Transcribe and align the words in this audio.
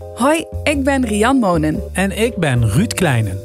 Hoi, 0.00 0.46
ik 0.62 0.84
ben 0.84 1.06
Rian 1.06 1.36
Monen. 1.36 1.82
En 1.92 2.18
ik 2.18 2.36
ben 2.36 2.68
Ruud 2.68 2.94
Kleinen. 2.94 3.38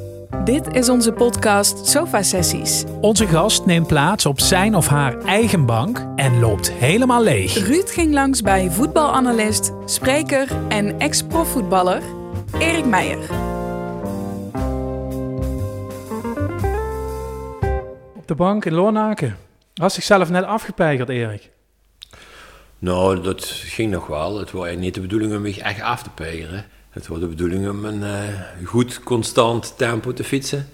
Dit 0.43 0.74
is 0.74 0.89
onze 0.89 1.12
podcast 1.12 1.88
Sofa 1.88 2.24
Sessies. 2.24 2.83
Onze 3.01 3.28
gast 3.28 3.66
neemt 3.66 3.87
plaats 3.87 4.25
op 4.25 4.39
zijn 4.39 4.75
of 4.75 4.87
haar 4.87 5.21
eigen 5.21 5.65
bank 5.65 6.05
en 6.15 6.39
loopt 6.39 6.71
helemaal 6.71 7.23
leeg. 7.23 7.67
Ruud 7.67 7.89
ging 7.89 8.13
langs 8.13 8.41
bij 8.41 8.71
voetbalanalist, 8.71 9.71
spreker 9.86 10.47
en 10.70 10.99
ex-profvoetballer 10.99 12.02
Erik 12.59 12.85
Meijer. 12.85 13.19
Op 18.15 18.27
de 18.27 18.35
bank 18.35 18.65
in 18.65 18.73
Lornaken. 18.73 19.35
Had 19.73 19.93
zichzelf 19.93 20.29
net 20.29 20.43
afgepeigerd, 20.43 21.09
Erik. 21.09 21.53
Nou, 22.86 23.21
dat 23.21 23.45
ging 23.45 23.91
nog 23.91 24.07
wel. 24.07 24.39
Het 24.39 24.52
was 24.52 24.75
niet 24.75 24.93
de 24.93 25.02
bedoeling 25.02 25.35
om 25.35 25.41
me 25.41 25.61
echt 25.61 25.81
af 25.81 26.04
te 26.04 26.09
peigeren. 26.09 26.65
Het 26.89 27.07
was 27.07 27.20
de 27.20 27.27
bedoeling 27.27 27.70
om 27.70 27.85
een 27.85 28.02
uh, 28.02 28.66
goed, 28.66 29.03
constant 29.03 29.77
tempo 29.77 30.13
te 30.13 30.23
fietsen. 30.23 30.67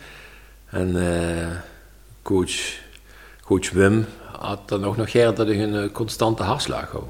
En 0.65 0.95
uh, 0.95 1.47
coach, 2.21 2.79
coach 3.43 3.69
Wim 3.69 4.05
had 4.31 4.69
dan 4.69 4.85
ook 4.85 4.97
nog 4.97 5.11
geleerd 5.11 5.35
dat 5.37 5.49
ik 5.49 5.59
een 5.59 5.73
uh, 5.73 5.91
constante 5.91 6.43
hartslag 6.43 6.91
hou. 6.91 7.03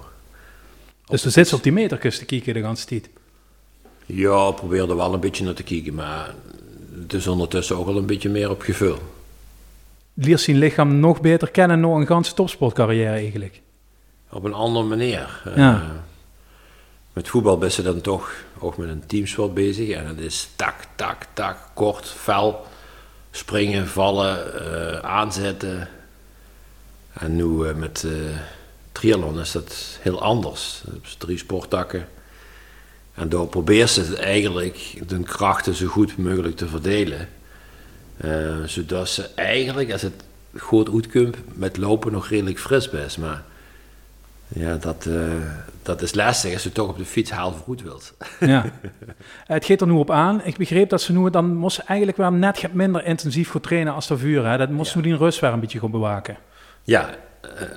Dus 1.05 1.21
dan 1.21 1.31
zit 1.31 1.47
ze 1.47 1.55
op 1.55 1.63
die 1.63 1.71
meterkust 1.71 2.19
te 2.19 2.25
kijken 2.25 2.53
de 2.53 2.59
hele 2.59 2.75
tijd? 2.85 3.09
Ja, 4.05 4.47
ik 4.47 4.55
probeerde 4.55 4.95
wel 4.95 5.13
een 5.13 5.19
beetje 5.19 5.43
naar 5.43 5.53
te 5.53 5.63
kijken, 5.63 5.93
maar 5.93 6.35
het 7.01 7.13
is 7.13 7.27
ondertussen 7.27 7.77
ook 7.77 7.87
al 7.87 7.97
een 7.97 8.05
beetje 8.05 8.29
meer 8.29 8.49
op 8.49 8.61
gevul. 8.61 8.97
Leert 10.13 10.41
zijn 10.41 10.57
lichaam 10.57 10.99
nog 10.99 11.21
beter 11.21 11.51
kennen 11.51 11.79
nog 11.79 11.95
een 11.95 12.07
ganse 12.07 12.33
topsportcarrière 12.33 13.11
eigenlijk? 13.11 13.61
Op 14.31 14.43
een 14.43 14.53
andere 14.53 14.85
manier. 14.85 15.41
Ja. 15.55 15.81
met 17.13 17.27
voetbal 17.27 17.57
ben 17.57 17.71
je 17.75 17.81
dan 17.81 18.01
toch 18.01 18.31
ook 18.59 18.77
met 18.77 18.89
een 18.89 19.05
teamsport 19.05 19.53
bezig. 19.53 19.89
En 19.89 20.05
het 20.05 20.19
is 20.19 20.49
tak, 20.55 20.75
tak, 20.95 21.25
tak, 21.33 21.57
kort, 21.73 22.07
fel. 22.07 22.65
Springen, 23.31 23.87
vallen, 23.87 24.39
uh, 24.61 24.99
aanzetten. 24.99 25.89
En 27.13 27.35
nu 27.35 27.43
uh, 27.43 27.73
met 27.73 28.05
triathlon 28.91 29.39
is 29.39 29.51
dat 29.51 29.97
heel 30.01 30.21
anders. 30.21 30.83
Drie 31.17 31.37
sporttakken. 31.37 32.07
En 33.13 33.29
door 33.29 33.47
probeer 33.47 33.87
ze 33.87 34.17
eigenlijk 34.17 35.01
de 35.07 35.23
krachten 35.23 35.75
zo 35.75 35.87
goed 35.87 36.17
mogelijk 36.17 36.55
te 36.55 36.67
verdelen. 36.67 37.29
zodat 38.65 39.09
ze 39.09 39.29
eigenlijk, 39.35 39.91
als 39.91 40.01
het 40.01 40.23
goed 40.57 40.89
uitkomt, 40.93 41.37
met 41.57 41.77
lopen 41.77 42.11
nog 42.11 42.27
redelijk 42.27 42.59
fris 42.59 42.89
bent. 42.89 43.17
Maar 43.17 43.43
ja, 44.53 44.75
dat, 44.75 45.05
uh, 45.05 45.33
dat 45.81 46.01
is 46.01 46.13
lastig 46.13 46.53
als 46.53 46.63
je 46.63 46.71
toch 46.71 46.89
op 46.89 46.97
de 46.97 47.05
fiets 47.05 47.31
goed 47.63 47.81
wilt. 47.81 48.13
Ja. 48.39 48.65
Het 49.45 49.65
gaat 49.65 49.81
er 49.81 49.87
nu 49.87 49.93
op 49.93 50.11
aan. 50.11 50.41
Ik 50.43 50.57
begreep 50.57 50.89
dat 50.89 51.01
ze 51.01 51.13
nu, 51.13 51.29
dan 51.29 51.55
moest 51.55 51.79
eigenlijk 51.79 52.17
wel 52.17 52.31
net 52.31 52.73
minder 52.73 53.05
intensief 53.05 53.49
goed 53.49 53.63
trainen 53.63 53.93
als 53.93 54.07
de 54.07 54.17
vuur. 54.17 54.45
Hè? 54.45 54.57
Dat 54.57 54.69
moest 54.69 54.93
ja. 54.93 54.97
nu 54.97 55.03
die 55.03 55.17
rust 55.17 55.39
weer 55.39 55.51
een 55.51 55.59
beetje 55.59 55.79
gaan 55.79 55.91
bewaken. 55.91 56.37
Ja, 56.83 57.09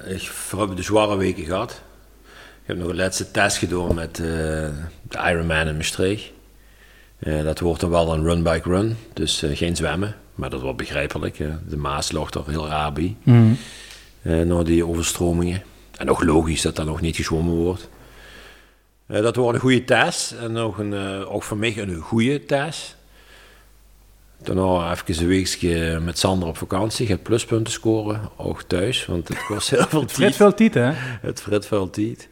uh, 0.06 0.14
ik 0.14 0.30
heb 0.56 0.77
de 0.77 0.83
zware 0.83 1.17
weken 1.17 1.45
gehad. 1.45 1.83
Ik 2.62 2.70
heb 2.70 2.77
nog 2.78 2.89
een 2.89 2.97
laatste 2.97 3.30
test 3.30 3.56
gedaan 3.56 3.95
met 3.95 4.19
uh, 4.19 4.27
de 5.02 5.19
Ironman 5.27 5.67
in 5.67 5.77
Maastricht. 5.77 6.33
dat 7.19 7.61
wordt 7.61 7.80
dan 7.80 7.91
wel 7.91 8.12
een 8.12 8.25
run-bike-run, 8.25 8.97
dus 9.12 9.45
geen 9.52 9.77
zwemmen. 9.77 10.14
Maar 10.34 10.50
dat 10.50 10.61
wordt 10.61 10.77
begrijpelijk. 10.77 11.36
De 11.69 11.77
Maas 11.77 12.12
lag 12.12 12.30
er 12.30 12.42
heel 12.47 12.69
raar 12.69 12.92
bij. 12.92 13.17
Mm. 13.22 13.56
na 14.22 14.62
die 14.62 14.86
overstromingen. 14.86 15.62
En 15.97 16.11
ook 16.11 16.25
logisch 16.25 16.62
dat 16.62 16.77
dat 16.77 16.87
nog 16.87 17.00
niet 17.00 17.17
gezwommen 17.17 17.55
wordt. 17.55 17.89
Uh, 19.09 19.23
dat 19.23 19.37
wordt 19.37 19.55
een 19.55 19.61
goede 19.61 19.84
test. 19.84 20.33
En 20.33 20.53
nog 20.53 20.78
een, 20.78 20.92
uh, 20.92 21.34
ook 21.34 21.42
voor 21.42 21.56
mij 21.56 21.78
een 21.78 22.01
goede 22.01 22.45
test. 22.45 22.97
Daarna 24.42 24.91
even 24.91 25.23
een 25.23 25.28
weekje 25.28 26.01
met 26.01 26.19
Sander 26.19 26.48
op 26.48 26.56
vakantie. 26.56 27.06
Gaat 27.06 27.23
pluspunten 27.23 27.73
scoren, 27.73 28.20
ook 28.36 28.63
thuis. 28.63 29.07
Want 29.07 29.29
het 29.29 29.45
kost 29.45 29.70
heel 29.70 29.86
veel 29.86 30.05
tijd. 30.07 30.11
Het 30.11 30.17
frit 30.17 30.36
veel 30.36 30.55
tijd, 30.55 30.74
hè? 30.74 30.91
Het 31.20 31.41
frit 31.41 31.67
veel 31.67 31.91
tijd. 31.91 32.29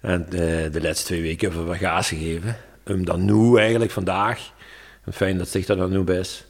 En 0.00 0.26
uh, 0.30 0.38
de 0.72 0.80
laatste 0.82 1.06
twee 1.06 1.22
weken 1.22 1.48
hebben 1.48 1.68
we 1.68 1.78
gaas 1.78 2.08
gegeven. 2.08 2.56
Um, 2.84 3.04
dan 3.04 3.24
nu 3.24 3.58
eigenlijk 3.58 3.90
vandaag. 3.90 4.52
Fijn 5.12 5.38
dat 5.38 5.48
zich 5.48 5.66
dat 5.66 5.78
dan 5.78 5.90
nu 5.90 6.00
best. 6.00 6.46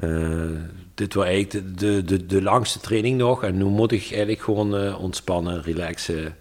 Uh, 0.00 0.50
dit 0.94 1.14
was 1.14 1.24
eigenlijk 1.24 1.78
de, 1.78 2.04
de, 2.04 2.26
de, 2.26 2.42
langste 2.42 2.80
training 2.80 3.18
nog. 3.18 3.44
En 3.44 3.56
nu 3.56 3.64
moet 3.64 3.92
ik 3.92 4.08
eigenlijk 4.08 4.42
gewoon 4.42 4.84
uh, 4.84 5.00
ontspannen, 5.00 5.62
relaxen. 5.62 6.36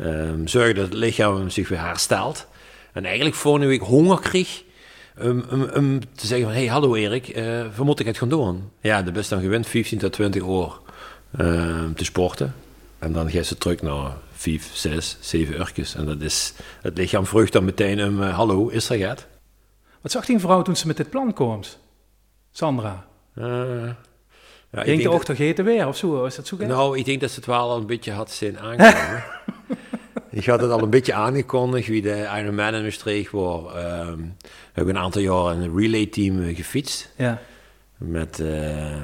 Um, 0.00 0.48
zorgen 0.48 0.74
dat 0.74 0.84
het 0.84 0.94
lichaam 0.94 1.50
zich 1.50 1.68
weer 1.68 1.80
herstelt. 1.80 2.46
En 2.92 3.04
eigenlijk 3.04 3.36
voor 3.36 3.58
nu 3.58 3.72
ik 3.72 3.80
honger 3.80 4.20
kreeg. 4.20 4.62
Um, 5.22 5.44
um, 5.74 6.00
te 6.14 6.26
zeggen 6.26 6.46
van, 6.46 6.56
hey, 6.56 6.66
hallo 6.66 6.94
Erik, 6.94 7.36
uh, 7.36 7.78
moet 7.78 8.00
ik 8.00 8.06
het 8.06 8.18
gaan 8.18 8.28
doen? 8.28 8.70
Ja, 8.80 9.02
de 9.02 9.12
best 9.12 9.30
dan 9.30 9.40
gewend 9.40 9.66
15 9.66 9.98
tot 9.98 10.12
20 10.12 10.42
uur 10.42 10.72
te 11.94 12.04
sporten. 12.04 12.54
En 12.98 13.12
dan 13.12 13.30
ga 13.30 13.38
je 13.38 13.58
terug 13.58 13.82
naar 13.82 14.12
5, 14.32 14.70
6, 14.74 15.16
7 15.20 15.54
uurtjes. 15.54 15.94
En 15.94 16.06
dat 16.06 16.20
is, 16.20 16.52
het 16.80 16.98
lichaam 16.98 17.26
vroeg 17.26 17.50
dan 17.50 17.64
meteen 17.64 18.04
om, 18.04 18.22
hallo, 18.22 18.68
is 18.68 18.90
er 18.90 18.98
gaat? 18.98 19.26
Wat 20.00 20.12
zag 20.12 20.26
die 20.26 20.38
vrouw 20.38 20.62
toen 20.62 20.76
ze 20.76 20.86
met 20.86 20.96
dit 20.96 21.10
plan 21.10 21.32
komt? 21.32 21.78
Sandra? 22.58 23.06
Uh, 23.34 23.44
ja, 24.70 24.84
denk 24.84 25.00
je 25.00 25.10
ook 25.10 25.24
toch 25.24 25.38
eten 25.38 25.64
weer 25.64 25.86
of 25.86 25.96
zo? 25.96 26.24
Is 26.24 26.34
dat 26.34 26.46
zo 26.46 26.56
Nou, 26.56 26.98
ik 26.98 27.04
denk 27.04 27.20
dat 27.20 27.30
ze 27.30 27.36
het 27.36 27.46
wel 27.46 27.70
al 27.70 27.76
een 27.76 27.86
beetje 27.86 28.12
had 28.12 28.30
zien 28.30 28.58
aankomen. 28.58 29.24
ik 30.30 30.46
had 30.46 30.60
het 30.60 30.70
al 30.70 30.82
een 30.82 30.90
beetje 30.90 31.14
aangekondigd 31.14 31.88
wie 31.88 32.02
de 32.02 32.28
Ironman 32.38 32.74
in 32.74 32.82
Maastricht 32.82 33.30
was. 33.30 33.60
Um, 33.60 34.36
we 34.40 34.72
hebben 34.72 34.94
een 34.94 35.02
aantal 35.02 35.22
jaren 35.22 35.62
een 35.62 35.76
relay 35.76 36.06
team 36.06 36.54
gefietst. 36.54 37.12
Ja. 37.16 37.40
Met, 37.96 38.38
uh, 38.38 39.02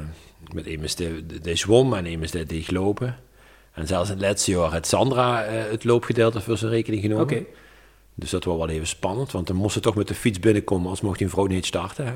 met 0.53 0.65
die, 0.65 1.27
die 1.43 1.57
zwom 1.57 1.95
en 1.95 2.07
iemand 2.07 2.33
die, 2.33 2.45
die 2.45 2.63
gelopen. 2.63 3.17
En 3.73 3.87
zelfs 3.87 4.11
in 4.11 4.17
het 4.17 4.25
laatste 4.25 4.51
jaar 4.51 4.71
had 4.71 4.87
Sandra 4.87 5.47
uh, 5.47 5.71
het 5.71 5.85
loopgedeelte 5.85 6.41
voor 6.41 6.59
zijn 6.59 6.71
rekening 6.71 7.03
genomen. 7.03 7.25
Okay. 7.25 7.47
Dus 8.15 8.31
dat 8.31 8.45
was 8.45 8.57
wel 8.57 8.69
even 8.69 8.87
spannend, 8.87 9.33
want 9.33 9.47
dan 9.47 9.57
moest 9.57 9.75
ze 9.75 9.81
toch 9.81 9.95
met 9.95 10.09
de 10.09 10.15
fiets 10.15 10.41
binnenkomen, 10.41 10.91
als 10.91 11.01
mocht 11.01 11.19
die 11.19 11.29
vrouw 11.29 11.47
niet 11.47 11.67
starten. 11.67 12.07
Hè? 12.07 12.15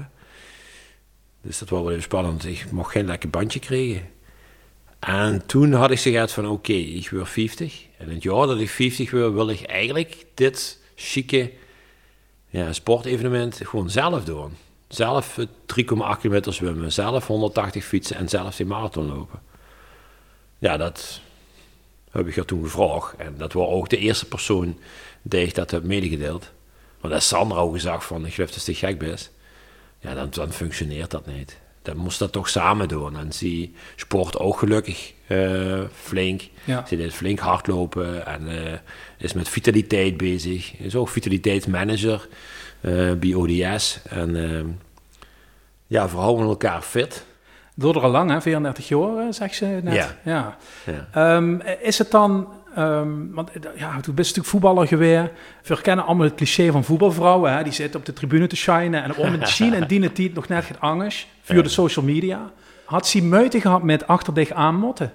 Dus 1.42 1.58
dat 1.58 1.68
was 1.68 1.80
wel 1.80 1.90
even 1.90 2.02
spannend. 2.02 2.44
Ik 2.44 2.70
mocht 2.70 2.90
geen 2.90 3.06
lekker 3.06 3.30
bandje 3.30 3.58
krijgen. 3.58 4.08
En 4.98 5.46
toen 5.46 5.72
had 5.72 5.90
ik 5.90 6.00
gezegd 6.00 6.32
van 6.32 6.48
oké, 6.48 6.72
ik 6.72 7.08
wil 7.08 7.26
50. 7.26 7.86
En 7.96 8.08
het 8.10 8.22
jaar 8.22 8.46
dat 8.46 8.60
ik 8.60 8.70
50 8.70 9.10
wil, 9.10 9.32
wil 9.32 9.50
ik 9.50 9.62
eigenlijk 9.62 10.26
dit 10.34 10.78
chique 10.94 11.52
ja, 12.48 12.72
sportevenement 12.72 13.60
gewoon 13.64 13.90
zelf 13.90 14.24
doen. 14.24 14.56
Zelf 14.88 15.38
3,8 15.38 15.44
kilometer 16.20 16.52
zwemmen, 16.52 16.92
zelf 16.92 17.26
180 17.26 17.84
fietsen 17.84 18.16
en 18.16 18.28
zelf 18.28 18.56
die 18.56 18.66
marathon 18.66 19.06
lopen. 19.06 19.40
Ja, 20.58 20.76
dat 20.76 21.20
heb 22.10 22.26
ik 22.26 22.36
er 22.36 22.44
toen 22.44 22.62
gevraagd. 22.62 23.16
En 23.16 23.34
dat 23.36 23.52
was 23.52 23.68
ook 23.68 23.88
de 23.88 23.98
eerste 23.98 24.26
persoon 24.26 24.78
die 25.22 25.46
ik 25.46 25.54
dat 25.54 25.70
heb 25.70 25.82
medegedeeld. 25.82 26.50
Want 27.00 27.12
dat 27.12 27.22
Sandra 27.22 27.58
ook 27.58 27.72
gezegd 27.72 28.04
van, 28.04 28.26
ik 28.26 28.34
geloof 28.34 28.50
dat 28.50 28.66
je 28.66 28.74
gek 28.74 28.98
bent 28.98 29.30
ja, 29.98 30.14
dan, 30.14 30.28
dan 30.30 30.52
functioneert 30.52 31.10
dat 31.10 31.26
niet. 31.26 31.58
Dan 31.82 31.96
moest 31.96 32.18
dat 32.18 32.32
toch 32.32 32.48
samen 32.48 32.88
doen. 32.88 33.16
En 33.16 33.32
zie 33.32 33.74
sport 33.96 34.38
ook 34.38 34.58
gelukkig 34.58 35.12
uh, 35.26 35.80
flink. 35.92 36.42
Ja. 36.64 36.86
Ze 36.86 36.96
deed 36.96 37.14
flink 37.14 37.38
hardlopen 37.38 38.26
en 38.26 38.48
uh, 38.48 38.72
is 39.16 39.32
met 39.32 39.48
vitaliteit 39.48 40.16
bezig. 40.16 40.78
Is 40.78 40.96
ook 40.96 41.08
vitaliteitsmanager 41.08 42.28
uh, 42.80 43.12
bij 43.12 43.34
ODS. 43.34 44.00
En 44.08 44.80
ja, 45.86 46.08
vrouwen 46.08 46.46
elkaar 46.48 46.82
fit. 46.82 47.24
Door 47.74 47.96
er 47.96 48.02
al 48.02 48.10
lang, 48.10 48.30
hè? 48.30 48.40
34 48.40 48.88
jaar, 48.88 49.34
zeg 49.34 49.54
ze 49.54 49.80
net. 49.82 49.94
Ja. 49.94 50.16
ja. 50.24 50.56
ja. 51.12 51.36
Um, 51.36 51.60
is 51.80 51.98
het 51.98 52.10
dan 52.10 52.48
Um, 52.78 53.30
want 53.34 53.50
ja, 53.76 54.00
toen 54.00 54.14
best 54.14 54.36
natuurlijk 54.36 54.46
voetballer 54.46 54.86
geweest. 54.86 55.30
We 55.62 55.74
herkennen 55.74 56.04
allemaal 56.04 56.26
het 56.26 56.34
cliché 56.34 56.70
van 56.70 56.84
voetbalvrouwen. 56.84 57.56
Hè? 57.56 57.62
Die 57.62 57.72
zitten 57.72 58.00
op 58.00 58.06
de 58.06 58.12
tribune 58.12 58.46
te 58.46 58.56
shinen 58.56 59.02
en 59.02 59.16
om 59.16 59.32
het 59.32 59.48
zien 59.48 59.74
en 59.74 59.86
dienen 59.92 60.14
die 60.14 60.30
nog 60.34 60.48
net 60.48 60.68
het 60.68 60.80
angst 60.80 61.26
via 61.42 61.62
de 61.62 61.68
social 61.68 62.04
media. 62.04 62.52
Had 62.84 63.06
ze 63.06 63.22
muiten 63.22 63.60
gehad 63.60 63.82
met 63.82 64.06
achter 64.06 64.34
dich 64.34 64.50
aanmotten? 64.50 65.12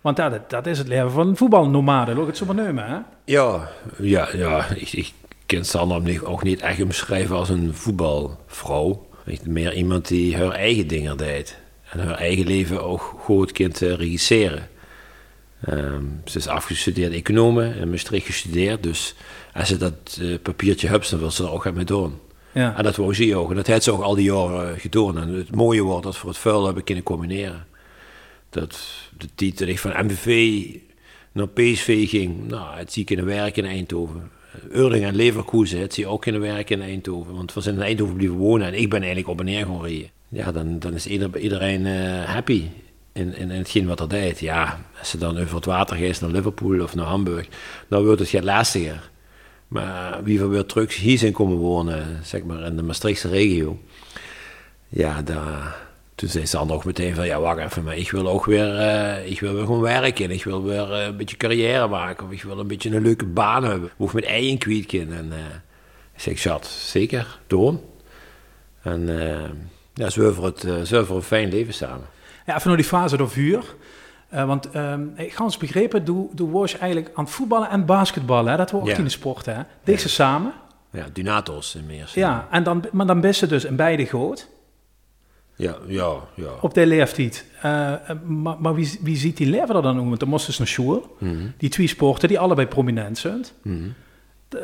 Want 0.00 0.16
ja, 0.16 0.28
dat, 0.28 0.50
dat, 0.50 0.66
is 0.66 0.78
het 0.78 0.88
leven 0.88 1.10
van 1.10 1.28
een 1.28 1.36
voetbalnomade, 1.36 2.14
loop 2.14 2.26
het 2.26 2.36
zo 2.36 2.44
maar 2.44 2.54
nemen, 2.54 2.86
hè? 2.86 2.96
Ja, 3.24 3.68
ja, 3.98 4.28
ja. 4.32 4.66
Ik, 4.74 4.92
ik 4.92 5.12
ken 5.46 5.64
Sandra 5.64 6.20
ook 6.24 6.42
niet 6.42 6.60
echt 6.60 6.82
omschrijven 6.82 7.36
als 7.36 7.48
een 7.48 7.74
voetbalvrouw. 7.74 9.06
Meer 9.42 9.74
iemand 9.74 10.08
die 10.08 10.36
haar 10.36 10.50
eigen 10.50 10.86
dingen 10.86 11.16
deed. 11.16 11.58
En 11.90 11.98
haar 12.00 12.14
eigen 12.14 12.46
leven 12.46 12.84
ook 12.84 13.14
goed 13.18 13.52
kind 13.52 13.78
regisseren. 13.78 14.68
Um, 15.68 16.20
ze 16.24 16.38
is 16.38 16.46
afgestudeerd 16.46 17.12
economen 17.12 17.76
in 17.76 17.90
Maastricht 17.90 18.26
gestudeerd. 18.26 18.82
Dus 18.82 19.14
als 19.54 19.68
ze 19.68 19.76
dat 19.76 20.18
uh, 20.20 20.38
papiertje 20.42 20.88
hebt, 20.88 21.10
dan 21.10 21.18
wil 21.18 21.30
ze 21.30 21.42
er 21.42 21.50
ook 21.50 21.72
mee 21.72 21.84
doen. 21.84 22.18
Ja. 22.52 22.76
En 22.76 22.82
dat 22.84 22.96
wou 22.96 23.14
ze 23.14 23.36
ook. 23.36 23.50
En 23.50 23.56
dat 23.56 23.66
heeft 23.66 23.82
ze 23.82 23.92
ook 23.92 24.02
al 24.02 24.14
die 24.14 24.32
jaren 24.32 24.74
uh, 24.74 24.80
gedaan. 24.80 25.18
En 25.18 25.28
het 25.28 25.54
mooie 25.54 25.82
wordt 25.82 26.04
dat 26.04 26.16
voor 26.16 26.28
het 26.28 26.38
vuil 26.38 26.64
hebben 26.64 26.84
kunnen 26.84 27.04
combineren. 27.04 27.66
Dat 28.50 28.80
de 29.36 29.66
ik 29.66 29.78
van 29.78 30.06
MVV 30.06 30.64
naar 31.32 31.48
PSV 31.48 32.08
ging, 32.08 32.48
nou, 32.48 32.76
het 32.76 32.92
zie 32.92 33.02
ik 33.02 33.10
in 33.10 33.24
werk 33.24 33.56
in 33.56 33.64
Eindhoven. 33.64 34.30
Eurling 34.70 35.04
en 35.04 35.14
Leverkusen, 35.14 35.80
het 35.80 35.94
zie 35.94 36.04
je 36.04 36.10
ook 36.10 36.22
kunnen 36.22 36.40
werken 36.40 36.80
in 36.80 36.88
Eindhoven. 36.88 37.34
Want 37.34 37.54
we 37.54 37.60
zijn 37.60 37.74
in 37.74 37.82
Eindhoven 37.82 38.16
blijven 38.16 38.36
wonen 38.36 38.66
en 38.66 38.74
ik 38.74 38.90
ben 38.90 38.98
eigenlijk 38.98 39.28
op 39.28 39.38
en 39.38 39.44
neer 39.44 39.66
gaan 39.66 39.82
rijden. 39.82 40.10
Ja, 40.28 40.52
dan, 40.52 40.78
dan 40.78 40.94
is 40.94 41.06
ieder, 41.06 41.38
iedereen 41.38 41.86
uh, 41.86 42.24
happy 42.24 42.64
in, 43.18 43.34
in, 43.34 43.50
in 43.50 43.58
hetgeen 43.58 43.86
wat 43.86 44.00
er 44.00 44.08
deed. 44.08 44.40
Ja, 44.40 44.80
als 44.98 45.10
ze 45.10 45.18
dan 45.18 45.38
over 45.38 45.54
het 45.54 45.64
water 45.64 45.96
gaat 45.96 46.20
naar 46.20 46.30
Liverpool 46.30 46.80
of 46.80 46.94
naar 46.94 47.06
Hamburg, 47.06 47.46
dan 47.88 48.04
wordt 48.04 48.32
het 48.32 48.44
lastiger. 48.44 49.10
Maar 49.68 50.22
wie 50.22 50.38
we 50.38 50.46
weer 50.46 50.66
terug 50.66 50.96
hier 50.96 51.18
zijn 51.18 51.32
komen 51.32 51.56
wonen, 51.56 52.20
zeg 52.22 52.42
maar 52.42 52.62
in 52.62 52.76
de 52.76 52.82
Maastrichtse 52.82 53.28
regio. 53.28 53.78
Ja, 54.88 55.22
daar, 55.22 55.76
toen 56.14 56.28
zei 56.28 56.46
Sander 56.46 56.76
ook 56.76 56.84
meteen 56.84 57.14
van, 57.14 57.26
ja 57.26 57.40
wacht 57.40 57.58
even, 57.58 57.84
maar 57.84 57.96
ik 57.96 58.10
wil 58.10 58.28
ook 58.28 58.44
weer, 58.44 58.74
uh, 58.74 59.30
ik 59.30 59.40
wil 59.40 59.54
weer 59.54 59.64
gewoon 59.64 59.80
werken. 59.80 60.30
Ik 60.30 60.44
wil 60.44 60.62
weer 60.62 60.90
uh, 60.90 61.04
een 61.04 61.16
beetje 61.16 61.36
carrière 61.36 61.88
maken. 61.88 62.26
Of 62.26 62.32
ik 62.32 62.42
wil 62.42 62.58
een 62.58 62.66
beetje 62.66 62.90
een 62.90 63.02
leuke 63.02 63.26
baan 63.26 63.64
hebben. 63.64 63.90
Hoef 63.96 64.12
met 64.12 64.24
eigen 64.24 64.58
kwijt 64.58 64.92
En 64.92 65.26
uh, 65.32 65.38
ik 66.14 66.20
zeg, 66.20 66.38
schat, 66.38 66.66
zeker, 66.66 67.38
doen. 67.46 67.80
En 68.82 69.08
ja, 69.94 70.10
zo 70.10 70.32
voor 70.32 70.44
het, 70.44 70.88
voor 70.88 71.16
een 71.16 71.22
fijn 71.22 71.48
leven 71.48 71.74
samen. 71.74 72.06
Ja, 72.48 72.54
even 72.56 72.68
naar 72.68 72.76
die 72.76 72.86
fase 72.86 73.16
door 73.16 73.30
vuur. 73.30 73.74
Uh, 74.34 74.44
want 74.44 74.74
um, 74.74 75.12
ik 75.16 75.32
ga 75.32 75.44
eens 75.44 75.56
begrepen, 75.56 76.04
doe, 76.04 76.28
doe 76.32 76.50
was 76.50 76.78
eigenlijk 76.78 77.10
aan 77.14 77.24
het 77.24 77.32
voetballen 77.32 77.70
en 77.70 77.84
basketballen. 77.84 78.50
Hè? 78.50 78.56
Dat 78.56 78.70
wordt 78.70 78.90
ook 78.90 78.96
in 78.96 79.04
de 79.04 79.10
sport, 79.10 79.46
hè? 79.46 79.62
Deze 79.84 80.06
ja. 80.06 80.12
samen. 80.12 80.52
Ja, 80.90 81.06
Dunatos 81.12 81.74
in 81.74 81.86
meer. 81.86 82.10
Ja, 82.14 82.48
en 82.50 82.62
dan, 82.62 82.84
maar 82.92 83.06
dan 83.06 83.20
best 83.20 83.38
ze 83.38 83.46
dus 83.46 83.64
in 83.64 83.76
beide 83.76 84.04
groot. 84.04 84.48
Ja, 85.56 85.76
ja, 85.86 86.14
ja. 86.34 86.50
Op 86.60 86.74
de 86.74 86.86
leeftijd. 86.86 87.44
Uh, 87.56 87.62
maar, 88.24 88.56
maar 88.60 88.74
wie, 88.74 88.98
wie 89.02 89.16
ziet 89.16 89.36
die 89.36 89.50
leven 89.50 89.76
er 89.76 89.82
dan 89.82 89.96
nog? 89.96 90.04
Want 90.04 90.20
dan 90.20 90.28
moesten 90.28 90.52
ze 90.52 90.82
naar. 90.82 91.00
Mm 91.18 91.38
-hmm. 91.38 91.52
Die 91.56 91.70
twee 91.70 91.86
sporten 91.86 92.28
die 92.28 92.38
allebei 92.38 92.66
prominent 92.66 93.18
zijn. 93.18 93.44
Mm 93.62 93.82
-hmm. 93.82 93.94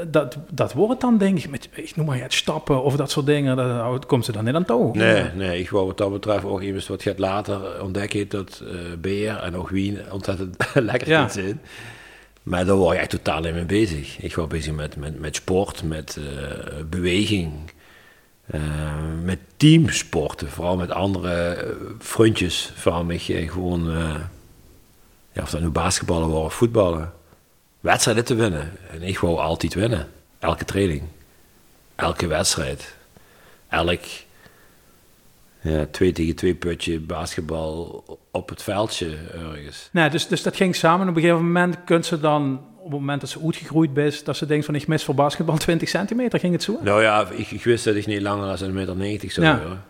Dat, 0.06 0.36
dat 0.50 0.72
wordt 0.72 1.00
dan, 1.00 1.18
denk 1.18 1.38
ik, 1.38 1.50
met, 1.50 1.68
ik 1.72 1.96
noem 1.96 2.06
maar 2.06 2.20
het 2.20 2.32
stappen 2.32 2.82
of 2.82 2.96
dat 2.96 3.10
soort 3.10 3.26
dingen, 3.26 3.56
dat 3.56 4.06
komt 4.06 4.24
ze 4.24 4.32
dan 4.32 4.44
niet 4.44 4.54
aan 4.54 4.64
toe. 4.64 4.96
Nee, 4.96 5.30
nee, 5.34 5.60
ik 5.60 5.70
wou 5.70 5.86
wat 5.86 5.98
dat 5.98 6.12
betreft 6.12 6.44
ook 6.44 6.62
even 6.62 6.82
wat 6.88 7.02
gaat 7.02 7.18
later 7.18 7.82
ontdekken 7.82 8.28
dat 8.28 8.62
uh, 8.62 8.70
Beer 8.98 9.36
en 9.36 9.56
ook 9.56 9.68
Wien 9.68 9.98
ontzettend 10.10 10.56
lekker 10.74 11.08
ja. 11.08 11.28
zijn. 11.28 11.60
Maar 12.42 12.64
daar 12.64 12.76
word 12.76 12.94
je 12.94 13.00
echt 13.00 13.10
totaal 13.10 13.40
niet 13.40 13.54
mee 13.54 13.64
bezig. 13.64 14.18
Ik 14.18 14.34
was 14.34 14.46
bezig 14.46 14.74
met, 14.74 14.96
met, 14.96 15.20
met 15.20 15.36
sport, 15.36 15.82
met 15.82 16.18
uh, 16.18 16.24
beweging, 16.90 17.52
uh, 18.54 18.60
met 19.22 19.38
teamsporten, 19.56 20.50
vooral 20.50 20.76
met 20.76 20.90
andere 20.90 21.66
vriendjes 21.98 22.72
van 22.74 23.06
mij. 23.06 23.18
Gewoon, 23.18 23.90
ja, 25.32 25.42
of 25.42 25.50
dat 25.50 25.60
nu 25.60 25.68
basketballen 25.68 26.28
waren 26.28 26.44
of 26.44 26.54
voetballen 26.54 27.12
wedstrijden 27.84 28.24
te 28.24 28.34
winnen. 28.34 28.72
En 28.90 29.02
ik 29.02 29.18
wou 29.18 29.38
altijd 29.38 29.74
winnen. 29.74 30.08
Elke 30.38 30.64
training. 30.64 31.02
Elke 31.94 32.26
wedstrijd. 32.26 32.94
Elk 33.68 34.00
ja, 35.60 35.86
twee 35.90 36.12
tegen 36.12 36.34
twee 36.34 36.54
putje 36.54 37.00
basketbal 37.00 38.04
op 38.30 38.48
het 38.48 38.62
veldje 38.62 39.16
ergens. 39.32 39.88
Nee, 39.92 40.10
dus, 40.10 40.26
dus 40.26 40.42
dat 40.42 40.56
ging 40.56 40.76
samen. 40.76 41.08
Op 41.08 41.16
een 41.16 41.22
gegeven 41.22 41.44
moment 41.44 41.76
kunt 41.84 42.06
ze 42.06 42.20
dan, 42.20 42.60
op 42.76 42.90
het 42.90 43.00
moment 43.00 43.20
dat 43.20 43.30
ze 43.30 43.40
uitgegroeid 43.44 43.96
is, 43.96 44.24
dat 44.24 44.36
ze 44.36 44.46
denkt 44.46 44.64
van 44.64 44.74
ik 44.74 44.86
mis 44.86 45.04
voor 45.04 45.14
basketbal 45.14 45.56
20 45.56 45.88
centimeter, 45.88 46.38
ging 46.38 46.52
het 46.52 46.62
zo? 46.62 46.78
Nou 46.82 47.02
ja, 47.02 47.28
ik, 47.30 47.50
ik 47.50 47.64
wist 47.64 47.84
dat 47.84 47.94
ik 47.94 48.06
niet 48.06 48.22
langer 48.22 48.58
dan 48.58 48.68
een 48.68 48.74
meter 48.74 48.96
90 48.96 49.32
zou 49.32 49.46
ja. 49.46 49.58
worden. 49.58 49.84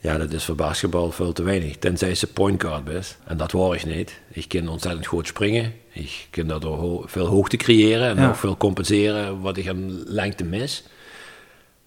Ja, 0.00 0.18
dat 0.18 0.32
is 0.32 0.44
voor 0.44 0.54
basketbal 0.54 1.10
veel 1.10 1.32
te 1.32 1.42
weinig. 1.42 1.76
Tenzij 1.76 2.14
ze 2.14 2.26
point 2.26 2.62
guard 2.62 2.88
is. 2.88 3.16
En 3.24 3.36
dat 3.36 3.52
word 3.52 3.80
ik 3.80 3.96
niet. 3.96 4.20
Ik 4.28 4.48
kan 4.48 4.68
ontzettend 4.68 5.06
goed 5.06 5.26
springen. 5.26 5.72
Ik 5.98 6.26
kan 6.30 6.46
daardoor 6.46 6.76
ho 6.76 7.02
veel 7.06 7.26
hoogte 7.26 7.56
creëren 7.56 8.16
en 8.16 8.28
ook 8.28 8.36
veel 8.36 8.56
compenseren 8.56 9.40
wat 9.40 9.56
ik 9.56 9.68
aan 9.68 10.02
lengte 10.04 10.44
mis. 10.44 10.84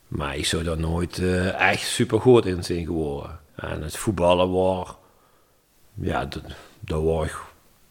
Maar 0.08 0.38
ik 0.38 0.46
zou 0.46 0.64
daar 0.64 0.80
nooit 0.80 1.18
uh, 1.18 1.70
echt 1.70 1.88
super 1.88 2.22
goed 2.22 2.46
in 2.46 2.64
zijn 2.64 2.86
geworden. 2.86 3.40
En 3.56 3.82
het 3.82 3.98
voetballen 3.98 4.52
was, 4.52 4.96
ja, 6.02 6.28
daar 6.80 7.04
was 7.04 7.26
ik 7.26 7.36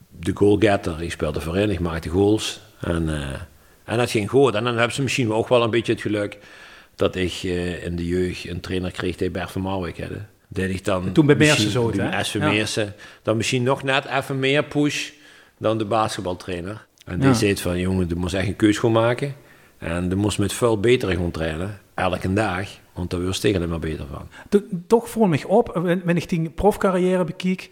de 0.09 0.33
goalgetter. 0.35 1.03
Ik 1.03 1.11
speelde 1.11 1.41
voorin, 1.41 1.71
ik 1.71 1.81
maakte 1.81 2.09
goals. 2.09 2.61
En, 2.81 3.09
uh, 3.09 3.29
en 3.85 3.99
dat 3.99 4.11
ging 4.11 4.31
goed. 4.31 4.55
En 4.55 4.65
dan 4.65 4.77
hebben 4.77 4.95
ze 4.95 5.03
misschien 5.03 5.33
ook 5.33 5.49
wel 5.49 5.63
een 5.63 5.71
beetje 5.71 5.93
het 5.93 6.01
geluk 6.01 6.39
dat 6.95 7.17
ik 7.17 7.43
uh, 7.43 7.85
in 7.85 7.97
de 7.97 8.07
jeugd 8.07 8.49
een 8.49 8.61
trainer 8.61 8.91
kreeg 8.91 9.17
die 9.17 9.31
Bert 9.31 9.51
van 9.51 9.63
Marwijk 9.63 10.01
had. 10.01 10.11
Dat 10.49 10.69
ik 10.69 10.85
dan 10.85 11.13
toen 11.13 11.27
bij 11.27 11.37
Meersen 11.37 11.71
zo, 11.71 11.93
hè? 11.93 12.39
Meersen, 12.39 12.95
dan 13.23 13.37
misschien 13.37 13.63
nog 13.63 13.83
net 13.83 14.05
even 14.05 14.39
meer 14.39 14.65
push 14.65 15.11
dan 15.61 15.79
de 15.79 15.85
basketbaltrainer. 15.85 16.87
En 17.05 17.19
die 17.19 17.29
ja. 17.29 17.35
zei 17.35 17.57
van, 17.57 17.79
jongen, 17.79 18.09
je 18.09 18.15
moest 18.15 18.35
echt 18.35 18.49
een 18.49 18.57
keus 18.57 18.79
gaan 18.79 18.93
maken. 18.93 19.35
En 19.79 20.09
je 20.09 20.15
moest 20.15 20.39
met 20.39 20.53
veel 20.53 20.81
beter 20.81 21.17
gaan 21.17 21.31
trainen, 21.31 21.81
elke 21.95 22.33
dag. 22.33 22.69
Want 22.93 23.11
daar 23.11 23.25
was 23.25 23.39
tegen 23.39 23.63
er 23.63 23.69
maar 23.69 23.79
beter 23.79 24.07
van. 24.07 24.29
toch 24.87 25.09
voel 25.09 25.27
me 25.27 25.49
op, 25.49 25.71
wanneer 25.75 26.17
ik 26.17 26.29
die 26.29 26.51
profcarrière 26.51 27.25
bekijk... 27.25 27.71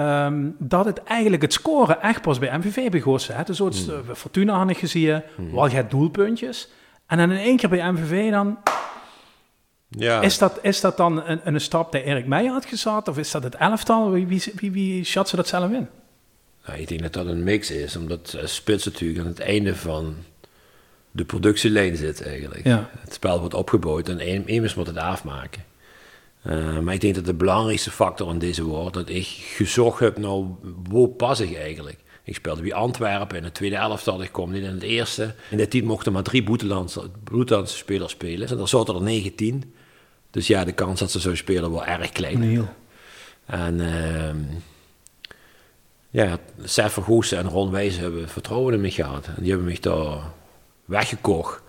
Um, 0.00 0.56
dat 0.58 0.84
het 0.84 1.02
eigenlijk 1.02 1.42
het 1.42 1.52
scoren 1.52 2.02
echt 2.02 2.22
pas 2.22 2.38
bij 2.38 2.58
MVV 2.58 2.90
begon. 2.90 3.12
Dus 3.12 3.56
zoals 3.56 3.86
hmm. 3.86 3.94
uh, 3.94 4.14
Fortuna 4.14 4.68
ik 4.68 4.78
gezien, 4.78 5.22
hmm. 5.36 5.54
wel 5.54 5.68
je 5.68 5.86
doelpuntjes... 5.86 6.68
En 7.06 7.18
dan 7.18 7.30
in 7.30 7.38
één 7.38 7.56
keer 7.56 7.68
bij 7.68 7.92
MVV 7.92 8.30
dan... 8.30 8.58
Ja. 9.88 10.20
Is, 10.20 10.38
dat, 10.38 10.58
is 10.62 10.80
dat 10.80 10.96
dan 10.96 11.24
een, 11.24 11.40
een 11.44 11.60
stap 11.60 11.92
die 11.92 12.02
Erik 12.02 12.26
Meijer 12.26 12.52
had 12.52 12.64
gezet? 12.64 13.08
Of 13.08 13.18
is 13.18 13.30
dat 13.30 13.42
het 13.42 13.54
elftal? 13.54 14.10
Wie, 14.10 14.26
wie, 14.26 14.42
wie, 14.54 14.72
wie 14.72 15.04
schat 15.04 15.28
ze 15.28 15.36
dat 15.36 15.48
zelf 15.48 15.70
in? 15.70 15.88
Nou, 16.66 16.78
ik 16.78 16.88
denk 16.88 17.02
dat 17.02 17.12
dat 17.12 17.26
een 17.26 17.42
mix 17.42 17.70
is. 17.70 17.96
Omdat 17.96 18.34
uh, 18.36 18.46
Spits 18.46 18.84
natuurlijk 18.84 19.20
aan 19.20 19.26
het 19.26 19.40
einde 19.40 19.76
van 19.76 20.16
de 21.10 21.24
productielijn 21.24 21.96
zit 21.96 22.22
eigenlijk. 22.22 22.64
Ja. 22.64 22.90
Het 23.00 23.12
spel 23.12 23.40
wordt 23.40 23.54
opgebouwd 23.54 24.08
en 24.08 24.46
immers 24.48 24.74
moet 24.74 24.86
het 24.86 24.96
afmaken. 24.96 25.64
Uh, 26.46 26.78
maar 26.78 26.94
ik 26.94 27.00
denk 27.00 27.14
dat 27.14 27.24
de 27.24 27.34
belangrijkste 27.34 27.90
factor 27.90 28.30
in 28.30 28.38
deze 28.38 28.62
woord... 28.62 28.94
dat 28.94 29.08
ik 29.08 29.26
gezocht 29.26 30.00
heb 30.00 30.18
nou, 30.18 30.46
waar 30.90 31.08
pas 31.08 31.40
ik 31.40 31.56
eigenlijk? 31.56 31.98
Ik 32.24 32.34
speelde 32.34 32.62
bij 32.62 32.74
Antwerpen 32.74 33.36
in 33.36 33.44
het 33.44 33.54
tweede 33.54 33.76
elftal. 33.76 34.22
Ik 34.22 34.32
kwam 34.32 34.50
niet 34.50 34.62
in 34.62 34.70
het 34.70 34.82
eerste. 34.82 35.34
In 35.50 35.56
de 35.56 35.68
tijd 35.68 35.84
mochten 35.84 36.12
maar 36.12 36.22
drie 36.22 36.42
Boetelandse 36.42 37.76
spelers 37.76 38.12
spelen. 38.12 38.48
En 38.48 38.58
er 38.58 38.68
zaten 38.68 38.94
er 38.94 39.02
19. 39.02 39.74
Dus 40.30 40.46
ja, 40.46 40.64
de 40.64 40.72
kans 40.72 41.00
dat 41.00 41.10
ze 41.10 41.20
zo 41.20 41.34
spelen 41.34 41.70
was 41.70 41.84
erg 41.84 42.12
klein. 42.12 42.42
Heel. 42.42 42.68
En 43.46 43.74
uh, 43.74 44.30
ja, 46.14 46.38
Sef 46.62 46.92
Vergoes 46.92 47.32
en 47.32 47.48
Ron 47.48 47.70
Wijs 47.70 47.96
hebben 47.96 48.28
vertrouwen 48.28 48.74
in 48.74 48.80
me 48.80 48.90
gehad. 48.90 49.26
En 49.26 49.34
die 49.38 49.48
hebben 49.48 49.66
mij 49.66 49.78
daar 49.80 50.30
weggekocht. 50.84 51.62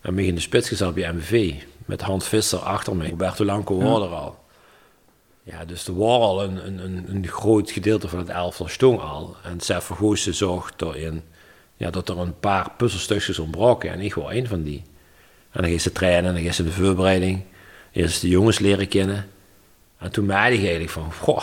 En 0.00 0.14
mij 0.14 0.24
in 0.24 0.34
de 0.34 0.40
spits 0.40 0.68
gezet 0.68 0.94
bij 0.94 1.12
MVV. 1.12 1.54
Met 1.86 2.00
Hans 2.00 2.28
Visser 2.28 2.58
achter 2.58 2.96
mij. 2.96 3.10
Roberto 3.10 3.44
Lanco 3.44 3.76
ja. 3.76 3.84
er 3.84 4.14
al. 4.14 4.38
Ja, 5.42 5.64
dus 5.64 5.86
er 5.86 5.96
was 5.96 6.20
al 6.20 6.42
een, 6.42 6.66
een, 6.66 7.04
een 7.08 7.28
groot 7.28 7.70
gedeelte 7.70 8.08
van 8.08 8.18
het 8.18 8.28
elftal 8.28 8.68
stong 8.68 9.00
al. 9.00 9.36
En 9.42 9.60
Sef 9.60 9.84
Vergoesen 9.84 10.34
zorgt 10.34 10.82
erin 10.82 11.22
ja, 11.76 11.90
dat 11.90 12.08
er 12.08 12.18
een 12.18 12.38
paar 12.38 12.70
puzzelstukjes 12.76 13.38
ontbraken. 13.38 13.90
En 13.90 14.00
ik 14.00 14.14
was 14.14 14.32
één 14.32 14.46
van 14.46 14.62
die. 14.62 14.82
En 15.50 15.60
dan 15.60 15.64
ging 15.64 15.80
ze 15.80 15.92
trainen, 15.92 16.24
en 16.24 16.32
dan 16.32 16.42
ging 16.42 16.54
ze 16.54 16.64
de 16.64 16.72
voorbereiding. 16.72 17.44
Eerst 17.92 18.20
de 18.20 18.28
jongens 18.28 18.58
leren 18.58 18.88
kennen. 18.88 19.28
En 19.98 20.12
toen 20.12 20.26
merkte 20.26 20.52
ik 20.52 20.60
eigenlijk 20.60 20.90
van, 20.90 21.12
goh, 21.12 21.42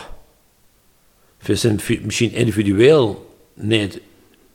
we 1.39 1.55
zijn 1.55 1.79
misschien 2.01 2.31
individueel 2.31 3.35
niet 3.53 3.99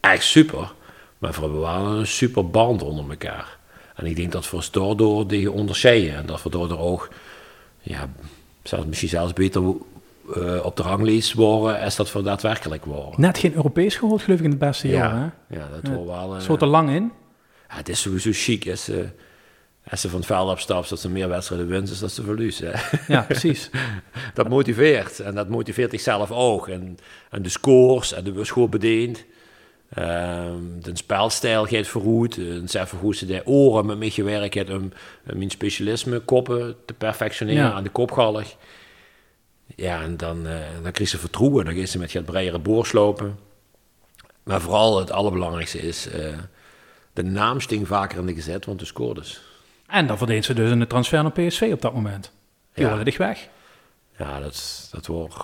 echt 0.00 0.24
super, 0.24 0.72
maar 1.18 1.32
we 1.32 1.40
hebben 1.40 1.60
wel 1.60 1.86
een 1.86 2.06
super 2.06 2.50
band 2.50 2.82
onder 2.82 3.10
elkaar. 3.10 3.58
En 3.94 4.06
ik 4.06 4.16
denk 4.16 4.32
dat 4.32 4.50
we 4.50 4.66
daardoor 4.70 5.28
die 5.28 5.50
onderscheiden 5.50 6.14
en 6.14 6.26
dat 6.26 6.42
we 6.42 6.50
daardoor 6.50 6.78
ook 6.78 7.08
ja, 7.80 8.08
zelfs, 8.62 8.86
misschien 8.86 9.08
zelfs 9.08 9.32
beter 9.32 9.62
uh, 10.36 10.64
op 10.64 10.76
de 10.76 10.82
ranglijst 10.82 11.32
worden 11.32 11.80
als 11.80 11.96
dat 11.96 12.12
we 12.12 12.22
daadwerkelijk 12.22 12.84
worden. 12.84 13.20
Net 13.20 13.38
geen 13.38 13.54
Europees 13.54 13.96
gehoord, 13.96 14.22
geloof 14.22 14.38
ik, 14.38 14.44
in 14.44 14.50
het 14.50 14.58
beste 14.58 14.88
ja, 14.88 14.94
jaar. 14.94 15.14
Hè? 15.14 15.56
Ja, 15.56 15.68
dat 15.68 15.92
wordt 15.92 16.10
wel... 16.10 16.36
Uh, 16.36 16.40
Zo 16.40 16.56
te 16.56 16.66
lang 16.66 16.90
in? 16.90 17.12
Ja, 17.68 17.76
het 17.76 17.88
is 17.88 18.00
sowieso 18.00 18.30
chic 18.32 18.76
ze, 18.76 19.08
als 19.90 20.00
ze 20.00 20.08
van 20.08 20.18
het 20.18 20.26
veld 20.26 20.48
afstapt, 20.48 20.88
dat 20.88 21.00
ze 21.00 21.08
meer 21.08 21.28
wedstrijden 21.28 21.68
winnen 21.68 21.88
dan 21.88 21.98
dat 21.98 22.12
ze 22.12 22.22
verliezen. 22.22 22.80
Ja, 23.08 23.22
precies. 23.22 23.70
dat 24.34 24.48
motiveert. 24.48 25.20
En 25.20 25.34
dat 25.34 25.48
motiveert 25.48 25.90
zichzelf 25.90 26.30
ook. 26.30 26.68
En, 26.68 26.98
en 27.30 27.42
de 27.42 27.48
scores, 27.48 28.12
en 28.12 28.24
de 28.24 28.32
was 28.32 28.50
goed 28.50 28.70
bedeend. 28.70 29.24
Um, 29.98 30.82
de 30.82 30.90
spelstijl 30.92 31.66
gaat 31.66 31.86
verroet. 31.86 32.36
En 32.36 32.68
ze 32.68 32.84
hoe 33.00 33.14
ze 33.14 33.26
de 33.26 33.46
oren 33.46 33.86
met 33.86 33.98
mij 33.98 34.10
gewerkt 34.10 34.54
heeft 34.54 34.70
om, 34.70 34.92
om 35.30 35.36
mijn 35.36 35.50
specialisme 35.50 36.20
koppen 36.20 36.76
te 36.86 36.92
perfectioneren 36.92 37.64
ja. 37.64 37.72
aan 37.72 37.82
de 37.82 37.90
kopgallig. 37.90 38.56
Ja, 39.76 40.02
en 40.02 40.16
dan, 40.16 40.46
uh, 40.46 40.58
dan 40.82 41.06
ze 41.06 41.18
vertrouwen. 41.18 41.64
Dan 41.64 41.74
ging 41.74 41.88
ze 41.88 41.98
met 41.98 42.12
het 42.12 42.24
breiere 42.24 42.58
boorslopen. 42.58 43.38
Maar 44.42 44.60
vooral 44.60 44.98
het 44.98 45.10
allerbelangrijkste 45.10 45.78
is, 45.78 46.06
uh, 46.06 46.38
de 47.12 47.22
naam 47.22 47.60
sting 47.60 47.86
vaker 47.86 48.18
in 48.18 48.26
de 48.26 48.34
gezet, 48.34 48.64
want 48.64 48.78
de 48.78 48.84
scoorde 48.84 49.20
dus. 49.20 49.51
En 49.92 50.06
dan 50.06 50.18
verdeed 50.18 50.44
ze 50.44 50.54
dus 50.54 50.78
de 50.78 50.86
transfer 50.86 51.22
naar 51.22 51.32
PSV 51.32 51.70
op 51.72 51.80
dat 51.80 51.94
moment. 51.94 52.32
Die 52.74 52.86
ja. 52.86 53.04
dicht 53.04 53.18
weg. 53.18 53.48
Ja, 54.18 54.40
dat, 54.40 54.88
dat 54.92 55.06
wordt 55.06 55.34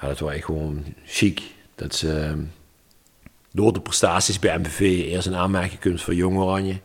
ja, 0.00 0.08
dat 0.08 0.18
wordt 0.18 0.34
echt 0.36 0.44
gewoon 0.44 0.84
chic. 1.04 1.42
Dat 1.74 1.94
ze 1.94 2.44
door 3.52 3.72
de 3.72 3.80
prestaties 3.80 4.38
bij 4.38 4.58
MVV 4.58 4.80
eerst 4.80 5.26
een 5.26 5.34
aanmerking 5.34 5.80
kunt 5.80 6.02
voor 6.02 6.14
Jong 6.14 6.38
Oranje. 6.38 6.80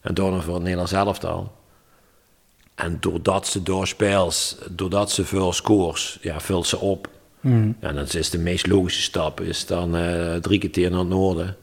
En 0.00 0.14
daarna 0.14 0.40
voor 0.40 0.54
het 0.54 0.62
Nederlands 0.62 0.92
elftal. 0.92 1.54
En 2.74 2.96
doordat 3.00 3.46
ze 3.46 3.62
doorspeelt, 3.62 4.58
doordat 4.70 5.10
ze 5.10 5.24
veel 5.24 5.52
scores, 5.52 6.18
ja, 6.20 6.40
vult 6.40 6.66
ze 6.66 6.78
op. 6.78 7.08
Mm. 7.40 7.76
En 7.80 7.94
dat 7.94 8.14
is 8.14 8.30
de 8.30 8.38
meest 8.38 8.66
logische 8.66 9.02
stap, 9.02 9.40
is 9.40 9.66
dan 9.66 9.96
uh, 9.96 10.34
drie 10.34 10.68
keer 10.68 10.90
naar 10.90 10.98
het 10.98 11.08
noorden. 11.08 11.56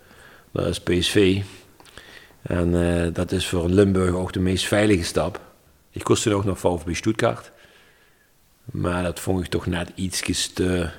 Dat 0.52 0.68
is 0.68 0.80
PSV. 0.80 1.42
En 2.44 2.74
uh, 2.74 3.08
dat 3.14 3.32
is 3.32 3.48
voor 3.48 3.70
Limburg 3.70 4.16
ook 4.16 4.34
de 4.34 4.40
meest 4.40 4.66
veilige 4.66 5.04
stap. 5.04 5.42
Ik 5.92 6.04
kost 6.04 6.24
toen 6.24 6.34
ook 6.34 6.46
nog 6.46 6.60
VfB 6.60 6.96
Stuttgart. 6.96 7.52
Maar 8.64 9.04
dat 9.04 9.20
vond 9.20 9.44
ik 9.44 9.50
toch 9.50 9.66
net 9.66 9.92
iets 9.96 10.54
te, 10.54 10.90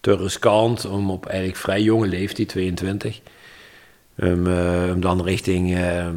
te 0.00 0.16
riskant 0.16 0.84
om 0.84 1.10
op 1.10 1.26
eigenlijk 1.26 1.58
vrij 1.58 1.82
jonge 1.82 2.06
leeftijd, 2.06 2.48
22, 2.48 3.20
um, 4.16 4.46
uh, 4.46 4.90
om 4.92 5.00
dan 5.00 5.22
richting, 5.22 5.70
uh, 5.70 6.08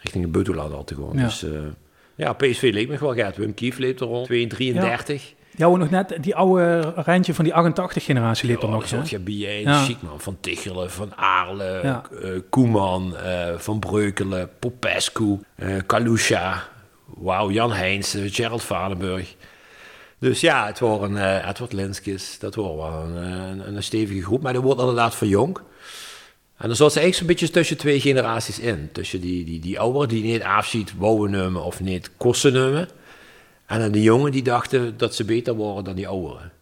richting 0.00 0.30
buitenland 0.30 0.72
al 0.72 0.84
te 0.84 0.94
gaan. 0.94 1.18
Ja. 1.18 1.24
Dus 1.24 1.46
ja, 2.14 2.32
PSV 2.32 2.70
leek 2.72 2.88
me 2.88 2.98
wel 2.98 3.14
gaat. 3.14 3.36
Wim 3.36 3.54
Kief 3.54 3.78
leeft 3.78 4.00
er 4.00 4.06
rond, 4.06 4.26
32. 4.26 5.28
Ja, 5.28 5.43
nog 5.56 5.90
net 5.90 6.16
die 6.20 6.34
oude 6.36 6.80
randje 6.80 7.34
van 7.34 7.44
die 7.44 7.52
88-generatie 7.52 8.48
leeft 8.48 8.62
er 8.62 8.68
nog. 8.68 8.88
Zo 8.88 8.96
hè? 8.96 9.06
Gabier, 9.06 9.60
Ja. 9.60 9.82
Schiekman, 9.82 10.20
Van 10.20 10.36
Tichelen, 10.40 10.90
Van 10.90 11.14
Aarle, 11.16 11.80
Ja. 11.82 12.02
eh, 12.22 12.30
Koeman, 12.50 13.16
eh, 13.16 13.58
Van 13.58 13.78
Breukelen, 13.78 14.50
Popescu, 14.58 15.38
eh 15.56 15.76
Kalusha, 15.86 16.68
wauw, 17.06 17.50
Jan 17.50 17.72
Heijnsen, 17.72 18.30
Gerald 18.30 18.62
Vadenburg. 18.62 19.34
Dus 20.18 20.40
ja, 20.40 20.66
het 20.66 20.78
wordt 20.78 21.02
een 21.02 21.16
eh 21.16 21.48
Edward 21.48 21.72
Linskis, 21.72 22.38
dat 22.38 22.54
wordt 22.54 22.76
wel 22.76 23.02
een, 23.04 23.16
een, 23.16 23.76
een 23.76 23.82
stevige 23.82 24.22
groep, 24.22 24.42
maar 24.42 24.52
dat 24.52 24.62
wordt 24.62 24.80
inderdaad 24.80 25.14
van 25.14 25.28
jong. 25.28 25.58
En 26.56 26.66
dan 26.68 26.76
zat 26.76 26.92
ze 26.92 26.98
eigenlijk 27.00 27.14
zo'n 27.16 27.26
beetje 27.26 27.54
tussen 27.60 27.76
twee 27.76 28.00
generaties 28.00 28.58
in. 28.58 28.88
Tussen 28.92 29.20
die, 29.20 29.44
die, 29.44 29.60
die 29.60 29.80
ouderen 29.80 30.08
die 30.08 30.22
niet 30.22 30.42
afziet 30.42 30.92
nemen 31.00 31.62
of 31.64 31.80
niet 31.80 32.10
kosten 32.16 32.52
nemen. 32.52 32.88
En 33.80 33.92
de 33.92 34.02
jongen 34.02 34.32
die 34.32 34.42
dachten 34.42 34.94
dat 34.96 35.14
ze 35.14 35.24
beter 35.24 35.54
worden 35.54 35.84
dan 35.84 35.94
die 35.94 36.08
ouderen. 36.08 36.52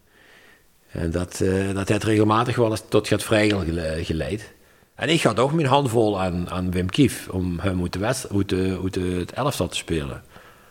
En 0.91 1.11
dat, 1.11 1.41
eh, 1.41 1.75
dat 1.75 1.89
heeft 1.89 2.05
regelmatig 2.05 2.57
wel 2.57 2.71
eens 2.71 2.83
tot 2.89 3.09
het 3.09 3.23
vrijgel 3.23 3.59
gele- 3.61 4.05
geleid. 4.05 4.53
En 4.95 5.09
ik 5.09 5.23
had 5.23 5.39
ook 5.39 5.53
mijn 5.53 5.67
handvol 5.67 6.21
aan, 6.21 6.51
aan 6.51 6.71
Wim 6.71 6.91
Kief 6.91 7.29
om 7.29 7.59
hem 7.59 7.81
uit, 7.83 7.93
de 7.93 8.05
uit, 8.35 8.49
de, 8.49 8.79
uit 8.83 8.95
het 8.95 9.33
elftal 9.33 9.69
te 9.69 9.77
spelen. 9.77 10.23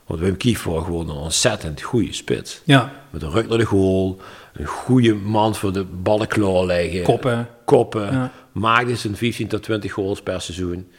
Want 0.06 0.20
Wim 0.20 0.38
Kief 0.38 0.64
was 0.64 0.84
gewoon 0.84 1.10
een 1.10 1.16
ontzettend 1.16 1.82
goede 1.82 2.14
spits. 2.14 2.62
Ja, 2.66 2.92
Met 3.10 3.22
een 3.22 3.32
ruk 3.32 3.48
naar 3.48 3.58
de 3.58 3.66
goal, 3.66 4.22
een 4.54 4.66
goede 4.66 5.14
man 5.14 5.56
voor 5.56 5.74
de 5.74 5.84
ballen 5.84 6.28
klaarleggen. 6.28 7.04
koppen. 7.04 7.48
Koppen. 7.66 8.12
Ja. 8.12 8.32
Maakte 8.52 8.96
zijn 8.96 9.16
15 9.16 9.48
tot 9.48 9.64
20 9.64 9.92
goals 9.94 10.22
per 10.22 10.42
seizoen. 10.42 10.92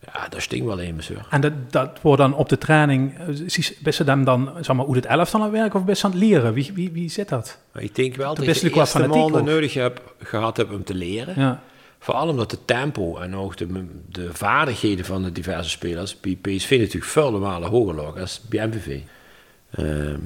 Ja, 0.00 0.28
dat 0.28 0.42
stinkt 0.42 0.66
wel 0.66 0.78
even, 0.78 1.14
hoor. 1.14 1.26
En 1.30 1.40
dat, 1.40 1.52
dat 1.70 1.98
wordt 2.02 2.20
dan 2.20 2.34
op 2.34 2.48
de 2.48 2.58
training, 2.58 3.18
eh, 3.18 3.68
best 3.82 4.06
dan, 4.06 4.24
dan 4.24 4.50
zeg 4.60 4.76
maar, 4.76 4.84
hoe 4.84 4.96
het 4.96 5.06
elftal 5.06 5.40
aan 5.40 5.46
het 5.46 5.56
werken 5.56 5.80
of 5.80 5.86
best 5.86 6.04
aan 6.04 6.10
het 6.10 6.20
leren? 6.20 6.52
Wie, 6.52 6.70
wie, 6.74 6.90
wie 6.90 7.08
zit 7.08 7.28
dat? 7.28 7.58
Maar 7.72 7.82
ik 7.82 7.94
denk 7.94 8.14
wel 8.14 8.34
dat 8.34 8.44
best 8.44 8.62
ik 8.62 8.72
de 8.72 8.78
eerste 8.78 9.06
maanden 9.06 9.44
nodig 9.44 9.74
heb, 9.74 10.14
gehad 10.22 10.56
heb 10.56 10.72
om 10.72 10.84
te 10.84 10.94
leren. 10.94 11.34
Ja, 11.36 11.62
Vooral 12.06 12.28
omdat 12.28 12.50
de 12.50 12.64
tempo 12.64 13.16
en 13.16 13.36
ook 13.36 13.56
de, 13.56 13.86
de 14.08 14.34
vaardigheden 14.34 15.04
van 15.04 15.22
de 15.22 15.32
diverse 15.32 15.70
spelers 15.70 16.20
bij 16.20 16.38
PSV 16.42 16.76
natuurlijk 16.78 17.12
vele 17.12 17.38
malen 17.38 17.70
hoger 17.70 17.94
lag 17.94 18.18
als 18.18 18.40
bij 18.48 18.66
MVV. 18.66 19.00
Ehm, 19.70 20.18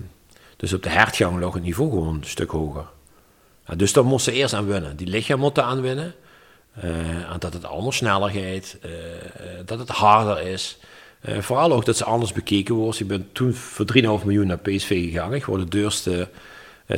dus 0.57 0.73
op 0.73 0.83
de 0.83 0.89
hertgang 0.89 1.41
lag 1.41 1.55
het 1.55 1.63
niveau 1.63 1.91
gewoon 1.91 2.15
een 2.15 2.25
stuk 2.25 2.51
hoger. 2.51 2.85
Ja, 3.67 3.75
dus 3.75 3.93
daar 3.93 4.05
moesten 4.05 4.33
ze 4.33 4.39
eerst 4.39 4.55
aan 4.55 4.67
winnen. 4.67 4.97
Die 4.97 5.07
lichaam 5.07 5.39
moeten 5.39 5.65
aan 5.65 5.81
winnen. 5.81 6.15
En 6.75 7.37
dat 7.39 7.53
het 7.53 7.65
allemaal 7.65 7.93
sneller 7.93 8.31
gaat. 8.31 8.77
eh, 8.81 9.15
eh, 9.15 9.67
dat 9.67 9.79
het 9.79 9.89
harder 9.89 10.47
is. 10.47 10.79
Vooral 11.39 11.73
ook 11.73 11.85
dat 11.85 11.97
ze 11.97 12.05
anders 12.05 12.33
bekeken 12.33 12.75
worden. 12.75 13.01
Ik 13.01 13.07
ben 13.09 13.29
toen 13.33 13.53
voor 13.53 13.85
3,5 13.85 14.25
miljoen 14.25 14.47
naar 14.47 14.59
PSV 14.59 15.11
gegaan. 15.11 15.35
Ik 15.35 15.45
word 15.45 15.61
de 15.61 15.69
duurste 15.69 16.29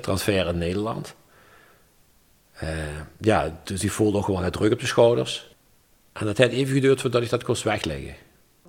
transfer 0.00 0.47
in 0.47 0.59
Nederland. 0.59 1.14
Ja, 3.21 3.61
dus 3.64 3.81
die 3.81 3.93
voelde 3.93 4.19
ook 4.19 4.26
wel 4.26 4.38
het 4.38 4.52
druk 4.52 4.73
op 4.73 4.81
de 4.81 4.87
schouders. 4.87 5.50
En 6.12 6.26
dat 6.26 6.38
heeft 6.38 6.52
even 6.52 6.75
geduurd 6.75 7.00
voordat 7.00 7.23
ik 7.23 7.31
dat 7.31 7.45
kost 7.45 7.62
wegleggen. 7.62 8.14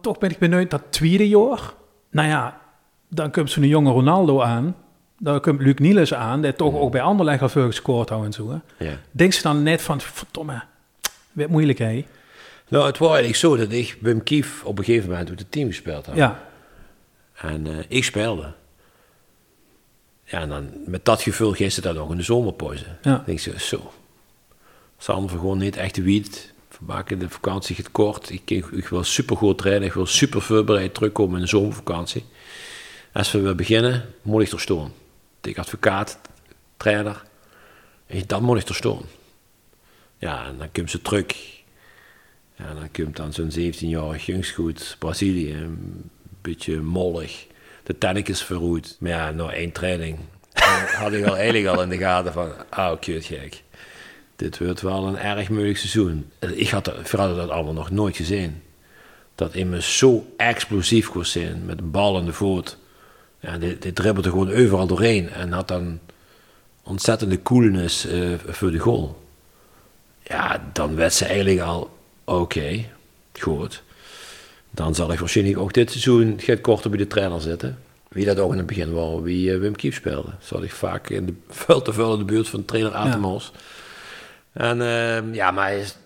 toch 0.02 0.18
ben 0.18 0.30
ik 0.30 0.38
benieuwd 0.38 0.70
dat 0.72 0.82
tweede 0.90 1.28
jaar. 1.30 1.74
Nou 2.10 2.28
ja, 2.28 2.62
dan 3.10 3.32
komt 3.32 3.52
zo'n 3.52 3.68
jonge 3.68 3.92
Ronaldo 3.92 4.42
aan. 4.42 4.76
Dan 5.20 5.42
komt 5.42 5.62
Luc 5.62 5.76
Niels 5.76 6.14
aan, 6.14 6.42
die 6.42 6.54
toch 6.54 6.76
ook 6.76 6.92
bij 6.92 7.02
Anderlecht 7.02 7.42
al 7.42 7.50
veel 7.50 7.66
gescoord 7.66 8.10
had 8.10 8.24
en 8.26 8.34
zo. 8.34 8.50
Hè. 8.50 8.86
Ja. 8.86 8.98
Denk 9.12 9.34
ze 9.34 9.42
dan 9.42 9.64
net 9.64 9.82
van, 9.82 10.02
verdomme, 10.02 10.64
werd 11.34 11.50
moeilijk 11.50 11.80
hè? 11.80 12.06
Nou, 12.68 12.86
het 12.86 12.98
was 12.98 13.08
eigenlijk 13.08 13.40
zo 13.40 13.56
dat 13.56 13.72
ik 13.72 13.98
Wim 14.00 14.24
Kief 14.24 14.64
op 14.64 14.78
een 14.78 14.84
gegeven 14.84 15.10
moment 15.10 15.30
met 15.30 15.40
het 15.40 15.52
team 15.52 15.68
gespeeld 15.68 16.06
had. 16.06 16.16
Ja, 16.16 16.48
En 17.34 17.68
eh, 17.68 17.86
ik 17.88 18.04
speelde. 18.04 18.54
Ja, 20.24 20.42
en 20.42 20.50
dan 20.50 20.70
met 20.86 21.06
dat 21.06 21.22
gevoel 21.22 21.56
ze 21.56 21.82
dat 21.82 21.98
ook 21.98 22.12
in 22.12 22.18
de 22.18 22.24
zomerpauze. 22.24 22.86
Ja. 22.86 23.16
Dan 23.16 23.24
denk 23.26 23.40
je, 23.40 23.60
zo. 23.60 23.92
Samen 24.98 25.30
voor 25.30 25.40
gewoon 25.40 25.58
niet 25.58 25.76
echt 25.76 25.98
wiet. 25.98 26.54
Maken 26.80 27.20
de 27.20 27.30
vakantie 27.30 27.76
gaat 27.76 27.92
kort. 27.92 28.30
Ik, 28.30 28.42
ik, 28.46 28.66
ik 28.66 28.88
wil 28.88 29.04
super 29.04 29.38
goed 29.38 29.58
trainen. 29.58 29.88
Ik 29.88 29.94
wil 29.94 30.06
super 30.06 30.42
voorbereid 30.42 30.94
terugkomen 30.94 31.36
in 31.36 31.42
de 31.42 31.48
zomervakantie. 31.48 32.26
Als 33.14 33.32
we 33.32 33.40
weer 33.40 33.56
beginnen, 33.56 34.06
moet 34.22 34.42
ik 34.42 34.52
er 34.52 34.60
staan. 34.60 34.94
Ik 35.42 35.58
advocaat, 35.58 36.20
trainer. 36.78 37.24
En 38.06 38.24
dan 38.28 38.44
moet 38.44 38.62
ik 38.62 38.68
er 38.68 38.76
staan. 38.76 39.02
Ja, 40.24 40.46
en 40.46 40.58
dan 40.58 40.72
komt 40.72 40.90
ze 40.90 41.02
terug. 41.02 41.26
Ja, 42.56 42.74
dan 42.74 42.92
komt 42.92 43.16
dan 43.16 43.34
zo'n 43.34 43.52
17-jarig 43.52 44.26
jongensgoed 44.26 44.96
Brazilië. 45.00 45.54
Een 45.54 46.10
beetje 46.42 46.82
mollig. 46.82 47.48
De 47.84 47.98
tank 47.98 48.28
is 48.28 48.44
verroerd. 48.44 48.98
Maar 49.00 49.10
ja, 49.10 49.32
na 49.32 49.52
één 49.52 49.72
training 49.72 50.18
had 51.02 51.14
ik 51.14 51.26
al 51.26 51.38
eigenlijk 51.38 51.76
al 51.76 51.82
in 51.82 51.90
de 51.90 51.98
gaten 51.98 52.34
van... 52.34 52.52
Ah, 52.70 53.00
kut 53.00 53.26
gek. 53.26 53.64
Dit 54.36 54.60
wordt 54.60 54.82
wel 54.82 55.08
een 55.08 55.18
erg 55.18 55.50
moeilijk 55.50 55.78
seizoen. 55.78 56.32
Ik 56.40 56.70
had 56.70 56.94
vooral 57.04 57.36
dat 57.36 57.50
allemaal 57.50 57.74
nog 57.74 57.90
nooit 57.90 58.16
gezien. 58.16 58.62
Dat 59.36 59.54
in 59.54 59.70
me 59.70 59.82
zo 59.82 60.34
explosief 60.38 61.10
kon 61.10 61.26
zijn. 61.26 61.66
Met 61.66 61.80
een 61.80 61.92
bal 61.92 62.20
in 62.20 62.26
de 62.26 62.34
voet. 62.34 62.78
Ja, 63.40 63.58
dit, 63.58 63.82
dit 63.82 63.96
dribbelde 63.96 64.30
gewoon 64.30 64.52
overal 64.52 64.88
doorheen. 64.88 65.30
En 65.30 65.52
had 65.52 65.68
dan 65.68 66.00
ontzettende 66.84 67.42
coolness 67.42 68.06
eh, 68.06 68.34
voor 68.48 68.72
de 68.72 68.80
goal. 68.80 69.22
Ja, 70.24 70.70
dan 70.74 70.96
werd 70.96 71.14
ze 71.14 71.26
eigenlijk 71.26 71.60
al 71.60 71.98
oké, 72.24 72.86
goed. 73.40 73.84
Dan 74.72 74.96
zal 74.96 75.12
ik 75.12 75.20
waarschijnlijk 75.20 75.58
ook 75.58 75.74
dit 75.74 75.92
seizoen 75.92 76.36
gaat 76.38 76.62
korter 76.62 76.90
bij 76.90 77.00
de 77.00 77.08
trainer 77.08 77.42
zitten. 77.42 77.78
Wie 78.10 78.26
dat 78.26 78.40
ook 78.40 78.52
in 78.52 78.58
het 78.58 78.68
begin 78.68 78.94
was, 78.94 79.22
wie 79.22 79.54
eh, 79.54 79.60
Wim 79.60 79.76
Kief 79.76 79.96
speelde. 79.96 80.30
Zal 80.40 80.64
ik 80.64 80.72
vaak 80.72 81.10
in 81.10 81.26
de, 81.26 81.34
veel 81.64 81.82
te 81.82 81.94
veel 81.94 82.14
in 82.14 82.20
de 82.20 82.26
buurt 82.26 82.48
van 82.50 82.66
trainer 82.66 82.94
Atemos. 82.94 83.52
En 84.52 84.82
ehm, 84.82 85.34
ja, 85.34 85.52
maar 85.52 85.66
hij 85.66 85.80
is, 85.80 85.98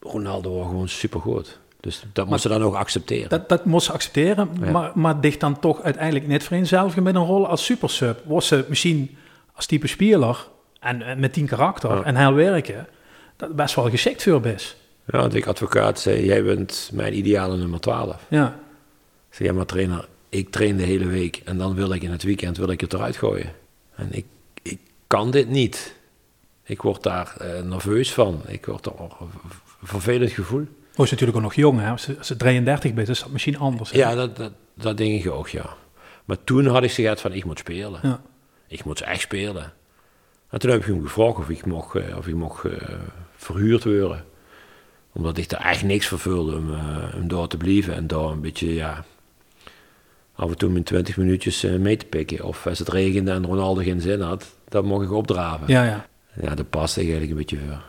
Ronaldo 0.00 0.54
was 0.56 0.66
gewoon 0.66 0.88
supergoed. 0.88 1.58
Dus 1.80 2.02
dat 2.12 2.26
moest 2.28 2.42
ze 2.42 2.48
dan 2.48 2.62
ook 2.62 2.74
accepteren. 2.74 3.28
dat, 3.28 3.48
dat 3.48 3.64
moest 3.64 3.86
ze 3.86 3.92
accepteren. 3.92 4.48
Ja. 4.60 4.70
Maar, 4.70 4.90
maar 4.94 5.20
dicht 5.20 5.40
dan 5.40 5.60
toch 5.60 5.82
uiteindelijk 5.82 6.26
net 6.26 6.42
vereenzelvigen 6.42 7.02
met 7.02 7.14
een 7.14 7.24
rol 7.24 7.46
als 7.46 7.64
supersub. 7.64 8.20
Was 8.24 8.46
ze 8.46 8.64
misschien 8.68 9.16
als 9.54 9.66
type 9.66 9.86
speler 9.86 10.46
en, 10.80 11.02
en 11.02 11.20
met 11.20 11.32
tien 11.32 11.46
karakter 11.46 11.90
Ja. 11.94 12.02
en 12.02 12.16
heel 12.16 12.34
werken, 12.34 12.86
dat 13.36 13.56
best 13.56 13.74
wel 13.74 13.90
geschikt 13.90 14.22
voor 14.22 14.40
best. 14.40 14.76
Ja, 15.12 15.18
want 15.18 15.34
ik 15.34 15.46
advocaat 15.46 16.00
zei, 16.00 16.24
jij 16.24 16.44
bent 16.44 16.90
mijn 16.92 17.16
ideale 17.16 17.56
nummer 17.56 17.80
12. 17.80 18.26
Ja, 18.28 18.46
Ik 19.28 19.34
zei, 19.36 19.48
ja 19.48 19.54
maar 19.54 19.66
trainer, 19.66 20.08
ik 20.28 20.50
train 20.50 20.76
de 20.76 20.82
hele 20.82 21.06
week 21.06 21.42
en 21.44 21.58
dan 21.58 21.74
wil 21.74 21.92
ik 21.92 22.02
in 22.02 22.10
het 22.10 22.22
weekend 22.22 22.56
wil 22.56 22.70
ik 22.70 22.80
het 22.80 22.92
eruit 22.92 23.16
gooien. 23.16 23.52
En 23.94 24.08
ik, 24.10 24.24
ik 24.62 24.78
kan 25.06 25.30
dit 25.30 25.48
niet. 25.48 25.94
Ik 26.62 26.82
word 26.82 27.02
daar 27.02 27.36
eh, 27.38 27.62
nerveus 27.62 28.12
van. 28.12 28.42
Ik 28.46 28.66
word 28.66 28.86
er 28.86 28.92
een 29.00 29.28
vervelend 29.82 30.30
gevoel. 30.30 30.66
was 30.94 31.10
natuurlijk 31.10 31.38
ook 31.38 31.44
nog 31.44 31.54
jong. 31.54 31.80
Hè? 31.80 31.90
Als, 31.90 32.02
ze, 32.02 32.14
als 32.18 32.26
ze 32.26 32.36
33 32.36 32.94
bent, 32.94 33.08
is 33.08 33.20
dat 33.20 33.30
misschien 33.30 33.58
anders. 33.58 33.90
hè? 33.90 33.98
Ja, 33.98 34.14
dat, 34.14 34.36
dat, 34.36 34.52
dat 34.74 34.96
denk 34.96 35.24
ik 35.24 35.30
ook, 35.30 35.48
ja. 35.48 35.76
Maar 36.24 36.44
toen 36.44 36.66
had 36.66 36.82
ik 36.82 36.92
gezegd 36.92 37.20
van, 37.20 37.32
ik 37.32 37.44
moet 37.44 37.58
spelen. 37.58 38.00
Ja. 38.02 38.20
Ik 38.66 38.84
moet 38.84 39.00
echt 39.00 39.20
spelen. 39.20 39.72
En 40.50 40.58
toen 40.58 40.70
heb 40.70 40.80
ik 40.80 40.86
hem 40.86 41.02
gevraagd 41.02 41.36
of 41.36 41.48
ik 41.48 41.66
mocht, 41.66 41.94
eh, 41.94 42.16
of 42.16 42.26
ik 42.26 42.34
mocht 42.34 42.64
eh, 42.64 42.72
verhuurd 43.46 43.84
worden. 43.84 44.24
Omdat 45.12 45.38
ik 45.38 45.50
er 45.50 45.58
echt 45.58 45.82
niks 45.82 46.06
voor 46.06 46.18
voelde 46.18 46.56
om, 46.56 46.74
eh, 46.74 47.14
om 47.14 47.28
daar 47.28 47.48
te 47.48 47.56
blijven. 47.56 47.94
En 47.94 48.06
daar 48.06 48.24
een 48.24 48.40
beetje, 48.40 48.74
ja... 48.74 49.04
Af 50.34 50.50
en 50.50 50.56
toe 50.56 50.70
mijn 50.70 50.84
20 50.84 51.16
minuutjes 51.16 51.64
eh, 51.64 51.74
mee 51.74 51.96
te 51.96 52.06
pikken. 52.06 52.44
Of 52.44 52.66
als 52.66 52.78
het 52.78 52.88
regende 52.88 53.30
en 53.30 53.46
Ronaldo 53.46 53.82
geen 53.82 54.00
zin 54.00 54.20
had, 54.20 54.56
dan 54.68 54.84
mocht 54.84 55.04
ik 55.04 55.12
opdraven. 55.12 55.68
ja, 55.68 55.84
ja. 55.84 56.06
Ja, 56.40 56.54
dat 56.54 56.70
past 56.70 56.96
eigenlijk 56.96 57.30
een 57.30 57.36
beetje 57.36 57.58
voor. 57.66 57.82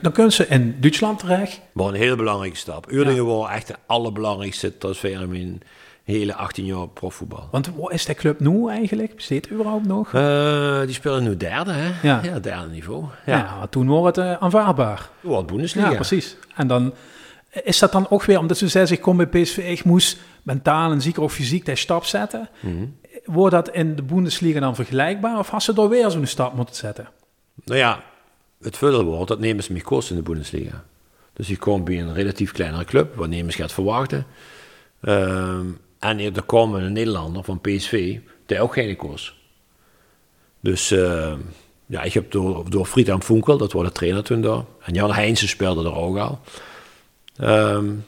Dan 0.00 0.12
kunnen 0.12 0.32
ze 0.32 0.46
in 0.46 0.76
Duitsland 0.80 1.18
terecht. 1.18 1.60
Maar 1.72 1.86
een 1.86 1.94
hele 1.94 2.16
belangrijke 2.16 2.56
stap. 2.56 2.92
Uerdingen 2.92 3.26
was 3.26 3.50
echt 3.50 3.66
de 3.66 3.74
allerbelangrijkste 3.86 4.78
transfer 4.78 5.20
in 5.20 5.28
mijn, 5.28 5.62
hele 6.04 6.34
18 6.34 6.64
jaar 6.64 6.88
profvoetbal. 6.88 7.48
Want 7.50 7.70
waar 7.76 7.92
is 7.92 8.04
de 8.04 8.14
club 8.14 8.40
nu 8.40 8.68
eigenlijk? 8.68 9.14
Besteedt 9.14 9.50
überhaupt 9.50 9.86
nog? 9.86 10.12
Uh, 10.12 10.80
die 10.80 10.94
spelen 10.94 11.22
nu 11.22 11.36
derde, 11.36 11.72
hè? 11.72 12.08
Ja. 12.08 12.20
ja 12.22 12.38
derde 12.38 12.68
niveau. 12.68 13.04
Ja, 13.26 13.36
ja 13.36 13.66
toen 13.66 13.86
was 13.86 14.04
het 14.04 14.18
uh, 14.18 14.32
aanvaardbaar. 14.32 15.08
Wat 15.20 15.46
Bundesliga. 15.46 15.90
Ja, 15.90 15.94
precies. 15.94 16.36
En 16.54 16.66
dan 16.66 16.94
is 17.64 17.78
dat 17.78 17.92
dan 17.92 18.06
ook 18.10 18.24
weer, 18.24 18.38
omdat 18.38 18.58
ze 18.58 18.68
zeggen, 18.68 18.96
ik 18.96 19.02
kom 19.02 19.16
bij 19.16 19.26
PSV, 19.26 19.56
ik 19.56 19.84
moest 19.84 20.18
mentaal 20.42 20.90
en 20.90 21.00
zeker 21.00 21.22
ook 21.22 21.30
fysiek 21.30 21.64
de 21.64 21.76
stap 21.76 22.04
zetten. 22.04 22.48
Mm 22.60 22.76
-hmm. 22.76 22.96
Wordt 23.24 23.54
dat 23.54 23.70
in 23.70 23.96
de 23.96 24.02
Bundesliga 24.02 24.60
dan 24.60 24.74
vergelijkbaar? 24.74 25.38
Of 25.38 25.48
had 25.48 25.62
ze 25.62 25.72
er 25.76 25.88
weer 25.88 26.10
zo'n 26.10 26.26
stap 26.26 26.54
moeten 26.54 26.74
zetten? 26.74 27.08
Nou 27.64 27.78
ja, 27.78 28.04
het 28.60 28.76
voordeel 28.76 29.04
wordt, 29.04 29.28
dat 29.28 29.38
nemen 29.38 29.64
ze 29.64 29.72
meer 29.72 29.82
kosten 29.82 30.16
in 30.16 30.22
de 30.22 30.30
Bundesliga. 30.30 30.84
Dus 31.32 31.48
je 31.48 31.56
komt 31.56 31.84
bij 31.84 32.00
een 32.00 32.14
relatief 32.14 32.52
kleinere 32.52 32.84
club, 32.84 33.14
wat 33.14 33.28
Nemers 33.28 33.54
gaat 33.54 33.72
verwachten. 33.72 34.26
Um, 35.00 35.78
en 36.02 36.18
er 36.18 36.42
komen 36.42 36.82
een 36.82 36.92
Nederlander 36.92 37.44
van 37.44 37.60
PSV, 37.60 38.18
die 38.46 38.60
ook 38.60 38.72
geen 38.72 38.96
kost. 38.96 39.32
Dus 40.60 40.92
uh, 40.92 41.34
ja, 41.86 42.02
ik 42.02 42.12
heb 42.12 42.30
door, 42.30 42.70
door 42.70 42.86
Friedhelm 42.86 43.22
Funkel, 43.22 43.58
dat 43.58 43.72
was 43.72 43.84
de 43.84 43.92
trainer 43.92 44.22
toen 44.22 44.40
daar. 44.40 44.64
En 44.82 44.94
Jan 44.94 45.12
Heinze 45.12 45.48
speelde 45.48 45.84
er 45.84 45.94
ook 45.94 46.16
al. 46.18 46.40
Um, 47.40 48.04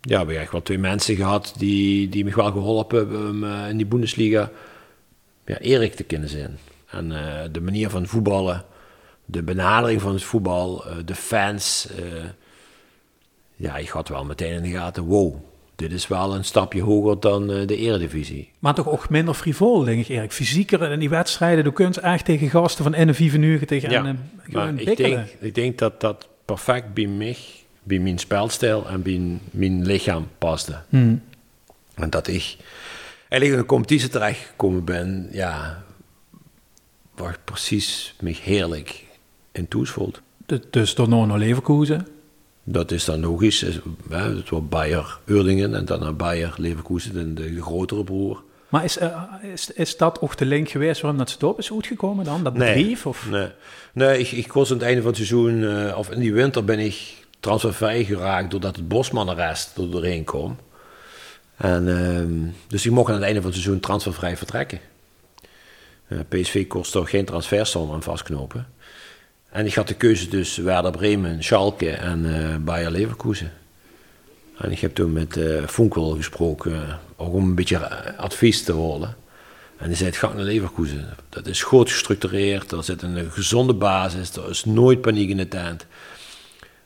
ja, 0.00 0.26
we 0.26 0.32
hebben 0.32 0.52
wel 0.52 0.62
twee 0.62 0.78
mensen 0.78 1.16
gehad 1.16 1.54
die, 1.56 2.08
die 2.08 2.24
me 2.24 2.34
wel 2.34 2.52
geholpen 2.52 2.98
hebben 2.98 3.42
uh, 3.42 3.68
in 3.68 3.76
die 3.76 3.86
Bundesliga 3.86 4.50
ja, 5.46 5.58
Erik 5.58 5.94
te 5.94 6.04
kunnen 6.04 6.28
zijn. 6.28 6.58
En 6.86 7.10
uh, 7.10 7.40
de 7.52 7.60
manier 7.60 7.90
van 7.90 8.06
voetballen, 8.06 8.64
de 9.24 9.42
benadering 9.42 10.00
van 10.00 10.12
het 10.12 10.22
voetbal, 10.22 10.84
de 11.04 11.14
fans. 11.14 11.88
ja, 13.56 13.76
ik 13.76 13.88
had 13.88 14.08
wel 14.08 14.24
meteen 14.24 14.52
in 14.52 14.62
de 14.62 14.78
gaten, 14.78 15.02
wow, 15.02 15.34
dit 15.76 15.92
is 15.92 16.08
wel 16.08 16.34
een 16.34 16.44
stapje 16.44 16.82
hoger 16.82 17.20
dan 17.20 17.46
de 17.46 17.76
eredivisie. 17.76 18.50
Maar 18.58 18.74
toch 18.74 18.88
ook 18.88 19.08
minder 19.08 19.34
frivol, 19.34 19.84
denk 19.84 20.00
ik 20.00 20.08
Erik. 20.08 20.32
Fysieker 20.32 20.90
in 20.92 20.98
die 20.98 21.08
wedstrijden, 21.08 21.64
je 21.64 21.72
kunt 21.72 21.98
echt 21.98 22.24
tegen 22.24 22.50
gasten 22.50 22.84
van 22.84 23.08
NV 23.08 23.32
uur 23.34 23.66
tegen 23.66 23.90
ja, 23.90 24.04
en, 24.04 24.30
maar 24.46 24.74
ik 24.74 24.96
denk, 24.96 25.28
ik 25.40 25.54
denk 25.54 25.78
dat 25.78 26.00
dat 26.00 26.28
perfect 26.44 26.94
bij 26.94 27.06
mij 27.06 27.36
bij 27.84 27.98
mijn 27.98 28.18
spelstijl 28.18 28.88
en 28.88 29.02
bij 29.02 29.38
mijn 29.50 29.86
lichaam 29.86 30.28
paste. 30.38 30.82
Hmm. 30.88 31.22
En 31.94 32.10
dat 32.10 32.26
ik 32.26 32.56
eigenlijk 33.28 33.52
in 33.52 33.58
een 33.58 33.66
competitie 33.66 34.08
terechtgekomen 34.08 34.84
ben, 34.84 35.28
ja, 35.32 35.82
waar 37.14 37.32
ik 37.32 37.44
precies 37.44 38.14
me 38.20 38.36
heerlijk 38.42 39.04
in 39.52 39.68
toes 39.68 39.90
voelt. 39.90 40.22
Dus 40.70 40.94
door 40.94 41.08
naar 41.08 41.38
Leverkusen? 41.38 42.06
Dat 42.64 42.90
is 42.90 43.04
dan 43.04 43.20
logisch. 43.20 43.60
Het 43.60 44.50
was 44.50 44.68
Bayer 44.68 45.18
Urdingen 45.24 45.74
en 45.74 45.84
dan 45.84 46.00
naar 46.00 46.16
Bayer 46.16 46.54
Leverkusen, 46.56 47.34
de, 47.34 47.54
de 47.54 47.62
grotere 47.62 48.04
broer. 48.04 48.42
Maar 48.68 48.84
is, 48.84 48.98
uh, 48.98 49.22
is, 49.52 49.70
is 49.70 49.96
dat 49.96 50.20
ook 50.20 50.36
de 50.36 50.44
link 50.44 50.68
geweest 50.68 51.00
waarom 51.00 51.18
dat 51.18 51.30
stop 51.30 51.58
is 51.58 51.72
uitgekomen 51.72 52.24
dan? 52.24 52.44
Dat 52.44 52.54
nee, 52.54 52.72
brief? 52.72 53.06
Of? 53.06 53.30
Nee, 53.30 53.48
nee 53.92 54.18
ik, 54.18 54.30
ik 54.30 54.52
was 54.52 54.70
aan 54.70 54.76
het 54.76 54.86
einde 54.86 55.00
van 55.00 55.10
het 55.10 55.16
seizoen, 55.16 55.62
uh, 55.62 55.98
of 55.98 56.10
in 56.10 56.20
die 56.20 56.32
winter 56.32 56.64
ben 56.64 56.78
ik 56.78 57.26
transfervrij 57.40 58.04
geraakt 58.04 58.50
doordat 58.50 58.76
het 58.76 58.88
Bosmannenrest 58.88 59.76
er 59.76 59.90
doorheen 59.90 60.24
kwam. 60.24 60.56
En, 61.56 61.86
uh, 61.86 62.52
dus 62.66 62.86
ik 62.86 62.92
mocht 62.92 63.08
aan 63.08 63.14
het 63.14 63.24
einde 63.24 63.40
van 63.40 63.50
het 63.50 63.60
seizoen 63.60 63.80
transfervrij 63.80 64.36
vertrekken. 64.36 64.80
PSV 66.28 66.66
kost 66.66 66.92
toch 66.92 67.10
geen 67.10 67.24
transfersom 67.24 67.92
aan 67.92 68.02
vastknopen. 68.02 68.66
En 69.54 69.66
ik 69.66 69.74
had 69.74 69.88
de 69.88 69.94
keuze 69.94 70.28
tussen 70.28 70.64
Werder 70.64 70.90
Bremen, 70.90 71.44
Schalke 71.44 71.90
en 71.90 72.24
uh, 72.24 72.56
Bayer 72.56 72.90
Leverkusen. 72.90 73.52
En 74.58 74.70
ik 74.70 74.78
heb 74.78 74.94
toen 74.94 75.12
met 75.12 75.36
uh, 75.36 75.66
Funkel 75.66 76.10
gesproken, 76.10 76.98
ook 77.16 77.34
om 77.34 77.44
een 77.44 77.54
beetje 77.54 78.16
advies 78.16 78.62
te 78.62 78.72
horen. 78.72 79.16
En 79.76 79.86
die 79.86 79.96
zei, 79.96 80.08
het 80.08 80.18
gaat 80.18 80.34
naar 80.34 80.44
Leverkusen. 80.44 81.16
Dat 81.28 81.46
is 81.46 81.62
goed 81.62 81.90
gestructureerd, 81.90 82.72
er 82.72 82.84
zit 82.84 83.02
een 83.02 83.30
gezonde 83.30 83.74
basis, 83.74 84.36
er 84.36 84.50
is 84.50 84.64
nooit 84.64 85.00
paniek 85.00 85.28
in 85.28 85.36
de 85.36 85.48
tent. 85.48 85.86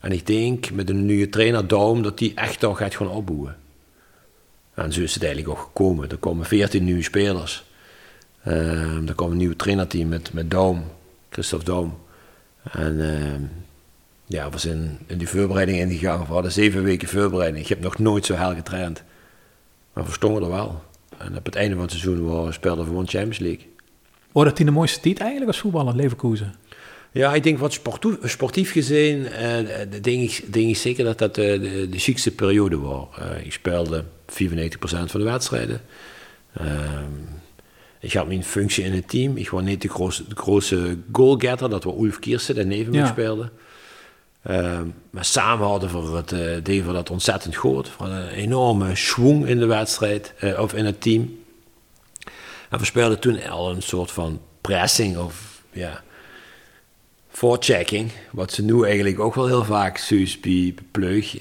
En 0.01 0.13
ik 0.13 0.27
denk 0.27 0.71
met 0.71 0.91
een 0.91 1.07
nieuwe 1.07 1.29
trainer 1.29 1.67
Daum 1.67 2.03
dat 2.03 2.19
die 2.19 2.33
echt 2.35 2.65
al 2.65 2.75
gaat 2.75 2.95
gaan 2.95 3.11
opbouwen. 3.11 3.57
En 4.75 4.93
zo 4.93 5.01
is 5.01 5.15
het 5.15 5.23
eigenlijk 5.25 5.59
ook 5.59 5.65
gekomen. 5.65 6.11
Er 6.11 6.17
komen 6.17 6.47
14 6.47 6.85
nieuwe 6.85 7.03
spelers. 7.03 7.65
Uh, 8.47 9.09
er 9.09 9.15
komt 9.15 9.31
een 9.31 9.37
nieuw 9.37 9.57
trainerteam 9.57 10.09
met, 10.09 10.33
met 10.33 10.51
Daum, 10.51 10.85
Christophe 11.31 11.65
Daum. 11.65 12.07
En 12.73 12.95
uh, 12.95 13.49
ja, 14.27 14.51
we 14.51 14.59
zijn 14.59 14.99
in 15.07 15.19
die 15.19 15.29
voorbereiding 15.29 15.79
ingegaan. 15.79 16.27
We 16.27 16.33
hadden 16.33 16.53
zeven 16.53 16.83
weken 16.83 17.09
voorbereiding. 17.09 17.63
Ik 17.63 17.69
heb 17.69 17.81
nog 17.81 17.99
nooit 17.99 18.27
zo 18.27 18.35
hel 18.35 18.55
getraind. 18.55 19.03
Maar 19.93 20.05
we 20.05 20.13
stonden 20.13 20.43
er 20.43 20.49
wel. 20.49 20.83
En 21.19 21.37
op 21.37 21.45
het 21.45 21.55
einde 21.55 21.75
van 21.75 21.83
het 21.83 21.93
seizoen 21.93 22.45
we 22.45 22.53
speelden 22.53 22.85
we 22.85 22.91
gewoon 22.91 23.09
Champions 23.09 23.39
League. 23.39 23.67
Wordt 24.33 24.51
dat 24.51 24.59
in 24.59 24.67
de 24.67 24.73
mooiste 24.73 25.01
tijd 25.01 25.19
eigenlijk 25.19 25.51
als 25.51 25.61
voetballer, 25.61 25.95
Leverkusen? 25.95 26.55
Ja, 27.13 27.35
ik 27.35 27.43
denk 27.43 27.59
wat 27.59 27.73
sportief, 27.73 28.17
sportief 28.23 28.73
gezien, 28.73 29.19
uh, 29.19 30.01
denk, 30.01 30.31
ik, 30.31 30.53
denk 30.53 30.69
ik 30.69 30.77
zeker 30.77 31.05
dat 31.05 31.19
dat 31.19 31.39
uh, 31.39 31.61
de, 31.61 31.89
de 31.91 31.99
chicste 31.99 32.31
periode 32.31 32.79
was. 32.79 33.07
Uh, 33.19 33.47
ik 33.47 33.53
speelde 33.53 34.05
94% 34.05 34.05
van 34.79 35.21
de 35.21 35.23
wedstrijden. 35.23 35.81
Ik 38.01 38.13
had 38.13 38.27
mijn 38.27 38.45
functie 38.45 38.85
in 38.85 38.93
het 38.93 39.09
team. 39.09 39.37
Ik 39.37 39.51
was 39.51 39.63
niet 39.63 39.83
de, 39.83 39.89
grootste, 39.89 40.29
de 40.29 40.37
grootste 40.37 40.99
goalgetter, 41.13 41.71
dat 41.71 41.85
was 41.85 41.95
Ulf 41.95 42.19
Kiersen, 42.19 42.55
die 42.55 42.65
neven 42.65 42.93
me 42.93 42.99
ja. 42.99 43.07
speelde. 43.07 43.51
maar 45.11 45.25
samen 45.25 45.67
hadden 45.67 46.11
we 46.11 46.17
het, 46.17 46.65
deden 46.65 46.87
we 46.87 46.93
dat 46.93 47.11
ontzettend 47.11 47.57
goed. 47.57 47.87
We 47.87 47.93
hadden 47.97 48.23
een 48.23 48.29
enorme 48.29 48.97
schwung 48.97 49.47
in 49.47 49.59
de 49.59 49.67
wedstrijd, 49.67 50.35
of 50.59 50.75
in 50.75 50.85
het 50.85 51.01
team. 51.01 51.39
En 52.69 52.79
we 52.79 52.85
speelden 52.85 53.19
toen 53.19 53.43
al 53.49 53.71
een 53.71 53.83
soort 53.83 54.11
van 54.11 54.41
pressing 54.61 55.17
of 55.17 55.63
ja 55.73 56.03
voorchecking, 57.39 58.11
wat 58.31 58.53
ze 58.53 58.63
nu 58.63 58.85
eigenlijk 58.85 59.21
ook 59.21 59.35
wel 59.35 59.47
heel 59.47 59.65
vaak 59.65 59.97
Suus 59.97 60.39
Pleug. 60.91 61.37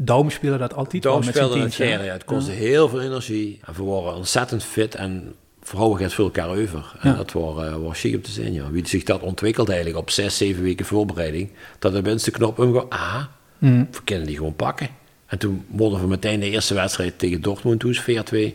Daum 0.00 0.30
speelde 0.30 0.58
dat 0.58 0.74
altijd 0.74 1.02
Daum 1.02 1.22
speelde 1.22 1.58
dat 1.58 1.74
ja. 1.74 1.98
Het 1.98 2.24
kostte 2.24 2.52
ja. 2.52 2.58
heel 2.58 2.88
veel 2.88 3.00
energie. 3.00 3.60
En 3.64 3.74
we 3.74 3.82
waren 3.82 4.14
ontzettend 4.14 4.64
fit 4.64 4.94
en 4.94 5.34
vrouwen 5.62 5.98
gaat 5.98 6.12
veel 6.12 6.24
elkaar 6.24 6.48
over. 6.48 6.94
En 7.00 7.10
ja. 7.10 7.16
dat 7.16 7.32
was, 7.32 7.64
uh, 7.64 7.76
was 7.76 8.00
chic 8.00 8.14
om 8.14 8.22
te 8.22 8.30
zien. 8.30 8.52
Ja. 8.52 8.70
Wie 8.70 8.86
zich 8.86 9.02
dat 9.02 9.20
ontwikkelt 9.20 9.68
eigenlijk 9.68 9.98
op 9.98 10.10
zes, 10.10 10.36
zeven 10.36 10.62
weken 10.62 10.86
voorbereiding, 10.86 11.50
dat 11.78 11.92
de 11.92 12.02
minste 12.02 12.30
knop 12.30 12.56
hem 12.56 12.76
ah, 12.76 13.24
mm. 13.58 13.88
we 13.90 14.02
kunnen 14.04 14.26
die 14.26 14.36
gewoon 14.36 14.56
pakken. 14.56 14.88
En 15.26 15.38
toen 15.38 15.64
worden 15.68 16.00
we 16.00 16.06
meteen 16.06 16.40
de 16.40 16.50
eerste 16.50 16.74
wedstrijd 16.74 17.18
tegen 17.18 17.42
Dortmund 17.42 17.80
toen, 17.80 17.96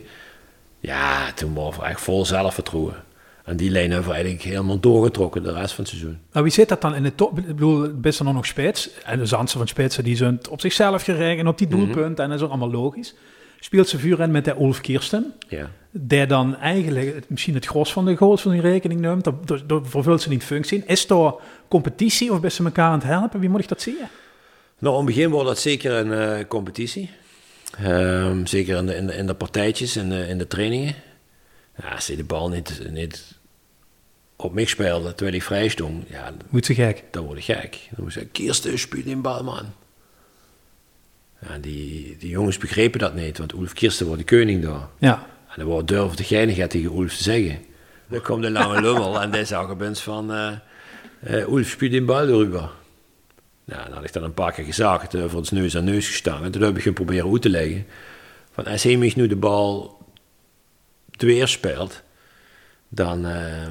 Ja, 0.80 1.32
toen 1.32 1.54
waren 1.54 1.80
we 1.80 1.86
echt 1.86 2.00
vol 2.00 2.26
zelfvertrouwen. 2.26 3.03
En 3.44 3.56
die 3.56 3.70
lijn 3.70 3.90
hebben 3.90 4.08
we 4.08 4.14
eigenlijk 4.14 4.44
helemaal 4.44 4.80
doorgetrokken 4.80 5.42
de 5.42 5.52
rest 5.52 5.74
van 5.74 5.84
het 5.84 5.92
seizoen. 5.92 6.18
Nou, 6.32 6.44
wie 6.44 6.54
zit 6.54 6.68
dat 6.68 6.80
dan 6.80 6.94
in 6.94 7.02
de 7.02 7.14
top? 7.14 7.38
Ik 7.38 7.46
bedoel, 7.46 7.88
best 7.94 8.22
nog 8.22 8.46
spits. 8.46 8.90
En 9.04 9.18
de 9.18 9.26
Zandse 9.26 9.58
van 9.58 9.68
Spitsen, 9.68 10.04
die 10.04 10.16
zijn 10.16 10.40
op 10.50 10.60
zichzelf 10.60 11.02
gerekend 11.02 11.48
op 11.48 11.58
die 11.58 11.66
doelpunt. 11.66 11.96
Mm 11.96 12.02
-hmm. 12.02 12.16
En 12.16 12.28
dat 12.28 12.38
is 12.38 12.44
ook 12.44 12.50
allemaal 12.50 12.70
logisch. 12.70 13.14
Speelt 13.60 13.88
ze 13.88 13.98
vuur 13.98 14.20
in 14.20 14.30
met 14.30 14.44
de 14.44 14.54
Ulf 14.60 14.80
Kirsten. 14.80 15.34
Ja. 15.48 15.70
Die 15.90 16.26
dan 16.26 16.56
eigenlijk 16.56 17.24
misschien 17.28 17.54
het 17.54 17.66
gros 17.66 17.92
van 17.92 18.04
de 18.04 18.16
goals 18.16 18.42
van 18.42 18.52
die 18.52 18.60
rekening 18.60 19.00
neemt. 19.00 19.24
Daar 19.24 19.80
vervult 19.82 20.22
ze 20.22 20.28
niet 20.28 20.44
functie. 20.44 20.82
Is 20.86 21.10
er 21.10 21.34
competitie 21.68 22.32
of 22.32 22.40
best 22.40 22.56
ze 22.56 22.64
elkaar 22.64 22.88
aan 22.88 22.98
het 22.98 23.08
helpen? 23.08 23.40
Wie 23.40 23.48
moet 23.48 23.60
ik 23.60 23.68
dat 23.68 23.82
zien? 23.82 23.96
Nou, 24.78 24.98
in 24.98 25.06
het 25.06 25.14
begin 25.14 25.30
wordt 25.30 25.48
dat 25.48 25.58
zeker 25.58 25.92
een 25.92 26.38
uh, 26.38 26.44
competitie. 26.48 27.10
Um, 27.84 28.46
zeker 28.46 28.76
in 28.76 28.86
de, 28.86 28.96
in 28.96 29.06
de, 29.06 29.16
in 29.16 29.26
de 29.26 29.34
partijtjes 29.34 29.96
en 29.96 30.12
in, 30.12 30.28
in 30.28 30.38
de 30.38 30.46
trainingen. 30.46 30.94
Ja, 31.76 31.88
als 31.88 32.06
je 32.06 32.16
de 32.16 32.24
bal 32.24 32.48
niet, 32.48 32.82
niet 32.90 33.38
op 34.36 34.52
mij 34.54 34.64
speelde 34.64 35.14
terwijl 35.14 35.36
ik 35.36 35.42
vrij 35.42 35.68
stond, 35.68 36.08
ja, 36.08 36.32
Moet 36.48 36.66
ze 36.66 36.74
gek. 36.74 37.04
dan 37.10 37.24
word 37.24 37.38
ik 37.38 37.44
gek. 37.44 37.88
Dan 37.90 38.04
moet 38.04 38.16
ik 38.16 38.32
Kirsten, 38.32 38.78
speel 38.78 39.04
in 39.04 39.20
bal, 39.22 39.44
man. 39.44 39.64
Ja, 41.40 41.58
die, 41.58 42.16
die 42.18 42.30
jongens 42.30 42.58
begrepen 42.58 42.98
dat 42.98 43.14
niet, 43.14 43.38
want 43.38 43.52
Ulf 43.52 43.72
Kirsten 43.72 44.06
wordt 44.06 44.28
de 44.28 44.36
koning 44.36 44.62
daar. 44.62 44.88
Ja. 44.98 45.26
En 45.48 45.54
dan 45.56 45.66
wordt 45.66 45.88
durf 45.88 46.14
de 46.14 46.24
geinigheid 46.24 46.70
tegen 46.70 46.90
Ulf 46.90 47.16
te 47.16 47.22
zeggen. 47.22 47.58
Dan 48.08 48.20
komt 48.22 48.42
de 48.42 48.50
lange 48.50 48.80
lummel 48.80 49.20
en 49.20 49.30
die 49.30 49.44
zag 49.44 49.70
opeens 49.70 50.00
van... 50.00 50.32
Uh, 50.32 50.50
uh, 51.28 51.48
Ulf 51.48 51.68
speelt 51.68 51.92
in 51.92 52.06
bal 52.06 52.28
erover. 52.28 52.70
Nou, 53.64 53.84
dan 53.84 53.92
had 53.92 54.04
ik 54.04 54.12
dan 54.12 54.22
een 54.22 54.34
paar 54.34 54.52
keer 54.52 54.64
gezegd, 54.64 55.14
uh, 55.14 55.24
voor 55.28 55.40
het 55.40 55.50
neus 55.50 55.76
aan 55.76 55.84
neus 55.84 56.06
gestaan. 56.06 56.44
En 56.44 56.50
toen 56.50 56.62
heb 56.62 56.76
ik 56.76 56.84
hem 56.84 56.94
proberen 56.94 57.32
uit 57.32 57.42
te 57.42 57.48
leggen. 57.48 57.86
Van 58.52 58.64
als 58.64 58.82
hij 58.82 58.96
nu 58.96 59.26
de 59.26 59.36
bal 59.36 59.93
twee 61.16 61.46
speelt, 61.46 62.02
dan, 62.88 63.26
uh, 63.26 63.68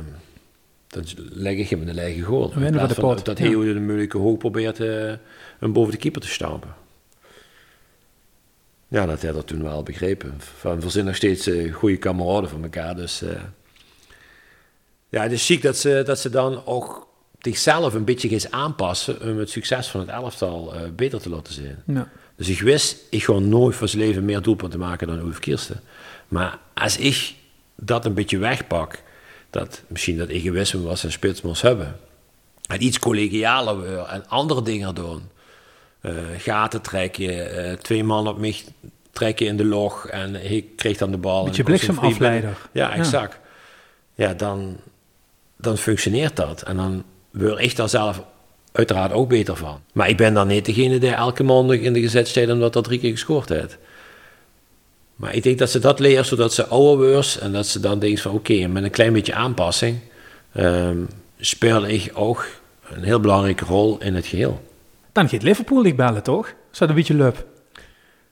dan 0.88 1.04
leg 1.16 1.58
ik 1.58 1.70
hem 1.70 1.80
in 1.80 1.86
de 1.86 1.94
lege 1.94 2.22
goal. 2.22 2.54
In 2.54 2.72
plaats 2.72 2.94
van 2.94 3.20
dat 3.24 3.38
hij 3.38 3.50
ja. 3.50 3.74
de 3.74 3.80
moeilijke 3.80 4.18
hoog 4.18 4.38
probeert 4.38 4.80
uh, 4.80 5.14
hem 5.60 5.74
boven 5.74 5.92
de 5.92 5.98
keeper 5.98 6.22
te 6.22 6.28
stampen. 6.28 6.76
Ja, 8.88 9.06
dat 9.06 9.24
had 9.24 9.34
hij 9.34 9.44
toen 9.44 9.64
wel 9.64 9.84
begrepen. 9.84 10.34
Van, 10.38 10.80
we 10.80 10.90
zijn 10.90 11.06
nog 11.06 11.16
steeds 11.16 11.48
uh, 11.48 11.74
goede 11.74 11.98
kameraden 11.98 12.50
van 12.50 12.64
elkaar. 12.64 12.96
Dus 12.96 13.24
ja, 15.10 15.22
het 15.22 15.32
is 15.32 15.46
ziek 15.46 15.62
dat 15.62 15.78
ze, 15.78 16.02
dat 16.06 16.20
ze 16.20 16.30
dan 16.30 16.66
ook 16.66 17.08
zichzelf 17.40 17.94
een 17.94 18.06
beetje 18.06 18.40
gaan 18.40 18.54
aanpassen 18.54 19.22
om 19.22 19.38
het 19.38 19.50
succes 19.50 19.88
van 19.88 20.00
het 20.00 20.10
elftal 20.10 20.74
beter 20.96 21.22
te 21.22 21.30
laten 21.30 21.54
zien. 21.54 21.76
Ja. 21.86 22.10
Dus 22.36 22.50
ik 22.50 22.62
wist, 22.62 22.98
ik 23.10 23.24
ga 23.24 23.40
nooit 23.40 23.76
van 23.76 23.88
zijn 23.88 24.02
leven 24.02 24.26
meer 24.26 24.42
doelpunten 24.42 24.80
maken 24.80 25.08
dan 25.08 25.20
Ulf 25.20 25.40
Kirsten. 25.40 25.82
Maar 26.34 26.60
als 26.74 26.98
ik 26.98 27.34
dat 27.76 28.06
een 28.06 28.14
beetje 28.14 28.38
wegpak, 28.38 29.02
dat 29.50 29.82
misschien 29.88 30.18
dat 30.18 30.28
egoïsme 30.28 30.82
was 30.82 31.04
en 31.04 31.12
spits 31.12 31.42
moest 31.42 31.62
hebben, 31.62 32.00
en 32.68 32.84
iets 32.84 33.00
collegialer 33.00 33.82
weer 33.82 34.00
en 34.00 34.28
andere 34.28 34.62
dingen 34.62 34.96
doen, 34.96 35.22
uh, 36.02 36.12
gaten 36.38 36.82
trekken, 36.82 37.66
uh, 37.66 37.74
twee 37.74 38.04
man 38.04 38.28
op 38.28 38.38
mij 38.38 38.56
trekken 39.12 39.46
in 39.46 39.58
de 39.58 39.66
log 39.66 40.08
en 40.08 40.52
ik 40.52 40.76
kreeg 40.76 40.98
dan 40.98 41.12
de 41.12 41.18
bal. 41.18 41.46
Met 41.46 41.56
je 41.56 41.64
bliksemafleider. 41.64 42.58
Ja, 42.72 42.94
exact. 42.94 43.40
Ja, 44.16 44.28
ja 44.28 44.34
dan, 44.34 44.78
dan 45.58 45.78
functioneert 45.78 46.36
dat. 46.36 46.62
En 46.62 46.76
dan 46.76 47.04
word 47.32 47.60
ik 47.60 47.76
daar 47.76 47.90
zelf 47.90 48.24
uiteraard 48.72 49.12
ook 49.12 49.30
beter 49.30 49.56
van. 49.56 49.80
Maar 49.94 50.10
ik 50.10 50.18
ben 50.18 50.34
dan 50.34 50.48
niet 50.48 50.66
degene 50.66 50.98
die 50.98 51.14
elke 51.14 51.44
maandag 51.44 51.78
in 51.78 51.94
de 51.94 52.02
gezet 52.02 52.28
staat 52.28 52.50
omdat 52.50 52.74
dat 52.74 52.84
drie 52.84 53.00
keer 53.00 53.12
gescoord 53.12 53.50
heeft. 53.50 53.78
Maar 55.16 55.36
ik 55.36 55.44
denk 55.44 55.60
dat 55.60 55.70
ze 55.70 55.80
dat 55.80 56.00
leren 56.00 56.26
zodat 56.26 56.54
ze 56.54 56.68
ouder 56.68 57.12
wordt 57.12 57.38
en 57.38 57.52
dat 57.52 57.68
ze 57.68 57.80
dan 57.80 58.00
denkt 58.00 58.22
van 58.22 58.32
oké, 58.32 58.68
met 58.68 58.84
een 58.84 58.90
klein 58.90 59.14
beetje 59.14 59.34
aanpassing 59.34 60.00
um, 60.58 61.08
speel 61.38 61.88
ik 61.88 62.12
ook 62.14 62.48
een 62.90 63.04
heel 63.04 63.20
belangrijke 63.20 63.66
rol 63.66 63.98
in 64.00 64.16
het 64.16 64.26
geheel. 64.26 64.62
Dan 65.12 65.30
gaat 65.30 65.44
Liverpool 65.44 65.82
niet 65.82 65.96
bellen, 65.96 66.24
toch? 66.24 66.54
Is 66.72 66.78
dat 66.78 66.90
een 66.90 66.96
beetje 66.96 67.14
leuk? 67.14 67.46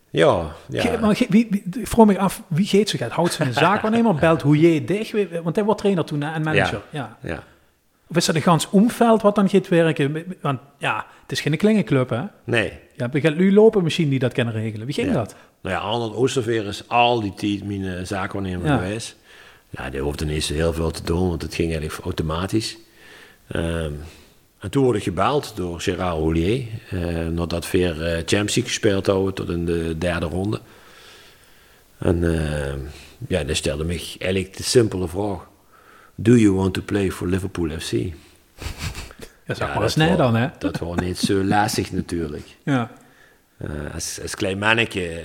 Ja, 0.10 0.52
ja. 0.70 0.82
Ge, 0.82 0.98
maar 1.02 1.26
wie, 1.30 1.48
wie, 1.50 1.63
ik 1.80 1.88
vroeg 1.88 2.06
me 2.06 2.20
af, 2.20 2.41
wie 2.48 2.65
geeft 2.65 2.89
zich 2.89 3.02
uit? 3.02 3.12
Houdt 3.12 3.34
ze 3.34 3.44
een 3.44 3.54
zaakwaarnemer? 3.54 4.15
Belt 4.26 4.41
hoe 4.41 4.60
je 4.60 4.84
dicht? 4.84 5.13
Want 5.44 5.56
hij 5.56 5.65
wordt 5.65 5.80
trainer 5.80 6.06
toen 6.06 6.24
en 6.24 6.44
manager. 6.44 6.82
Ja, 6.89 7.17
ja. 7.22 7.44
Of 8.08 8.17
is 8.17 8.26
dat 8.26 8.36
een 8.36 8.41
gans 8.41 8.70
omveld 8.70 9.22
wat 9.22 9.36
dan 9.36 9.50
gaat 9.50 9.67
werken? 9.67 10.36
Want 10.41 10.60
ja, 10.78 11.06
het 11.22 11.32
is 11.32 11.41
geen 11.41 11.58
klingenclub, 11.58 12.10
hè? 12.10 12.22
Nee. 12.44 12.74
Ja, 12.96 13.10
je 13.12 13.22
gaat 13.22 13.36
nu 13.36 13.54
lopen 13.54 13.84
misschien 13.84 14.10
die 14.10 14.20
dat 14.20 14.34
kunnen 14.34 14.54
regelen. 14.54 14.86
Wie 14.86 14.96
ging 14.96 15.08
ja. 15.08 15.13
dat? 15.13 15.36
Nou 15.62 15.76
ja, 15.76 15.82
Arnold 15.82 16.15
Oosterveer 16.15 16.65
is 16.65 16.88
al 16.88 17.21
die 17.21 17.34
tijd 17.34 17.63
mijn 17.63 18.08
zaakwaarnemer 18.08 18.67
ja. 18.67 18.78
geweest. 18.78 19.15
Ja, 19.69 19.89
die 19.89 20.02
hoefde 20.02 20.26
niet 20.26 20.43
zo 20.43 20.54
heel 20.54 20.74
veel 20.74 20.91
te 20.91 21.04
doen, 21.04 21.30
want 21.30 21.41
het 21.41 21.56
ging 21.56 21.71
eigenlijk 21.71 22.04
automatisch. 22.04 22.78
Um, 23.56 24.00
en 24.60 24.69
toen 24.69 24.84
word 24.84 24.97
ik 24.97 25.04
gebeld 25.04 25.54
door 25.56 25.80
Gérard 25.80 26.17
Houllier, 26.17 26.65
uh, 26.93 27.28
nadat 27.28 27.71
we 27.71 27.78
weer 27.78 27.95
uh, 27.95 28.13
Champions 28.13 28.56
League 28.56 28.63
gespeeld 28.63 29.08
hadden 29.08 29.34
tot 29.34 29.50
in 29.50 29.65
de 29.65 29.97
derde 29.97 30.26
ronde. 30.26 30.62
En 31.97 32.24
uh, 32.24 32.74
ja, 33.28 33.43
die 33.43 33.56
stelde 33.56 33.84
me 33.84 34.15
eigenlijk 34.19 34.58
de 34.58 34.63
simpele 34.63 35.08
vraag. 35.08 35.47
Do 36.15 36.36
you 36.36 36.54
want 36.54 36.74
to 36.74 36.82
play 36.82 37.12
for 37.12 37.28
Liverpool 37.28 37.69
FC? 37.80 37.91
Dat 39.45 39.60
is 39.60 39.67
ja, 39.67 39.80
wel 39.80 39.89
snel 39.89 40.17
dan, 40.17 40.36
hè? 40.36 40.47
Dat 40.60 40.78
was 40.78 41.00
niet 41.00 41.17
zo 41.17 41.43
lastig 41.43 41.91
natuurlijk. 41.91 42.47
Ja. 42.63 42.91
Als, 43.93 44.19
als 44.21 44.36
klein 44.36 44.58
mannetje 44.58 45.24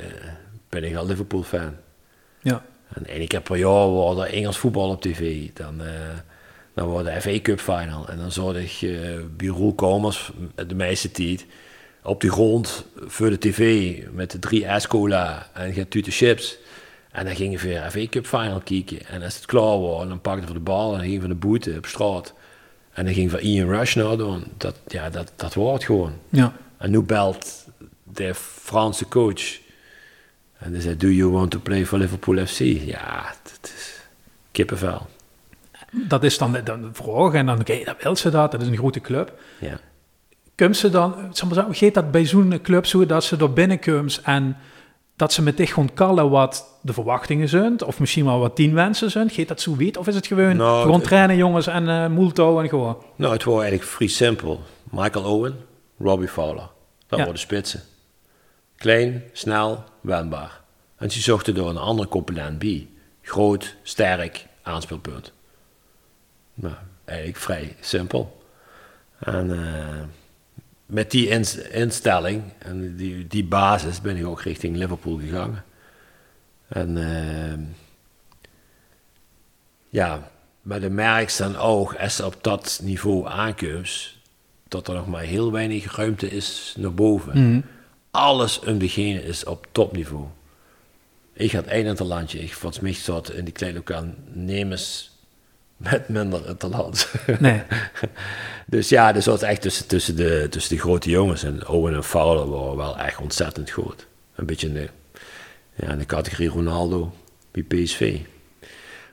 ben 0.68 0.84
ik 0.84 0.96
al 0.96 1.06
Liverpool-fan. 1.06 1.74
Ja. 2.42 2.64
En, 2.94 3.20
ik 3.20 3.32
heb 3.32 3.44
per 3.44 3.56
jaar 3.56 3.92
wel 3.92 4.26
Engels 4.26 4.58
voetbal 4.58 4.90
op 4.90 5.00
tv. 5.02 5.48
Dan... 5.54 5.80
Dan 6.76 6.88
wordt 6.88 7.08
de 7.08 7.20
FA 7.20 7.40
Cup 7.42 7.60
final. 7.60 8.08
En 8.08 8.18
dan 8.18 8.32
zorg 8.32 8.82
ik 8.82 8.90
uh, 8.90 9.20
bij 9.36 9.72
Komers, 9.74 10.30
de 10.66 10.74
meeste 10.74 11.10
tijd, 11.10 11.46
op 12.02 12.20
de 12.20 12.30
grond 12.30 12.84
voor 12.96 13.30
de 13.30 13.38
tv 13.38 13.96
met 14.12 14.30
de 14.30 14.38
drie 14.38 14.66
ijscola 14.66 15.50
en 15.52 15.72
gaat 15.72 15.92
de 15.92 16.02
chips. 16.02 16.56
En 17.10 17.24
dan 17.24 17.36
gingen 17.36 17.60
we 17.60 17.68
weer 17.68 17.90
FA 17.90 18.06
Cup 18.10 18.26
final 18.26 18.60
kijken. 18.60 19.06
En 19.06 19.22
als 19.22 19.34
het 19.34 19.46
klaar 19.46 19.80
was, 19.80 20.08
dan 20.08 20.20
pakte 20.20 20.46
we 20.46 20.52
de 20.52 20.58
bal 20.58 20.94
en 20.94 21.00
gingen 21.00 21.20
we 21.20 21.28
de 21.28 21.34
boete 21.34 21.74
op 21.76 21.86
straat. 21.86 22.34
En 22.92 23.04
dan 23.04 23.14
ging 23.14 23.30
van 23.30 23.40
Ian 23.40 23.68
Rush 23.68 23.94
nou 23.94 24.16
doen. 24.16 24.44
Dat, 24.56 24.76
ja, 24.86 25.10
dat, 25.10 25.32
dat 25.36 25.54
wordt 25.54 25.84
gewoon. 25.84 26.12
Ja. 26.28 26.52
En 26.76 26.90
nu 26.90 27.00
belt 27.00 27.65
de 28.16 28.34
Franse 28.34 29.08
coach. 29.08 29.58
En 30.58 30.72
die 30.72 30.80
zei, 30.80 30.96
do 30.96 31.08
you 31.08 31.30
want 31.30 31.50
to 31.50 31.58
play 31.58 31.86
for 31.86 31.98
Liverpool 31.98 32.46
FC? 32.46 32.58
Ja, 32.60 33.34
dat 33.42 33.72
is 33.76 34.00
kippenvel. 34.52 35.06
Dat 35.90 36.24
is 36.24 36.38
dan 36.38 36.52
de, 36.52 36.62
de 36.62 36.88
vraag. 36.92 37.32
En 37.32 37.46
dan, 37.46 37.60
oké, 37.60 37.70
okay, 37.72 37.84
dat 37.84 38.02
wil 38.02 38.16
ze 38.16 38.30
dat. 38.30 38.50
Dat 38.50 38.62
is 38.62 38.68
een 38.68 38.76
grote 38.76 39.00
club. 39.00 39.32
Ja. 39.58 39.78
Komt 40.56 40.76
ze 40.76 40.90
dan, 40.90 41.14
geeft 41.70 41.94
dat 41.94 42.10
bij 42.10 42.26
zo'n 42.26 42.60
club 42.62 42.86
zo 42.86 43.06
dat 43.06 43.24
ze 43.24 43.36
er 43.36 43.52
binnenkomt 43.52 44.20
en 44.22 44.56
dat 45.16 45.32
ze 45.32 45.42
met 45.42 45.56
dich 45.56 45.72
gewoon 45.72 45.94
kallen 45.94 46.30
wat 46.30 46.78
de 46.82 46.92
verwachtingen 46.92 47.48
zijn? 47.48 47.84
Of 47.84 48.00
misschien 48.00 48.24
wel 48.24 48.38
wat 48.38 48.56
tien 48.56 48.74
wensen 48.74 49.10
zijn? 49.10 49.30
Geeft 49.30 49.48
dat 49.48 49.60
zo 49.60 49.76
weet? 49.76 49.96
Of 49.96 50.06
is 50.06 50.14
het 50.14 50.26
gewoon, 50.26 50.56
nou, 50.56 50.82
gewoon 50.82 51.00
trainen 51.00 51.36
jongens 51.36 51.66
en 51.66 51.82
uh, 51.82 52.06
multo 52.06 52.60
en 52.60 52.68
gewoon? 52.68 52.96
Nou, 53.16 53.32
het 53.32 53.44
was 53.44 53.54
eigenlijk 53.54 53.90
vrij 53.90 54.08
simpel. 54.08 54.62
Michael 54.90 55.24
Owen, 55.24 55.56
Robbie 55.98 56.28
Fowler. 56.28 56.68
Dat 57.06 57.18
ja. 57.18 57.24
worden 57.24 57.42
spitsen. 57.42 57.82
Klein, 58.76 59.24
snel, 59.32 59.84
wendbaar. 60.00 60.60
En 60.96 61.10
ze 61.10 61.20
zochten 61.20 61.54
door 61.54 61.68
een 61.68 61.76
andere 61.76 62.08
component 62.08 62.58
bij. 62.58 62.88
Groot, 63.22 63.74
sterk, 63.82 64.46
aanspeelpunt. 64.62 65.32
Nou, 66.54 66.74
eigenlijk 67.04 67.38
vrij 67.38 67.76
simpel. 67.80 68.42
En 69.18 69.50
uh, 69.50 70.02
met 70.86 71.10
die 71.10 71.28
instelling 71.70 72.42
en 72.58 72.96
die, 72.96 73.26
die 73.26 73.44
basis 73.44 74.00
ben 74.00 74.16
ik 74.16 74.26
ook 74.26 74.42
richting 74.42 74.76
Liverpool 74.76 75.18
gegaan. 75.18 75.62
En 76.68 76.96
uh, 76.96 77.66
ja, 79.88 80.30
maar 80.62 80.80
de 80.80 80.90
merk 80.90 81.36
dan 81.36 81.56
ook, 81.56 81.94
als 81.94 82.20
op 82.20 82.36
dat 82.40 82.80
niveau 82.82 83.28
aankomt, 83.28 84.14
dat 84.68 84.88
er 84.88 84.94
nog 84.94 85.06
maar 85.06 85.22
heel 85.22 85.52
weinig 85.52 85.96
ruimte 85.96 86.30
is 86.30 86.74
naar 86.78 86.94
boven. 86.94 87.38
Mm. 87.38 87.64
Alles 88.16 88.58
begin 88.78 89.22
is 89.22 89.44
op 89.44 89.66
topniveau. 89.72 90.24
Ik 91.32 91.52
had 91.52 91.64
een 91.66 91.86
het 91.86 92.00
landje, 92.00 92.38
ik 92.38 92.54
volgens 92.54 92.82
mij 92.82 92.92
zat 92.92 93.32
in 93.32 93.44
die 93.44 93.52
kleine 93.52 93.78
lokaal 93.78 94.04
Nemes 94.32 95.10
met 95.76 96.08
minder 96.08 96.56
talent. 96.56 97.12
Nee. 97.38 97.62
dus 98.66 98.88
ja, 98.88 99.12
dus 99.12 99.26
was 99.26 99.42
echt 99.42 99.62
tussen, 99.62 99.86
tussen, 99.86 100.16
de, 100.16 100.46
tussen 100.50 100.76
de 100.76 100.82
grote 100.82 101.10
jongens. 101.10 101.42
En 101.42 101.68
Owen 101.68 101.94
en 101.94 102.04
Fowler 102.04 102.50
waren 102.50 102.76
wel 102.76 102.98
echt 102.98 103.20
ontzettend 103.20 103.70
goed. 103.70 104.06
Een 104.34 104.46
beetje 104.46 104.66
in 104.66 104.74
de, 104.74 104.88
ja, 105.74 105.90
in 105.90 105.98
de 105.98 106.06
categorie 106.06 106.48
Ronaldo 106.48 107.12
bij 107.50 107.62
PSV. 107.62 108.18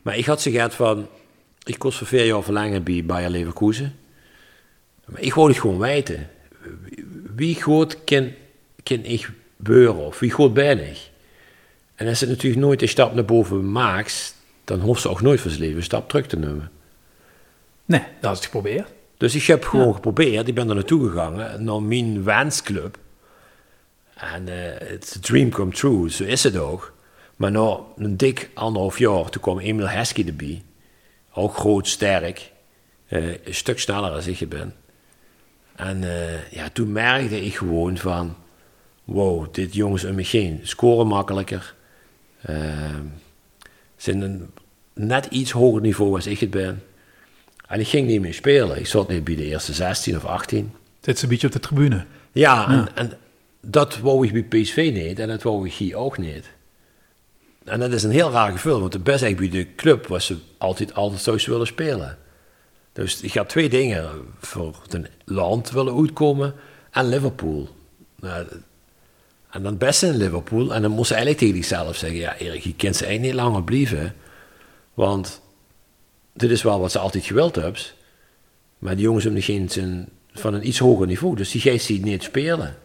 Maar 0.02 0.18
ik 0.18 0.26
had 0.26 0.42
ze 0.42 0.52
gehad 0.52 0.74
van... 0.76 1.08
Ik 1.64 1.80
kost 1.80 1.98
voor 1.98 2.08
vier 2.08 2.26
jaar 2.26 2.44
verlengen 2.44 2.84
bij 2.84 3.06
Bayer 3.06 3.30
Leverkusen. 3.30 3.96
Maar 5.06 5.22
ik 5.22 5.34
wou 5.34 5.50
het 5.50 5.60
gewoon 5.60 5.80
weten. 5.80 6.30
Wie 7.36 7.62
goed 7.62 8.04
kan, 8.04 8.32
kan 8.84 9.04
ik 9.04 9.32
beuren? 9.58 10.06
Of 10.06 10.20
wie 10.20 10.32
goed 10.32 10.54
ben 10.54 10.88
ik? 10.90 10.98
En 11.96 12.08
als 12.08 12.20
ze 12.20 12.28
natuurlijk 12.28 12.62
nooit 12.62 12.82
een 12.82 12.88
stap 12.88 13.14
naar 13.14 13.26
boven 13.26 13.72
maakt 13.72 14.36
dan 14.64 14.80
hoeft 14.80 15.02
ze 15.02 15.10
ook 15.10 15.22
nooit 15.22 15.42
van 15.42 15.50
zijn 15.50 15.62
leven 15.62 15.78
een 15.78 15.84
stap 15.84 16.10
terug 16.10 16.28
te 16.28 16.38
nemen. 16.38 16.72
Nee, 17.86 18.04
dat 18.20 18.32
is 18.32 18.38
het 18.38 18.46
geprobeerd. 18.46 18.90
Dus 19.18 19.36
ik 19.36 19.44
heb 19.44 19.64
gewoon 19.64 19.94
geprobeerd, 19.94 20.48
ik 20.48 20.56
ben 20.56 20.70
er 20.70 20.76
naartoe 20.76 21.10
gegaan, 21.10 21.64
naar 21.64 21.82
mijn 21.82 22.24
wensclub. 22.24 22.98
En 24.14 24.48
het 24.48 25.12
uh, 25.16 25.18
a 25.18 25.20
dream 25.22 25.50
come 25.50 25.72
true, 25.72 26.12
zo 26.12 26.24
is 26.24 26.44
het 26.44 26.58
ook. 26.58 26.94
Maar 27.36 27.52
na 27.52 27.78
een 27.98 28.18
dik 28.18 28.50
anderhalf 28.54 28.98
jaar, 28.98 29.30
toen 29.30 29.42
kwam 29.42 29.60
Emil 29.60 29.90
Heskey 29.90 30.28
erbij. 30.28 30.62
Ook 31.34 31.56
groot, 31.56 31.88
sterk, 31.88 32.52
uh, 33.10 33.28
een 33.28 33.56
stuk 33.56 33.80
sneller 33.80 34.12
als 34.12 34.28
ik 34.28 34.50
ben. 34.50 34.76
En 35.76 36.02
uh, 36.02 36.52
ja, 36.52 36.70
toen 36.74 36.92
merkte 36.92 37.46
ik 37.46 37.56
gewoon 37.56 37.98
van, 37.98 38.36
wow, 39.04 39.54
dit 39.54 39.74
jongens 39.74 40.04
om 40.04 40.16
me 40.16 40.26
heen, 40.26 40.60
scoren 40.64 41.08
makkelijker. 41.08 41.76
Ehm, 42.42 43.06
zijn 43.98 44.22
een 44.22 44.50
net 44.94 45.26
iets 45.26 45.52
hoger 45.52 45.82
niveau 45.82 46.16
als 46.16 46.28
ik 46.28 46.40
het 46.40 46.50
ben. 46.50 46.84
En 47.68 47.80
ik 47.80 47.88
ging 47.88 48.08
niet 48.08 48.22
meer 48.22 48.34
spelen. 48.34 48.80
Ik 48.80 48.88
zat 48.88 49.10
niet 49.10 49.24
bij 49.24 49.36
de 49.36 49.46
eerste 49.46 49.74
16 49.74 50.16
of 50.16 50.26
18. 50.26 50.74
Zit 51.02 51.18
ze 51.18 51.24
een 51.24 51.30
beetje 51.30 51.48
op 51.48 51.54
de 51.54 51.60
tribune. 51.60 52.06
Ja, 52.32 52.70
En, 52.70 52.88
en, 52.96 53.18
dat 53.62 54.00
wou 54.00 54.28
ik 54.28 54.50
bij 54.50 54.62
PSV 54.62 54.92
niet 54.94 55.20
en 55.20 55.28
dat 55.28 55.44
wou 55.44 55.66
ik 55.66 55.74
hier 55.74 55.96
ook 55.96 56.18
niet. 56.18 56.52
En 57.64 57.80
dat 57.80 57.92
is 57.92 58.04
een 58.04 58.12
heel 58.12 58.32
raar 58.32 58.52
gevoel, 58.52 58.80
want 58.80 58.92
de 58.92 59.00
best 59.00 59.24
eigenlijk 59.24 59.54
bij 59.54 59.64
de 59.64 59.76
club 59.76 60.08
was 60.08 60.26
ze 60.26 60.38
altijd, 60.58 60.94
altijd 60.94 61.22
zou 61.22 61.40
ze 61.40 61.52
willen 61.52 61.68
spelen. 61.68 62.18
Dus 62.94 63.22
ik 63.22 63.34
had 63.34 63.50
twee 63.50 63.70
dingen 63.70 64.10
voor 64.40 64.76
het 64.90 65.10
land 65.26 65.72
willen 65.72 65.98
uitkomen 65.98 66.54
en 66.92 67.10
Liverpool. 67.10 67.70
Nou, 68.20 68.46
en 69.54 69.64
dan 69.64 69.78
best 69.78 70.04
in 70.04 70.18
Liverpool. 70.18 70.74
En 70.74 70.82
dan 70.82 70.92
moest 70.92 71.08
ze 71.08 71.14
eigenlijk 71.14 71.44
tegen 71.44 71.64
zichzelf 71.64 71.96
zeggen: 71.96 72.20
Ja, 72.20 72.38
Erik, 72.38 72.64
je 72.64 72.76
kent 72.76 72.96
ze 72.96 73.06
eigenlijk 73.06 73.36
niet 73.36 73.44
langer 73.44 73.64
blijven. 73.64 74.16
Want 74.94 75.42
dit 76.34 76.52
is 76.52 76.64
wel 76.64 76.80
wat 76.80 76.92
ze 76.92 77.00
altijd 77.00 77.26
gewild 77.26 77.56
hebben. 77.56 77.82
Maar 78.78 78.96
die 78.96 79.04
jongens 79.04 79.24
hebben 79.24 79.42
geen 79.42 79.70
zijn 79.70 80.10
van 80.34 80.54
een 80.54 80.68
iets 80.68 80.80
hoger 80.80 81.08
niveau. 81.08 81.36
Dus 81.36 81.52
die 81.52 81.62
geest 81.62 81.86
ziet 81.86 82.04
niet 82.04 82.24
spelen. 82.24 82.76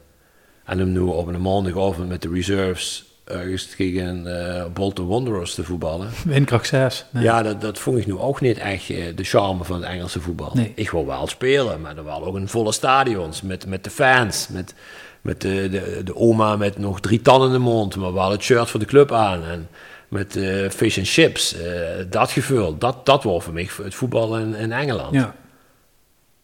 En 0.64 0.82
om 0.82 0.92
nu 0.92 1.00
op 1.00 1.26
een 1.26 1.42
maandagavond 1.42 2.08
met 2.08 2.22
de 2.22 2.28
reserves 2.28 3.04
ergens 3.24 3.74
tegen 3.76 4.26
uh, 4.26 4.64
Bolton 4.74 5.06
Wanderers 5.06 5.54
te 5.54 5.64
voetballen. 5.64 6.10
Windkracht 6.24 6.66
6. 6.66 7.04
Nee. 7.10 7.22
Ja, 7.22 7.42
dat, 7.42 7.60
dat 7.60 7.78
vond 7.78 7.98
ik 7.98 8.06
nu 8.06 8.16
ook 8.16 8.40
niet 8.40 8.58
echt 8.58 8.88
uh, 8.88 9.16
de 9.16 9.24
charme 9.24 9.64
van 9.64 9.76
het 9.76 9.90
Engelse 9.90 10.20
voetbal. 10.20 10.50
Nee. 10.54 10.72
Ik 10.74 10.90
wil 10.90 11.06
wel 11.06 11.26
spelen, 11.26 11.80
maar 11.80 11.94
dan 11.94 12.04
wel 12.04 12.24
ook 12.24 12.34
een 12.34 12.48
volle 12.48 12.72
stadions 12.72 13.42
met, 13.42 13.66
met 13.66 13.84
de 13.84 13.90
fans. 13.90 14.48
Met, 14.48 14.74
met 15.28 15.40
de, 15.40 15.68
de, 15.70 16.00
de 16.04 16.16
oma 16.16 16.56
met 16.56 16.78
nog 16.78 17.00
drie 17.00 17.22
tanden 17.22 17.46
in 17.48 17.52
de 17.54 17.58
mond, 17.60 17.96
maar 17.96 18.12
wel 18.12 18.30
het 18.30 18.42
shirt 18.42 18.70
voor 18.70 18.80
de 18.80 18.86
club 18.86 19.12
aan. 19.12 19.44
En 19.44 19.68
met 20.08 20.36
uh, 20.36 20.68
fish 20.70 20.98
and 20.98 21.08
chips, 21.08 21.56
uh, 21.56 21.62
dat 22.10 22.30
gevoel, 22.30 22.78
dat, 22.78 23.06
dat 23.06 23.22
was 23.22 23.44
voor 23.44 23.52
mij 23.52 23.68
het 23.82 23.94
voetbal 23.94 24.38
in, 24.38 24.54
in 24.54 24.72
Engeland. 24.72 25.14
Ja. 25.14 25.34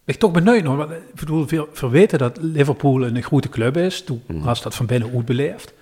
Ik 0.04 0.18
toch 0.18 0.32
benieuwd 0.32 0.62
nog, 0.62 0.76
want 0.76 0.90
ik 0.90 1.14
bedoel, 1.14 1.46
veel, 1.48 1.68
veel 1.72 1.90
weten 1.90 2.18
dat 2.18 2.38
Liverpool 2.40 3.04
een 3.06 3.22
grote 3.22 3.48
club 3.48 3.76
is. 3.76 4.02
Toen 4.02 4.22
Mhm. 4.26 4.44
was 4.44 4.62
dat 4.62 4.74
van 4.74 4.86
binnen 4.86 5.10
goed 5.10 5.24
beleefd. 5.24 5.72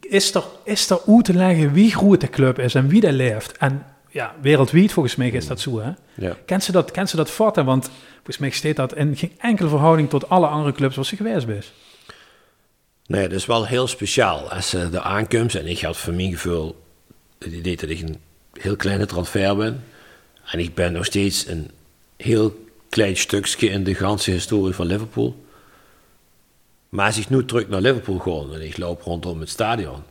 Is 0.00 0.34
er, 0.34 0.44
is 0.64 0.90
er 0.90 1.00
uit 1.06 1.24
te 1.24 1.34
leggen 1.34 1.72
wie 1.72 1.90
groot 1.94 2.20
de 2.20 2.28
club 2.28 2.58
is 2.58 2.74
en 2.74 2.88
wie 2.88 3.00
daar 3.00 3.12
leeft? 3.12 3.56
En 3.58 3.84
ja, 4.08 4.34
wereldwijd 4.40 4.92
volgens 4.92 5.16
mij 5.16 5.30
is 5.30 5.46
dat 5.46 5.60
zo, 5.60 5.80
hè? 5.80 5.90
Ja. 6.14 6.36
Kent 6.46 6.64
ze 6.64 6.72
dat, 6.72 6.90
kent 6.90 7.10
ze 7.10 7.16
dat 7.16 7.30
vatten? 7.30 7.64
Want 7.64 7.90
volgens 8.14 8.38
mij 8.38 8.50
steekt 8.50 8.76
dat 8.76 8.94
in 8.94 9.16
geen 9.16 9.32
enkele 9.38 9.68
verhouding 9.68 10.10
tot 10.10 10.28
alle 10.28 10.46
andere 10.46 10.72
clubs 10.72 10.96
waar 10.96 11.04
ze 11.04 11.16
geweest 11.16 11.48
is. 11.48 11.72
Nee, 13.06 13.28
dat 13.28 13.38
is 13.38 13.46
wel 13.46 13.66
heel 13.66 13.86
speciaal. 13.86 14.50
Als 14.50 14.68
ze 14.68 14.88
er 14.92 15.00
aankomt, 15.00 15.54
en 15.54 15.66
ik 15.66 15.80
had 15.80 15.96
voor 15.96 16.14
mijn 16.14 16.30
gevoel 16.30 16.84
het 17.38 17.52
idee 17.52 17.76
dat 17.76 17.90
ik 17.90 18.00
een 18.00 18.16
heel 18.52 18.76
kleine 18.76 19.06
transfer 19.06 19.56
ben. 19.56 19.84
En 20.44 20.58
ik 20.58 20.74
ben 20.74 20.92
nog 20.92 21.04
steeds 21.04 21.46
een 21.46 21.70
heel 22.16 22.66
klein 22.88 23.16
stukje 23.16 23.68
in 23.68 23.84
de 23.84 23.94
ganse 23.94 24.30
historie 24.30 24.74
van 24.74 24.86
Liverpool. 24.86 25.44
Maar 26.88 27.06
als 27.06 27.18
ik 27.18 27.28
nu 27.28 27.44
terug 27.44 27.68
naar 27.68 27.80
Liverpool 27.80 28.18
ga 28.18 28.54
en 28.54 28.66
ik 28.66 28.76
loop 28.76 29.02
rondom 29.02 29.40
het 29.40 29.48
stadion, 29.48 30.02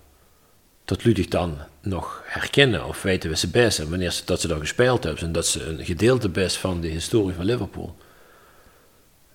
dat 0.85 1.05
luid 1.05 1.17
ik 1.17 1.31
dan 1.31 1.57
nog 1.87 2.21
herkennen 2.25 2.85
of 2.85 3.01
weten 3.01 3.29
we 3.29 3.35
ze 3.35 3.47
best 3.47 3.79
en 3.79 3.89
wanneer 3.89 4.11
ze, 4.11 4.21
dat 4.25 4.41
ze 4.41 4.47
daar 4.47 4.59
gespeeld 4.59 5.03
hebben 5.03 5.23
en 5.23 5.31
dat 5.31 5.47
ze 5.47 5.65
een 5.65 5.85
gedeelte 5.85 6.29
best 6.29 6.57
van 6.57 6.81
de 6.81 6.87
historie 6.87 7.35
van 7.35 7.45
Liverpool. 7.45 7.97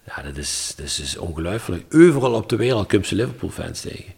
Ja, 0.05 0.23
dat 0.23 0.37
is, 0.37 0.73
dat 0.77 0.87
is 0.87 1.17
ongelooflijk. 1.17 1.95
Overal 1.95 2.35
op 2.35 2.49
de 2.49 2.57
wereld 2.57 2.87
kun 2.87 3.05
je 3.05 3.15
Liverpool-fans 3.15 3.81
tegen. 3.81 4.13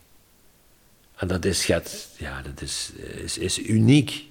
En 1.17 1.29
dat 1.29 1.45
is, 1.45 1.65
gaat, 1.65 2.09
ja, 2.17 2.43
dat 2.43 2.61
is, 2.61 2.93
is, 3.23 3.39
is 3.39 3.59
uniek. 3.59 4.25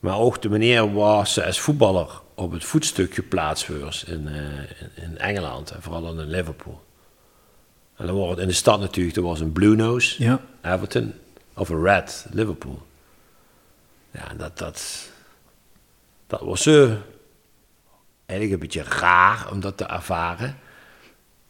Maar 0.00 0.18
ook 0.18 0.42
de 0.42 0.48
manier 0.48 0.92
waar 0.92 1.26
ze 1.26 1.44
als 1.44 1.60
voetballer 1.60 2.20
op 2.34 2.52
het 2.52 2.64
voetstuk 2.64 3.14
geplaatst 3.14 3.66
wordt 3.66 4.04
in, 4.08 4.26
uh, 4.26 4.34
in, 4.34 4.90
in, 4.94 5.18
Engeland 5.18 5.70
en 5.70 5.82
vooral 5.82 6.02
dan 6.02 6.20
in 6.20 6.30
Liverpool. 6.30 6.82
En 7.96 8.06
dan 8.06 8.14
wordt 8.14 8.30
het 8.30 8.40
in 8.40 8.48
de 8.48 8.54
stad 8.54 8.80
natuurlijk, 8.80 9.16
er 9.16 9.22
was 9.22 9.40
een 9.40 9.52
Blue 9.52 9.76
Nose, 9.76 10.22
ja. 10.22 10.40
Everton, 10.62 11.14
of 11.54 11.68
een 11.68 11.82
Red, 11.82 12.26
Liverpool. 12.30 12.82
Ja, 14.10 14.34
dat, 14.36 14.58
dat, 14.58 15.10
dat 16.26 16.40
was 16.40 16.62
zo 16.62 16.96
eigenlijk 18.26 18.52
een 18.52 18.68
beetje 18.68 18.98
raar 18.98 19.50
om 19.50 19.60
dat 19.60 19.76
te 19.76 19.84
ervaren. 19.84 20.58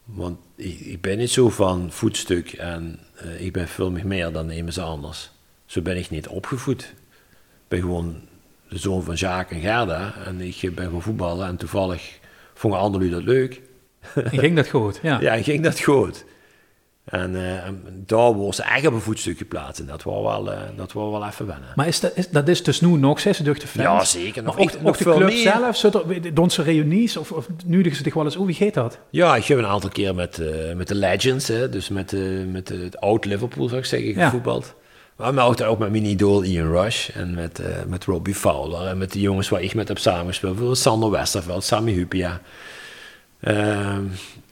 Want 0.04 0.38
ik, 0.56 0.80
ik 0.80 1.00
ben 1.00 1.18
niet 1.18 1.30
zo 1.30 1.50
van 1.50 1.92
voetstuk 1.92 2.52
en 2.52 3.00
uh, 3.24 3.40
ik 3.40 3.52
ben 3.52 3.68
veel 3.68 3.90
meer 3.90 4.32
dan 4.32 4.50
iemand 4.50 4.78
anders. 4.78 5.30
Zo 5.66 5.80
ben 5.80 5.96
ik 5.96 6.10
niet 6.10 6.28
opgevoed. 6.28 6.82
Ik 6.82 7.68
ben 7.68 7.80
gewoon 7.80 8.20
de 8.68 8.78
zoon 8.78 9.02
van 9.02 9.14
Jacques 9.14 9.58
en 9.58 9.64
Gerda 9.64 10.14
en 10.24 10.40
ik 10.40 10.74
ben 10.74 10.90
gaan 10.90 11.02
voetballen 11.02 11.46
en 11.46 11.56
toevallig 11.56 12.18
vonden 12.54 12.80
anderen 12.80 13.10
dat 13.10 13.22
leuk. 13.22 13.60
En 14.14 14.38
ging 14.38 14.56
dat 14.56 14.68
goed, 14.68 14.98
ja. 15.02 15.20
ja, 15.26 15.42
ging 15.42 15.62
dat 15.62 15.80
goed. 15.80 16.24
En, 17.04 17.34
uh, 17.34 17.66
en 17.66 18.02
daar 18.06 18.32
wordt 18.32 18.56
ze 18.56 18.62
echt 18.62 18.86
op 18.86 18.92
een 18.92 19.00
voetstuk 19.00 19.38
geplaatst. 19.38 19.80
En 19.80 19.86
dat 19.86 20.02
was 20.02 20.22
wel, 20.22 20.52
uh, 20.52 20.60
dat 20.76 20.92
was 20.92 21.10
wel 21.10 21.26
even 21.26 21.46
wennen. 21.46 21.68
Maar 21.74 21.86
is 21.86 22.00
dat, 22.00 22.12
is, 22.14 22.28
dat 22.28 22.48
is 22.48 22.62
dus 22.62 22.80
nu 22.80 22.88
nog 22.88 23.20
steeds 23.20 23.38
de 23.38 23.54
fans? 23.54 23.74
Ja, 23.74 24.04
zeker. 24.04 24.42
Nog, 24.42 24.58
ook, 24.58 24.70
ook 24.82 24.98
de 24.98 25.04
club 25.04 25.28
meer. 25.28 25.36
zelf? 25.36 25.92
Doen 26.34 26.50
ze 26.50 26.62
reunies? 26.62 27.16
Of, 27.16 27.32
of 27.32 27.46
nudigen 27.64 27.96
ze 27.96 28.02
zich 28.02 28.14
wel 28.14 28.24
eens? 28.24 28.34
Hoe, 28.34 28.46
wie 28.46 28.72
dat? 28.72 28.98
Ja, 29.10 29.36
ik 29.36 29.44
heb 29.44 29.58
een 29.58 29.66
aantal 29.66 29.90
keer 29.90 30.14
met, 30.14 30.38
uh, 30.38 30.74
met 30.74 30.88
de 30.88 30.94
Legends, 30.94 31.48
hè, 31.48 31.68
dus 31.68 31.88
met, 31.88 32.16
met 32.46 32.68
het 32.68 33.00
oud 33.00 33.24
Liverpool, 33.24 33.68
zou 33.68 33.80
ik 33.80 33.86
zeggen, 33.86 34.14
gevoetbald. 34.14 34.74
Maar 35.16 35.46
ook, 35.46 35.60
ook 35.60 35.78
met 35.78 35.90
mijn 35.90 36.04
idool 36.04 36.42
Ian 36.42 36.72
Rush 36.72 37.08
en 37.08 37.34
met, 37.34 37.62
met 37.86 38.04
Robbie 38.04 38.34
Fowler 38.34 38.86
en 38.86 38.98
met 38.98 39.12
de 39.12 39.20
jongens 39.20 39.48
waar 39.48 39.62
ik 39.62 39.74
met 39.74 39.88
heb 39.88 39.98
samengespeeld. 39.98 40.78
Sander 40.78 41.10
Westerveld, 41.10 41.64
Sammy 41.64 41.92
Hupia. 41.92 42.40
Uh, 43.40 43.98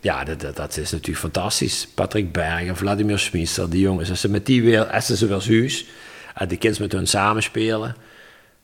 ja, 0.00 0.24
dat, 0.24 0.40
dat, 0.40 0.56
dat, 0.56 0.76
is 0.76 0.90
natuurlijk 0.90 1.18
fantastisch. 1.18 1.88
Patrick 1.94 2.32
Bergen, 2.32 2.76
Vladimir 2.76 3.18
Smiester, 3.18 3.70
die 3.70 3.80
jongens. 3.80 4.10
Als 4.10 4.20
ze 4.20 4.28
met 4.28 4.46
die 4.46 4.62
weer, 4.62 4.84
als 4.84 5.06
ze 5.06 5.26
weer 5.26 5.46
huis 5.48 5.86
en 6.34 6.48
de 6.48 6.56
kids 6.56 6.78
met 6.78 6.92
hun 6.92 7.06
samenspelen. 7.06 7.96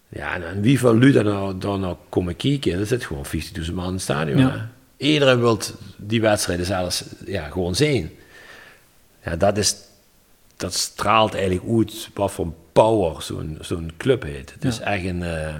Ja, 0.08 0.34
en, 0.34 0.46
en 0.48 0.60
wie 0.60 0.78
van 0.78 0.98
jullie 0.98 1.12
dan 1.12 1.24
nou, 1.58 1.78
nou 1.78 1.96
komen 2.08 2.36
kijken, 2.36 2.78
dat 2.78 2.88
zit 2.88 3.04
gewoon 3.04 3.24
50.000 3.26 3.72
man 3.72 3.86
in 3.86 3.92
het 3.92 4.02
stadion. 4.02 4.38
Ja. 4.38 4.70
Iedereen 4.96 5.40
wil 5.40 5.58
die 5.96 6.20
wedstrijden 6.20 6.66
zelfs 6.66 7.04
ja, 7.26 7.48
gewoon 7.48 7.74
zien. 7.74 8.18
Ja, 9.24 9.36
dat, 9.36 9.58
is, 9.58 9.76
dat 10.56 10.74
straalt 10.74 11.34
eigenlijk 11.34 11.68
uit 11.76 12.08
wat 12.14 12.32
voor 12.32 12.52
power 12.72 13.22
zo'n 13.22 13.58
zo'n 13.60 13.92
club 13.96 14.22
heet. 14.22 14.52
Het 14.52 14.62
ja. 14.62 14.68
is 14.68 14.78
echt 14.78 15.04
een... 15.04 15.20
Uh, 15.20 15.54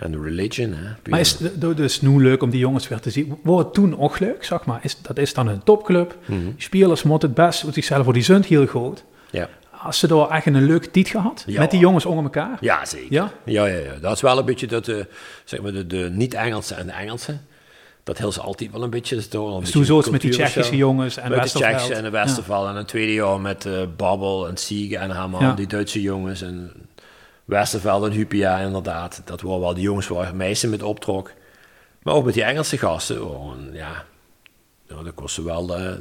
en 0.00 0.22
religion, 0.22 0.72
hè. 0.72 1.10
Maar 1.10 1.20
is 1.20 1.38
het 1.38 1.76
dus 1.76 2.00
nu 2.00 2.22
leuk 2.22 2.42
om 2.42 2.50
die 2.50 2.60
jongens 2.60 2.88
weer 2.88 3.00
te 3.00 3.10
zien? 3.10 3.38
Wordt 3.42 3.64
het 3.64 3.74
toen 3.74 3.98
ook 3.98 4.18
leuk, 4.18 4.44
zeg 4.44 4.64
maar? 4.64 4.80
Is, 4.82 4.96
dat 5.02 5.18
is 5.18 5.34
dan 5.34 5.46
een 5.48 5.62
topclub. 5.62 6.16
Mm 6.26 6.42
-hmm. 6.42 6.54
Spelers 6.56 7.02
moeten 7.02 7.28
het 7.28 7.36
best 7.36 7.64
uit 7.64 7.74
zichzelf, 7.74 8.04
voor 8.04 8.12
die 8.12 8.22
zijn 8.22 8.42
heel 8.42 8.66
groot. 8.66 9.04
Ja. 9.30 9.48
Als 9.82 9.98
ze 9.98 10.06
daar 10.06 10.28
echt 10.28 10.46
een 10.46 10.66
leuke 10.66 10.90
tijd 10.90 11.08
gehad? 11.08 11.44
Ja. 11.46 11.60
Met 11.60 11.70
die 11.70 11.80
jongens 11.80 12.06
onder 12.06 12.24
elkaar? 12.24 12.56
Ja, 12.60 12.84
zeker. 12.84 13.12
Ja? 13.12 13.32
Ja, 13.44 13.66
ja, 13.66 13.78
ja. 13.78 13.94
Dat 14.00 14.12
is 14.12 14.20
wel 14.20 14.38
een 14.38 14.44
beetje 14.44 14.66
dat, 14.66 14.88
uh, 14.88 15.04
zeg 15.44 15.60
maar, 15.60 15.72
de, 15.72 15.86
de 15.86 16.10
niet-Engelse 16.12 16.74
en 16.74 16.86
de 16.86 16.92
Engelse. 16.92 17.38
Dat 18.04 18.18
heel 18.18 18.32
ze 18.32 18.40
altijd 18.40 18.72
wel 18.72 18.82
een 18.82 18.90
beetje. 18.90 19.14
Dus 19.14 19.28
door 19.28 19.60
dus 19.60 19.70
toen 19.70 19.84
zoals 19.84 20.10
met 20.10 20.20
die 20.20 20.30
Tsjechische 20.30 20.76
jongens 20.76 21.16
en 21.16 21.30
Met 21.30 21.42
de 21.42 21.48
Tsjechische 21.48 21.94
en 21.94 22.02
de 22.02 22.10
Westerval. 22.10 22.64
Ja. 22.64 22.70
En 22.70 22.76
een 22.76 22.84
tweede 22.84 23.12
jaar 23.12 23.40
met 23.40 23.64
uh, 23.64 23.82
Babbel 23.96 24.48
en 24.48 24.56
Siege 24.56 24.96
en 24.96 25.10
Hammer, 25.10 25.40
ja. 25.40 25.52
die 25.52 25.66
Duitse 25.66 26.02
jongens. 26.02 26.42
En 26.42 26.72
Westerveld 27.50 28.04
en 28.04 28.10
Hupia, 28.10 28.58
inderdaad. 28.58 29.22
Dat 29.24 29.40
waren 29.40 29.60
wel 29.60 29.74
de 29.74 29.80
jongens 29.80 30.08
waar 30.08 30.36
meesten 30.36 30.70
met 30.70 30.82
optrok. 30.82 31.32
Maar 32.02 32.14
ook 32.14 32.24
met 32.24 32.34
die 32.34 32.42
Engelse 32.42 32.78
gasten. 32.78 33.26
Oh, 33.26 33.52
ja, 33.72 34.04
nou, 34.88 35.04
dat 35.04 35.14
kostte 35.14 35.42
wel, 35.44 35.80
uh, 35.80 35.92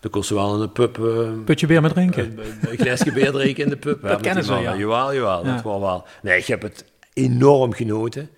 dat 0.00 0.10
kostte 0.10 0.34
wel 0.34 0.62
een 0.62 0.72
pub... 0.72 0.98
Uh, 0.98 1.28
Putje 1.44 1.66
bier 1.66 1.82
met 1.82 1.92
drinken. 1.92 2.38
Een, 2.38 2.70
een 2.70 2.78
glaasje 2.78 3.12
bier 3.12 3.32
drinken 3.32 3.64
in 3.64 3.70
de 3.70 3.76
pub. 3.76 4.02
dat 4.08 4.20
kennen 4.20 4.44
ze, 4.44 4.54
ja. 4.54 4.76
Jawel, 4.76 5.14
jawel. 5.14 5.46
Ja. 5.46 5.54
Dat 5.54 5.62
was 5.62 5.80
wel... 5.80 6.04
Nee, 6.22 6.38
ik 6.38 6.46
heb 6.46 6.62
het 6.62 6.84
enorm 7.12 7.72
genoten. 7.72 8.30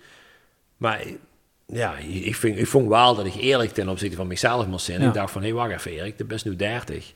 Maar 0.77 1.01
ja, 1.65 1.97
ik, 1.97 2.35
vind, 2.35 2.57
ik 2.57 2.67
vond 2.67 2.87
wel 2.87 3.15
dat 3.15 3.25
ik 3.25 3.35
eerlijk 3.35 3.73
ten 3.73 3.89
opzichte 3.89 4.15
van 4.15 4.27
mezelf 4.27 4.67
moest 4.67 4.85
zijn. 4.85 5.01
Ja. 5.01 5.07
Ik 5.07 5.13
dacht 5.13 5.31
van, 5.31 5.41
hé, 5.41 5.47
hey, 5.47 5.57
wacht 5.57 5.71
even 5.71 5.91
Erik, 5.91 6.17
je 6.17 6.25
bent 6.25 6.45
nu 6.45 6.55
30. 6.55 7.13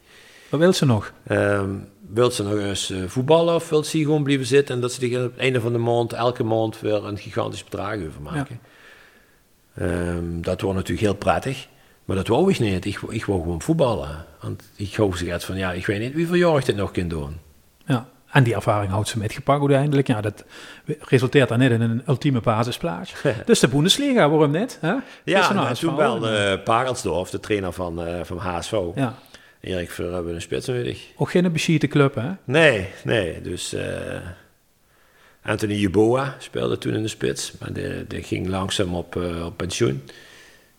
Wat 0.52 0.60
wil 0.60 0.74
ze 0.74 0.86
nog? 0.86 1.14
Um, 1.32 1.88
wil 2.08 2.32
ze 2.32 2.44
nog 2.44 2.58
eens 2.58 2.92
uh, 2.92 3.04
voetballen 3.08 3.56
of 3.56 3.70
wil 3.70 3.84
ze 3.84 4.00
gewoon 4.00 4.24
blijven 4.24 4.46
zitten 4.46 4.76
en 4.76 4.82
dat 4.82 4.92
ze 4.92 5.00
zich 5.00 5.18
op 5.18 5.32
het 5.32 5.38
einde 5.38 5.62
van 5.62 5.72
de 5.72 5.78
maand, 5.78 6.14
elke 6.14 6.44
maand 6.44 6.80
weer 6.80 7.06
een 7.06 7.18
gigantisch 7.18 7.64
bedrag 7.64 7.94
over 7.94 8.22
maken? 8.22 8.60
Ja. 9.76 9.84
Um, 9.86 10.42
dat 10.42 10.62
wordt 10.62 10.78
natuurlijk 10.78 11.08
heel 11.08 11.16
prettig, 11.16 11.68
maar 12.06 12.16
dat 12.16 12.28
wou 12.28 12.52
ik 12.52 12.60
niet. 12.60 12.86
Ik, 12.86 13.00
ik 13.10 13.26
wou 13.26 13.42
gewoon 13.42 13.62
voetballen. 13.62 14.26
Want 14.42 14.64
ik 14.76 14.96
hoop 14.96 15.16
uit 15.30 15.44
van, 15.44 15.58
ja, 15.58 15.72
ik 15.72 15.86
weet 15.86 16.16
niet 16.16 16.30
jaar 16.30 16.58
ik 16.58 16.66
dit 16.66 16.76
nog 16.76 16.92
kan 16.92 17.08
doen. 17.08 17.38
Ja, 17.86 18.08
en 18.32 18.44
die 18.44 18.56
ervaring 18.56 18.92
houdt 18.92 19.08
ze 19.08 19.18
metgepakt 19.18 19.60
uiteindelijk. 19.60 20.08
Ja, 20.08 20.22
dat 20.22 20.46
resulteert 21.00 21.50
dan 21.50 21.60
net 21.60 21.72
in 21.72 21.82
een 21.82 22.04
ultieme 22.08 22.42
basisplaats. 22.42 23.14
dus 23.46 23.60
de 23.60 23.68
Bundesliga, 23.68 24.30
waarom 24.30 24.52
net? 24.52 24.78
Hè? 24.82 24.94
Ja, 25.24 25.54
nou, 25.54 25.76
toen 25.76 25.96
wel 25.96 26.34
uh, 26.34 26.64
Parelsdorf, 26.64 27.30
de 27.30 27.40
trainer 27.40 27.74
van, 27.74 28.08
uh, 28.08 28.24
van 28.24 28.38
HSV. 28.38 28.78
Ja. 28.96 29.16
Erik, 29.62 29.91
we 29.91 30.04
hebben 30.04 30.36
een 30.36 30.41
spits 30.41 30.67
nodig. 30.67 31.08
Ook 31.15 31.32
geen 31.32 31.52
beschiete 31.52 31.88
club, 31.88 32.15
hè? 32.15 32.32
Nee, 32.43 32.88
nee. 33.04 33.41
Dus 33.41 33.74
uh, 33.74 33.82
Anthony 35.41 35.74
Jeboa 35.74 36.36
speelde 36.39 36.78
toen 36.78 36.93
in 36.93 37.02
de 37.02 37.08
spits. 37.08 37.54
Maar 37.60 37.74
die, 37.74 38.08
die 38.08 38.24
ging 38.24 38.47
langzaam 38.47 38.95
op, 38.95 39.15
uh, 39.15 39.45
op 39.45 39.58
pensioen. 39.58 40.02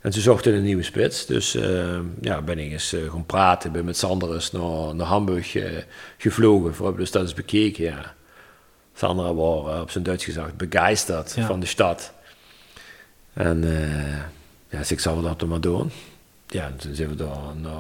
En 0.00 0.12
ze 0.12 0.20
zochten 0.20 0.54
een 0.54 0.62
nieuwe 0.62 0.82
spits. 0.82 1.26
Dus 1.26 1.54
uh, 1.54 1.98
ja, 2.20 2.42
ben 2.42 2.58
ik 2.58 2.72
eens 2.72 2.96
gaan 3.10 3.26
praten. 3.26 3.72
Ben 3.72 3.84
met 3.84 3.96
Sander 3.96 4.34
eens 4.34 4.52
naar, 4.52 4.94
naar 4.94 5.06
Hamburg 5.06 5.56
gevlogen. 6.18 6.74
Voor 6.74 6.96
dus 6.96 7.10
dat 7.10 7.22
eens 7.22 7.34
bekeken, 7.34 7.84
ja. 7.84 8.14
Sander 8.94 9.34
was 9.34 9.80
op 9.80 9.90
zijn 9.90 10.04
Duits 10.04 10.24
gezegd 10.24 10.56
begeisterd 10.56 11.34
ja. 11.36 11.46
van 11.46 11.60
de 11.60 11.66
stad. 11.66 12.12
En 13.32 13.62
ja, 14.68 14.78
dus 14.78 14.90
ik 14.90 15.00
zal 15.00 15.22
dat 15.22 15.46
maar 15.46 15.60
doen 15.60 15.90
ja, 16.52 16.72
toen 16.76 16.94
zijn 16.94 17.08
we 17.08 17.14
daar 17.14 17.28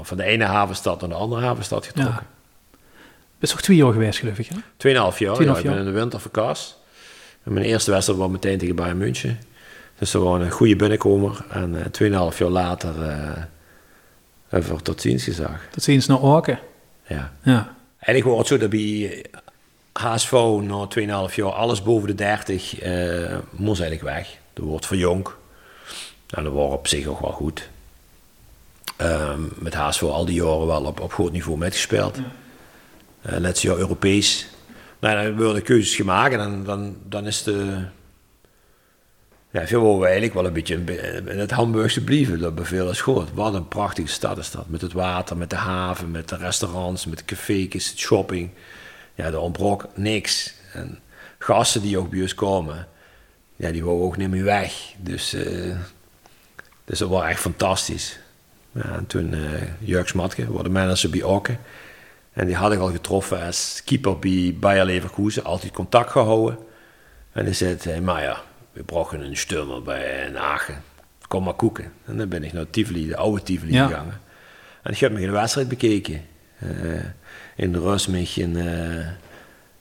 van 0.02 0.16
de 0.16 0.24
ene 0.24 0.44
havenstad 0.44 1.00
naar 1.00 1.08
de 1.08 1.14
andere 1.14 1.42
havenstad 1.42 1.86
getrokken. 1.86 2.14
Ja. 2.14 2.30
Dat 3.42 3.50
is 3.50 3.50
toch 3.50 3.60
twee 3.60 3.76
jaar 3.76 3.92
geweest, 3.92 4.18
geloof 4.18 4.38
ik, 4.38 4.46
hè? 4.46 4.56
Tweeënhalf 4.76 5.18
jaar, 5.18 5.42
ja. 5.42 5.56
Ik 5.56 5.62
ben 5.62 5.78
in 5.78 5.84
de 5.84 5.90
winter 5.90 6.20
verkast. 6.20 6.80
En 7.42 7.52
mijn 7.52 7.66
eerste 7.66 7.90
wedstrijd 7.90 8.18
was 8.18 8.30
meteen 8.30 8.58
tegen 8.58 8.74
Bayern 8.74 8.98
München. 8.98 9.38
Dus 9.98 10.10
dat 10.10 10.22
was 10.22 10.40
een 10.40 10.50
goede 10.50 10.76
binnenkomer. 10.76 11.44
En 11.50 11.74
uh, 11.74 11.84
tweeënhalf 11.84 12.38
jaar 12.38 12.48
later 12.48 12.94
uh, 12.96 13.42
hebben 14.48 14.76
we 14.76 14.82
tot 14.82 15.00
ziens 15.00 15.24
gezag. 15.24 15.60
Tot 15.70 15.82
ziens 15.82 16.06
naar 16.06 16.20
Orken. 16.20 16.58
Ja. 17.06 17.32
ja. 17.42 17.74
Eigenlijk 17.98 18.24
wordt 18.24 18.38
het 18.38 18.48
zo 18.48 18.58
dat 18.58 18.70
bij 18.70 19.24
HSV 19.92 20.32
na 20.62 20.88
2,5 21.28 21.34
jaar 21.34 21.52
alles 21.52 21.82
boven 21.82 22.08
de 22.08 22.14
30 22.14 22.84
uh, 22.84 23.38
moest 23.50 23.80
eigenlijk 23.80 24.16
weg. 24.16 24.36
Er 24.54 24.62
wordt 24.62 24.86
verjong. 24.86 25.28
Nou, 26.28 26.44
dat 26.44 26.52
was 26.52 26.72
op 26.72 26.86
zich 26.86 27.06
ook 27.06 27.20
wel 27.20 27.30
goed. 27.32 27.70
Ehm, 29.02 29.40
met 29.54 29.74
HSV 29.74 30.02
al 30.02 30.24
die 30.24 30.42
jaren 30.42 30.66
wel 30.66 30.84
op, 30.84 31.00
op 31.00 31.12
groot 31.12 31.32
niveau 31.32 31.58
metgespeeld. 31.58 32.18
Uh, 32.18 33.38
laatste 33.38 33.66
jaar 33.66 33.76
Europees. 33.76 34.48
Nou, 35.00 35.22
dan 35.22 35.44
worden 35.44 35.62
keuzes 35.62 35.94
gemaakt 35.94 36.32
en 36.32 36.38
dan, 36.38 36.64
dan, 36.64 36.96
dan 37.08 37.26
is 37.26 37.42
de... 37.42 37.84
Ja, 39.50 39.66
veel 39.66 39.98
we 39.98 40.04
eigenlijk 40.04 40.34
wel 40.34 40.46
een 40.46 40.52
beetje 40.52 40.84
in 41.26 41.38
het 41.38 41.50
Hamburgse 41.50 42.04
blijven. 42.04 42.38
Dat 42.38 42.54
beveel 42.54 42.90
is 42.90 43.00
goed. 43.00 43.32
Wat 43.34 43.54
een 43.54 43.68
prachtige 43.68 44.08
stad 44.08 44.38
is 44.38 44.50
dat. 44.50 44.68
Met 44.68 44.80
het 44.80 44.92
water, 44.92 45.36
met 45.36 45.50
de 45.50 45.56
haven, 45.56 46.10
met 46.10 46.28
de 46.28 46.36
restaurants, 46.36 47.06
met 47.06 47.18
de 47.18 47.24
cafés, 47.24 47.88
het 47.88 47.98
shopping. 47.98 48.50
Ja, 49.14 49.24
er 49.24 49.38
ontbrok 49.38 49.88
niks. 49.94 50.54
En 50.72 50.98
gasten 51.38 51.82
die 51.82 51.98
ook 51.98 52.10
bij 52.10 52.20
ons 52.20 52.34
komen, 52.34 52.88
ja, 53.56 53.70
die 53.70 53.84
wouden 53.84 54.06
ook 54.06 54.16
niet 54.16 54.30
meer 54.30 54.44
weg. 54.44 54.72
Dus, 54.98 55.34
uh, 55.34 55.76
dus 56.84 56.98
dat 56.98 57.08
was 57.08 57.24
echt 57.24 57.40
fantastisch. 57.40 58.21
En 58.72 59.06
toen 59.06 59.34
uh, 59.34 59.40
Jurk 59.78 60.08
Smatke, 60.08 60.62
de 60.62 60.68
manager 60.68 61.10
bij 61.10 61.22
Okke. 61.22 61.56
En 62.32 62.46
die 62.46 62.54
had 62.54 62.72
ik 62.72 62.78
al 62.78 62.90
getroffen 62.90 63.42
als 63.42 63.82
keeper 63.84 64.18
bij 64.18 64.56
Bayer 64.60 64.84
Leverkusen. 64.84 65.44
Altijd 65.44 65.72
contact 65.72 66.10
gehouden. 66.10 66.58
En 67.32 67.44
hij 67.44 67.54
zei, 67.54 67.76
hey, 67.80 68.00
maar 68.00 68.22
ja, 68.22 68.42
we 68.72 68.82
brauchen 68.82 69.20
een 69.20 69.36
stürmer 69.36 69.82
bij 69.82 70.36
Aachen. 70.36 70.82
Kom 71.28 71.44
maar 71.44 71.54
koeken. 71.54 71.92
En 72.04 72.16
dan 72.16 72.28
ben 72.28 72.44
ik 72.44 72.52
naar 72.52 72.70
Tivoli, 72.70 73.06
de 73.06 73.16
oude 73.16 73.42
Tivoli 73.42 73.72
gegaan. 73.72 74.20
En 74.82 74.92
ik 74.92 74.98
heb 74.98 75.12
me 75.12 75.20
de 75.20 75.30
wedstrijd 75.30 75.68
bekeken. 75.68 76.22
Uh, 76.62 77.00
in 77.56 77.72
de 77.72 77.80
rust 77.80 78.06
een, 78.06 78.56
uh, 78.56 79.06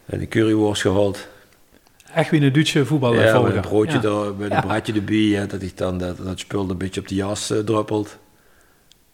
een 0.06 0.28
curryworst 0.28 0.82
gehaald. 0.82 1.28
Echt 2.14 2.30
wie 2.30 2.42
een 2.42 2.54
Duitse 2.54 2.86
voetbal 2.86 3.14
Ja, 3.14 3.40
met 3.40 3.56
een 3.56 3.62
broodje 3.62 4.02
ja. 4.02 4.10
er, 4.10 4.36
met 4.36 4.52
een 4.52 4.62
bradje 4.62 4.94
erbij. 4.94 5.48
dat 5.48 5.62
ik 5.62 5.78
dan 5.78 5.98
dat, 5.98 6.18
dat 6.18 6.40
spul 6.40 6.70
een 6.70 6.78
beetje 6.78 7.02
op 7.02 7.08
de 7.08 7.16
jas 7.16 7.52
uh, 7.52 7.60
druppelt. 7.60 8.18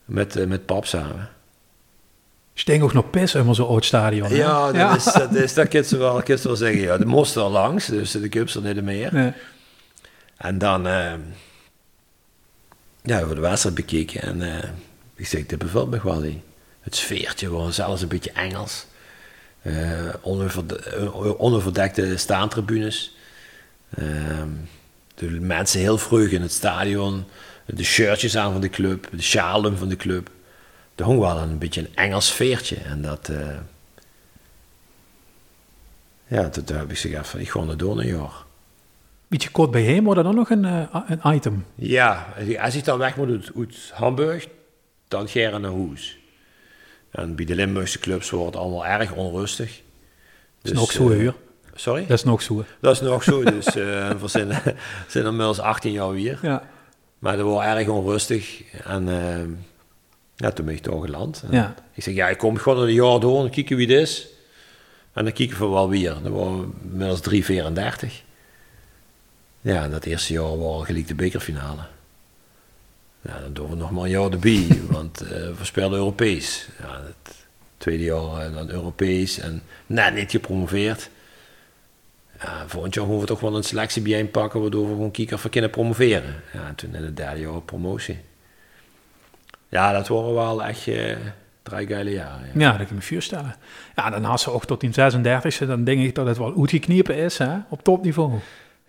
Met, 0.08 0.38
uh, 0.38 0.46
met 0.46 0.65
pap 0.65 0.86
samen. 0.86 1.30
Je 2.54 2.63
denkt 2.65 2.84
ook 2.84 2.93
nog 2.93 3.10
pis 3.10 3.36
in 3.36 3.56
zo'n 3.56 3.67
oud 3.67 3.86
stadion. 3.86 4.36
Ja, 4.36 4.65
dat, 4.65 4.76
ja. 4.76 4.96
Is, 4.96 5.04
dat, 5.04 5.36
is, 5.36 5.54
dat 5.54 5.72
je 5.72 5.98
wel, 5.98 6.24
zeggen. 6.56 6.82
Ja, 6.82 6.98
de 6.98 7.06
moest 7.06 7.36
er 7.36 7.41
langs, 7.41 7.86
dus 7.86 8.12
de 8.12 8.30
cups 8.30 8.56
er 8.56 8.62
niet 8.62 8.84
meer. 8.84 9.13
Nee. 9.13 9.34
En 10.38 10.58
dan 10.58 10.88
uh, 10.88 11.13
ja, 13.02 13.15
hebben 13.15 13.30
we 13.30 13.36
de 13.36 13.41
wedstrijd 13.41 13.76
bekeken 13.76 14.22
en 14.22 14.41
uh, 14.41 14.58
ik 15.15 15.28
zeg, 15.28 15.46
dit 15.46 15.60
bevalt 15.60 15.89
me 15.89 16.00
wel. 16.04 16.24
Het 16.82 16.96
sfeertje 16.96 17.50
was 17.50 17.76
zelfs 17.76 18.02
een 18.02 18.08
beetje 18.08 18.32
Engels. 18.32 18.86
Uh, 19.63 20.13
onverdekte 21.38 22.17
staantribunes. 22.17 23.15
Ehm, 23.89 24.50
de 25.15 25.30
mensen 25.30 25.80
heel 25.80 25.98
vroeg 25.98 26.28
in 26.28 26.41
het 26.41 26.52
stadion. 26.52 27.26
De 27.75 27.84
shirtjes 27.84 28.38
aan 28.38 28.51
van 28.51 28.62
de 28.62 28.69
club, 28.69 29.08
de 29.12 29.21
sjalen 29.21 29.77
van 29.77 29.89
de 29.89 29.95
club. 29.95 30.30
Er 30.95 31.06
hong 31.06 31.19
wel 31.19 31.38
een 31.38 31.58
beetje 31.58 31.82
een 31.82 31.95
Engels 31.95 32.27
sfeertje. 32.27 32.75
En 32.75 33.01
dat... 33.01 33.30
Uh, 33.30 33.58
ja, 36.27 36.49
toen 36.49 36.77
heb 36.77 36.91
ik 36.91 36.97
gezegd 36.97 37.27
van, 37.27 37.39
ik 37.39 37.49
ga 37.49 37.60
er 37.60 37.77
door 37.77 37.99
een 37.99 38.08
jaar. 38.08 38.45
Beetje 39.27 39.49
kort 39.49 39.71
bij 39.71 39.84
hem, 39.84 40.03
wordt 40.03 40.23
dan 40.23 40.36
nog 40.36 40.49
een, 40.49 40.63
uh, 40.63 40.95
een 41.08 41.36
item? 41.36 41.65
Ja, 41.75 42.34
als 42.60 42.75
ik 42.75 42.84
dan 42.84 42.97
weg 42.97 43.15
moet 43.15 43.30
uit, 43.30 43.51
uit 43.58 43.91
Hamburg, 43.93 44.47
dan 45.08 45.27
ga 45.27 45.39
ik 45.39 45.60
naar 45.60 45.71
huis. 45.71 46.17
En 47.12 47.36
bij 47.36 47.45
de 47.45 47.56
Limburgse 47.56 47.99
clubs 47.99 48.30
wordt 48.30 48.53
het 48.53 48.63
allemaal 48.63 48.86
erg 48.86 49.12
onrustig. 49.12 49.82
Dus, 50.62 50.71
dat 50.71 50.71
is 50.71 50.80
nog 50.80 50.91
zo, 50.91 51.10
uh, 51.10 51.32
Sorry? 51.75 52.01
Dat 52.01 52.17
is 52.17 52.23
nog 52.23 52.41
zo. 52.41 52.65
Dat 52.80 52.93
is 52.93 53.01
nog 53.01 53.23
zo, 53.23 53.43
dus 53.43 53.73
we 54.23 54.25
zijn, 54.25 54.62
zijn 55.08 55.25
inmiddels 55.25 55.60
18 55.60 55.91
jaar 55.91 56.13
hier. 56.13 56.39
Ja. 56.41 56.69
Maar 57.19 57.38
dat 57.38 57.45
wordt 57.45 57.65
erg 57.65 57.88
onrustig. 57.88 58.63
En 58.84 59.08
uh, 59.08 59.58
ja, 60.36 60.51
toen 60.51 60.65
ben 60.65 60.75
ik 60.75 60.82
toch 60.82 61.06
geland. 61.06 61.43
Ja. 61.49 61.75
Ik 61.93 62.03
zeg, 62.03 62.13
ja, 62.13 62.30
ik 62.30 62.38
kom 62.38 62.58
gewoon 62.58 62.84
een 62.84 62.93
jaar 62.93 63.19
door 63.19 63.43
en 63.43 63.49
kijken 63.49 63.77
wie 63.77 63.88
het 63.88 64.01
is. 64.01 64.27
En 65.13 65.23
dan 65.23 65.34
kijken 65.34 65.60
we 65.60 65.67
wel 65.67 65.89
weer. 65.89 66.15
Dat 66.23 66.32
waren 66.32 66.73
inmiddels 66.84 67.21
3,34. 68.10 68.25
Ja, 69.62 69.88
dat 69.88 70.06
eerste 70.06 70.34
jaar 70.34 70.58
was 70.58 70.86
gelijk 70.86 71.08
de 71.08 71.15
bekerfinale. 71.15 71.82
Ja, 73.21 73.39
dan 73.39 73.53
doen 73.53 73.69
we 73.69 73.75
nog 73.75 73.91
maar 73.91 74.03
een 74.03 74.10
jaar 74.10 74.32
erbij, 74.32 74.67
want 74.89 75.23
uh, 75.23 75.30
we 75.30 75.56
spelen 75.62 75.91
Europees. 75.91 76.67
Ja, 76.80 77.01
het 77.03 77.36
tweede 77.77 78.03
jaar 78.03 78.51
dan 78.51 78.69
Europees 78.69 79.39
en 79.39 79.62
net 79.86 80.13
niet 80.13 80.32
gepromoveerd. 80.32 81.10
Ja, 82.41 82.63
volgend 82.67 82.93
jaar 82.93 83.06
moeten 83.06 83.21
we 83.21 83.34
toch 83.34 83.39
wel 83.39 83.56
een 83.56 83.63
selectie 83.63 84.02
bijeenpakken, 84.02 84.62
waardoor 84.62 84.88
we 84.88 84.93
gewoon 84.93 85.12
kieken 85.12 85.36
of 85.36 85.43
we 85.43 85.50
kunnen 85.50 85.69
promoveren. 85.69 86.36
Ja, 86.54 86.67
en 86.67 86.76
toen 86.76 86.95
in 86.95 87.04
het 87.04 87.17
derde 87.17 87.39
jaar 87.39 87.62
promotie. 87.62 88.19
Ja, 89.69 89.91
dat 89.91 90.08
waren 90.08 90.34
wel 90.34 90.63
echt 90.63 90.88
uh, 90.88 91.15
drie 91.63 91.88
geile 91.88 92.12
jaren. 92.12 92.50
Ja. 92.54 92.60
ja, 92.60 92.67
dat 92.67 92.78
kan 92.78 92.86
ik 92.86 92.91
me 92.91 93.02
voorstellen. 93.02 93.56
Ja, 93.95 94.10
dan 94.10 94.23
had 94.23 94.41
ze 94.41 94.52
ook 94.52 94.65
tot 94.65 94.84
in 94.84 94.91
36e, 94.91 95.67
dan 95.67 95.84
denk 95.84 96.02
ik 96.02 96.15
dat 96.15 96.28
het 96.28 96.38
wel 96.38 96.54
uitgekniepen 96.58 97.15
is 97.15 97.38
hè, 97.38 97.58
op 97.69 97.84
topniveau. 97.84 98.32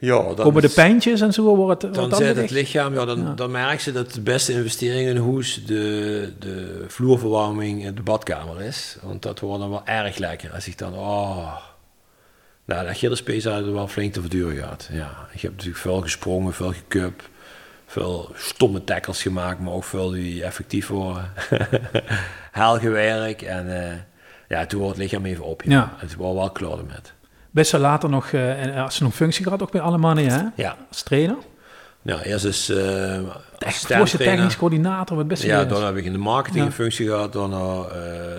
Ja, 0.01 0.23
dan 0.23 0.35
Komen 0.35 0.63
de 0.63 0.69
pijntjes 0.69 1.21
en 1.21 1.33
zo? 1.33 1.57
Wordt 1.57 1.83
het, 1.83 1.95
dan 1.95 2.15
zet 2.15 2.37
het 2.37 2.51
lichaam, 2.51 2.95
ja, 2.95 3.05
dan, 3.05 3.21
ja. 3.21 3.33
dan 3.35 3.51
merk 3.51 3.81
je 3.81 3.93
dat 3.93 4.13
de 4.13 4.21
beste 4.21 4.53
investering 4.53 5.09
in 5.09 5.17
hoes 5.17 5.65
de, 5.65 6.33
de 6.39 6.85
vloerverwarming 6.89 7.85
in 7.85 7.95
de 7.95 8.03
badkamer 8.03 8.63
is. 8.63 8.97
Want 9.03 9.23
dat 9.23 9.41
wordt 9.41 9.61
dan 9.61 9.71
wel 9.71 9.83
erg 9.85 10.19
lekker. 10.19 10.53
Als 10.53 10.67
ik 10.67 10.79
dan, 10.79 10.95
oh, 10.95 11.57
nou, 12.69 13.09
de 13.09 13.17
space 13.17 13.51
uit 13.51 13.73
wel 13.73 13.89
flink 13.89 14.13
te 14.13 14.21
verduren 14.21 14.57
gaat. 14.57 14.89
Ja, 14.93 15.11
ik 15.33 15.41
heb 15.41 15.51
natuurlijk 15.51 15.79
veel 15.79 16.01
gesprongen, 16.01 16.53
veel 16.53 16.73
gekup, 16.73 17.29
veel 17.87 18.31
stomme 18.35 18.85
tackles 18.85 19.23
gemaakt, 19.23 19.61
maar 19.61 19.73
ook 19.73 19.85
veel 19.85 20.11
die 20.11 20.45
effectief 20.45 20.89
worden. 20.89 21.33
Heel 22.53 22.79
gewerkt 22.79 23.43
en 23.43 23.67
uh, 23.67 23.93
ja, 24.49 24.67
toen 24.67 24.81
wordt 24.81 24.97
het 24.97 25.05
lichaam 25.05 25.25
even 25.25 25.45
op. 25.45 25.63
Ja. 25.63 25.71
ja. 25.71 25.95
Het 25.97 26.15
wordt 26.15 26.35
wel 26.35 26.51
klaar 26.51 26.85
met. 26.87 27.13
Best 27.51 27.73
wel 27.73 27.81
later 27.81 28.09
nog, 28.09 28.33
uh, 28.33 28.63
en 28.63 28.75
als 28.75 28.97
ze 28.97 29.03
nog 29.03 29.15
functie 29.15 29.45
gehad, 29.45 29.63
ook 29.63 29.71
bij 29.71 29.81
Allemania, 29.81 30.31
hè? 30.31 30.63
Ja. 30.63 30.77
Als 30.89 31.03
trainer. 31.03 31.37
Ja, 32.03 32.23
eerst 32.23 32.45
is 32.45 32.71
uh, 32.71 33.21
technisch 33.59 34.57
coördinator, 34.57 35.17
wat 35.17 35.29
best 35.29 35.43
Ja, 35.43 35.65
dan 35.65 35.85
heb 35.85 35.97
ik 35.97 36.05
in 36.05 36.13
de 36.13 36.19
marketing 36.19 36.65
een 36.65 36.73
functie 36.73 37.07
gehad, 37.07 37.33
dan 37.33 37.53
uh, 37.53 37.85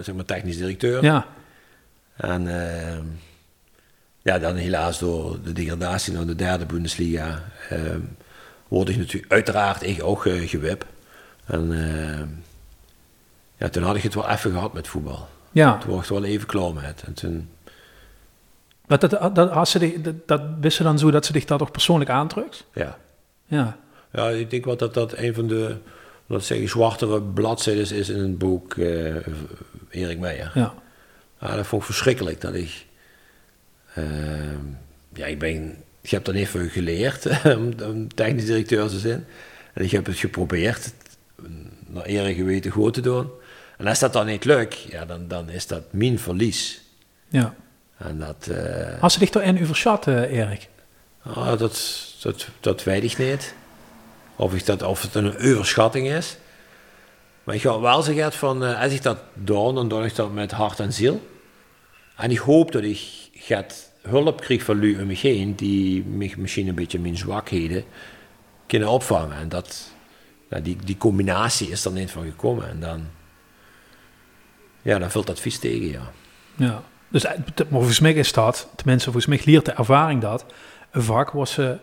zeg 0.02 0.16
maar 0.16 0.26
technisch 0.26 0.58
directeur. 0.58 1.04
Ja. 1.04 1.26
En 2.16 2.48
ja, 4.30 4.40
dan 4.40 4.56
helaas 4.56 5.00
door 5.00 5.38
de 5.44 5.54
degradatie 5.54 6.14
naar 6.14 6.26
de 6.26 6.36
derde 6.36 6.66
Bundesliga 6.66 7.44
word 8.68 8.90
ik 8.90 8.98
natuurlijk 8.98 9.32
uiteraard 9.32 9.84
ik 9.84 10.04
ook 10.04 10.22
gewip. 10.22 10.86
En 11.46 11.72
ja, 13.58 13.70
toen 13.70 13.84
had 13.84 13.96
ik 13.96 14.04
het 14.04 14.14
wel 14.14 14.30
even 14.30 14.52
gehad 14.52 14.74
met 14.74 14.88
voetbal. 14.88 15.28
Ja. 15.52 15.78
Toen 15.78 15.92
was 15.92 16.04
ik 16.04 16.10
wel 16.10 16.24
even 16.24 16.48
klaar 16.48 16.74
met. 16.74 17.04
En 17.06 17.14
toen 17.14 17.50
maar 18.90 19.00
dat, 19.00 19.36
dat, 19.36 19.52
als 19.52 19.72
ze 19.72 20.02
dat, 20.02 20.28
dat 20.28 20.42
wist 20.60 20.78
ze 20.78 20.84
dan 20.84 21.00
zo 21.00 21.12
dat 21.12 21.26
ze 21.26 21.32
zich 21.34 21.46
dat 21.46 21.60
toch 21.60 21.72
persoonlijk 21.72 22.10
aandrukt? 22.10 22.66
Ja. 22.74 22.98
Ja. 23.46 23.78
Ja, 24.12 24.30
ik 24.30 24.50
denk 24.50 24.66
wel 24.66 24.78
dat 24.78 24.94
dat 24.94 25.18
een 25.18 25.34
van 25.34 25.48
de, 25.48 25.76
laat 26.26 26.44
zeggen, 26.44 26.70
zwartere 26.70 27.22
bladzijden 27.22 27.96
is 27.96 28.10
in 28.10 28.20
het 28.20 28.38
boek 28.38 28.76
uh, 28.76 29.16
Erik 29.90 30.20
Meijer. 30.20 30.52
Ja. 30.54 30.74
ja. 31.40 31.56
Dat 31.56 31.68
vond 31.68 31.82
ik 31.82 31.88
verschrikkelijk 31.88 32.42
dat 32.42 32.54
ik, 32.54 32.86
ja, 35.14 35.26
ik 35.26 35.40
ben, 35.40 35.76
ik 36.02 36.10
heb 36.10 36.26
dan 36.26 36.36
even 36.36 36.70
geleerd 36.70 37.26
om, 37.58 37.74
om 37.84 38.14
technisch 38.14 38.46
directeur 38.46 38.90
te 38.90 39.00
zijn. 39.00 39.26
En 39.74 39.84
ik 39.84 39.92
heb 39.92 40.06
het 40.06 40.18
geprobeerd 40.18 40.94
naar 41.88 42.06
eer 42.06 42.34
geweten 42.34 42.72
goed 42.72 42.94
te 42.94 43.02
doen. 43.02 43.30
En 43.78 43.88
als 43.88 44.00
dat 44.00 44.14
dan 44.14 44.26
niet 44.26 44.46
lukt, 44.46 44.82
ja, 44.82 45.06
dan, 45.06 45.28
dan 45.28 45.50
is 45.50 45.68
dat 45.68 45.84
mijn 45.90 46.20
verlies. 46.20 46.82
Ja. 47.28 47.56
En 47.98 48.20
dat, 48.20 48.48
uh, 48.52 49.02
Als 49.04 49.14
ze 49.14 49.20
dich 49.20 49.62
overschat, 49.62 50.08
uh, 50.08 50.32
Erik? 50.32 50.68
Oh, 51.26 51.58
dat, 51.58 52.06
dat, 52.22 52.48
dat 52.60 52.84
weet 52.84 53.04
ik 53.04 53.18
niet. 53.18 53.54
Of, 54.36 54.54
ik 54.54 54.66
dat, 54.66 54.82
of 54.82 55.02
het 55.02 55.16
een 55.16 55.38
overschatting 55.38 56.08
is. 56.08 56.38
Maar 57.44 57.56
ik 57.56 57.62
ga 57.62 57.80
wel 57.80 58.02
zeggen 58.02 58.32
van, 58.32 58.64
uh, 58.64 58.82
als 58.82 58.92
ik 58.92 59.04
dat 59.04 59.18
doe, 59.34 59.74
dan 59.74 59.90
doe 59.90 60.06
ik 60.06 60.16
dat 60.16 60.34
met 60.34 60.52
hart 60.52 60.80
en 60.80 60.94
ziel. 60.94 61.28
En 62.16 62.32
ik 62.32 62.38
hoop 62.38 62.72
dat 62.72 62.84
ik 62.84 63.00
gaat 63.34 63.89
hulp 64.02 64.42
krijg 64.42 64.64
van 64.64 64.80
jullie 64.80 65.02
om 65.02 65.08
me 65.08 65.14
heen, 65.14 65.56
die 65.56 66.04
misschien 66.38 66.68
een 66.68 66.76
beetje 66.76 67.00
mijn 67.00 67.18
zwakheden 67.18 67.84
kunnen 68.68 68.90
opvangen. 68.90 69.38
En 69.38 69.50
dat, 69.50 69.92
nou, 70.50 70.64
die, 70.64 70.78
die 70.84 70.98
combinatie 70.98 71.70
is 71.70 71.86
er 71.86 71.92
niet 71.92 72.12
van 72.12 72.24
gekomen. 72.24 72.70
En 72.70 72.80
dan, 72.80 73.02
ja, 74.82 75.00
dan 75.00 75.12
vult 75.12 75.28
dat 75.28 75.40
vies 75.40 75.60
tegen, 75.60 75.88
ja. 75.88 76.12
Ja. 76.56 76.84
Dus 77.08 77.24
maar 77.24 77.66
volgens 77.70 78.00
mij 78.00 78.14
is 78.14 78.34
dat, 78.34 78.70
tenminste 78.76 79.12
volgens 79.12 79.26
mij 79.26 79.42
leert 79.46 79.66
de 79.66 79.72
ervaring 79.72 80.22
dat, 80.22 80.46
een 80.92 81.02
vak 81.02 81.32
was 81.32 81.52
ze 81.52 81.78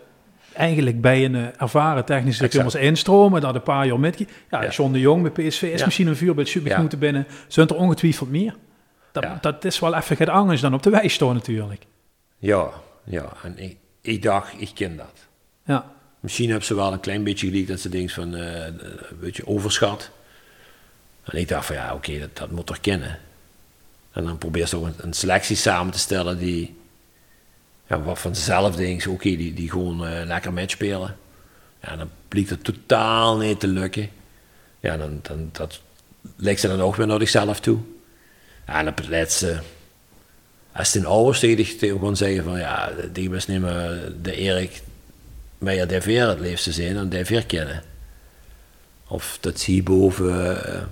eigenlijk 0.52 1.00
bij 1.00 1.24
een 1.24 1.34
uh, 1.34 1.46
ervaren 1.60 2.04
technische 2.04 2.48
directeur 2.48 2.80
instromen, 2.80 3.40
dat 3.40 3.54
een 3.54 3.62
paar 3.62 3.86
jaar 3.86 4.00
met. 4.00 4.18
Ja, 4.18 4.62
ja, 4.62 4.68
John 4.68 4.92
de 4.92 5.00
Jong 5.00 5.22
bij 5.22 5.30
PSV 5.30 5.62
is 5.62 5.78
ja. 5.78 5.84
misschien 5.84 6.06
een 6.06 6.16
vuurbeeld 6.16 6.48
super 6.48 6.70
ja. 6.70 6.80
moeten 6.80 6.98
binnen. 6.98 7.26
Zijn 7.48 7.68
er 7.68 7.76
ongetwijfeld 7.76 8.30
meer. 8.30 8.54
Dat, 9.12 9.42
dat 9.42 9.64
is 9.64 9.78
wel 9.78 9.94
even 9.94 10.16
het 10.18 10.28
anders 10.28 10.60
dan 10.60 10.74
op 10.74 10.82
de 10.82 10.90
wijs 10.90 11.18
natuurlijk. 11.18 11.86
Ja, 12.38 12.70
ja. 13.04 13.32
En 13.42 13.58
ik, 13.58 13.76
ik 14.00 14.22
dacht, 14.22 14.60
ik 14.60 14.70
ken 14.74 14.96
dat. 14.96 15.26
Ja. 15.64 15.94
Misschien 16.20 16.48
hebben 16.48 16.66
ze 16.66 16.74
wel 16.74 16.92
een 16.92 17.00
klein 17.00 17.24
beetje 17.24 17.48
gelijk 17.48 17.68
dat 17.68 17.80
ze 17.80 17.88
denken 17.88 18.14
van 18.14 18.34
uh, 18.34 18.64
een 18.64 19.18
beetje 19.20 19.46
overschat. 19.46 20.10
En 21.24 21.38
ik 21.38 21.48
dacht 21.48 21.66
van 21.66 21.76
ja, 21.76 21.94
oké, 21.94 22.18
dat, 22.18 22.36
dat 22.36 22.50
moet 22.50 22.66
toch 22.66 22.80
kennen. 22.80 23.18
En 24.12 24.24
dan 24.24 24.38
probeer 24.38 24.66
ze 24.66 24.76
ook 24.76 24.84
een, 24.84 24.94
een 24.98 25.12
selectie 25.12 25.56
samen 25.56 25.92
te 25.92 25.98
stellen 25.98 26.38
die 26.38 26.76
ja, 27.86 28.02
wat 28.02 28.18
vanzelf 28.18 28.76
denkt, 28.76 29.06
oké, 29.06 29.36
die, 29.36 29.54
die 29.54 29.70
gewoon 29.70 30.12
uh, 30.12 30.24
lekker 30.24 30.52
match 30.52 30.70
spelen. 30.70 31.16
Ja, 31.82 31.96
dan 31.96 32.10
blijkt 32.28 32.50
het 32.50 32.64
totaal 32.64 33.36
niet 33.36 33.60
te 33.60 33.66
lukken. 33.66 34.10
Ja, 34.80 34.96
dan, 34.96 35.18
dan 35.22 35.48
dat 35.52 35.80
lijkt 36.36 36.60
ze 36.60 36.68
dan 36.68 36.80
ook 36.80 36.96
weer 36.96 37.06
naar 37.06 37.18
zichzelf 37.18 37.60
toe. 37.60 37.78
Ja, 38.66 38.78
en 38.78 38.88
op 38.88 38.96
het 38.96 39.08
laatste, 39.08 39.62
als 40.76 40.94
een 40.94 41.06
ouders 41.06 41.40
tegen 41.40 41.78
die 41.78 41.90
gewoon 41.90 42.16
zeggen 42.16 42.44
van 42.44 42.58
ja, 42.58 42.92
die 43.12 43.30
was 43.30 43.46
niet 43.46 43.60
meer 43.60 44.12
de 44.22 44.34
Erik 44.34 44.82
Meijer 45.58 45.88
de 45.88 46.00
Veer 46.00 46.28
het 46.28 46.40
liefste 46.40 46.72
zijn 46.72 46.96
en 46.96 47.08
de 47.08 47.24
Veer 47.24 47.46
kennen. 47.46 47.82
Of 49.08 49.38
dat 49.40 49.60
zie 49.60 49.74
je 49.74 49.82
boven 49.82 50.50
uh, 50.50 50.82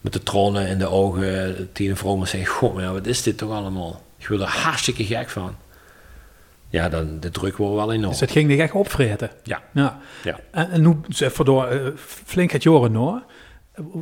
met 0.00 0.12
de 0.12 0.22
tronnen 0.22 0.68
in 0.68 0.78
de 0.78 0.88
ogen 0.88 1.68
tegen 1.72 1.90
een 1.90 1.96
vrouw 1.96 2.16
maar 2.16 2.26
zeggen, 2.26 2.54
god, 2.54 2.74
maar 2.74 2.92
wat 2.92 3.06
is 3.06 3.22
dit 3.22 3.38
toch 3.38 3.50
allemaal? 3.50 4.02
Ik 4.18 4.28
word 4.28 4.40
er 4.40 4.46
hartstikke 4.46 5.04
gek 5.04 5.28
van 5.28 5.56
ja, 6.70 6.88
dan 6.88 7.20
de 7.20 7.30
druk 7.30 7.56
wordt 7.56 7.74
wel 7.74 7.92
enorm. 7.92 8.10
Dus 8.10 8.20
het 8.20 8.30
ging 8.30 8.48
dich 8.48 8.58
echt 8.58 8.72
opvreten? 8.72 9.30
Ja. 9.42 9.62
ja. 9.72 9.98
ja. 10.22 10.40
En, 10.50 10.70
en 10.70 10.80
nu, 10.80 10.96
voor 11.08 11.44
door, 11.44 11.72
uh, 11.72 11.88
flink 12.24 12.50
het 12.50 12.62
jaren 12.62 12.94
hoor. 12.94 13.22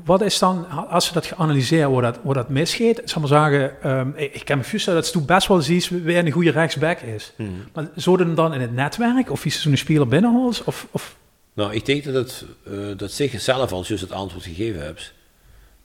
Wat 0.04 0.20
is 0.20 0.38
dan, 0.38 0.68
als 0.88 1.08
je 1.08 1.12
dat 1.12 1.26
geanalyseerd 1.26 1.88
hoe 1.88 2.02
dat, 2.02 2.18
hoe 2.22 2.34
dat 2.34 2.48
misgeet, 2.48 3.02
zal 3.04 3.20
maar 3.20 3.50
zeggen, 3.50 3.90
um, 3.98 4.12
ik 4.16 4.44
kan 4.44 4.58
me 4.58 4.64
voorstellen 4.64 5.02
dat 5.02 5.14
het 5.14 5.26
best 5.26 5.48
wel 5.48 5.62
eens 5.62 5.88
weer 5.88 6.18
een 6.18 6.30
goede 6.30 6.50
rechtsback 6.50 7.00
is. 7.00 7.32
Hmm. 7.36 7.64
Maar 7.72 7.88
zouden 7.94 8.34
dan 8.34 8.54
in 8.54 8.60
het 8.60 8.74
netwerk, 8.74 9.30
of 9.30 9.44
is 9.44 9.62
zo'n 9.62 9.76
speler 9.76 10.08
binnenholt? 10.08 10.64
Of, 10.64 10.86
of? 10.90 11.16
Nou, 11.52 11.74
ik 11.74 11.86
denk 11.86 12.04
dat 12.04 12.14
het, 12.14 12.44
uh, 12.70 12.96
dat 12.96 13.12
zich 13.12 13.40
zelf 13.40 13.72
al 13.72 13.84
juist 13.86 14.02
het 14.02 14.12
antwoord 14.12 14.44
gegeven 14.44 14.82
hebt. 14.82 15.12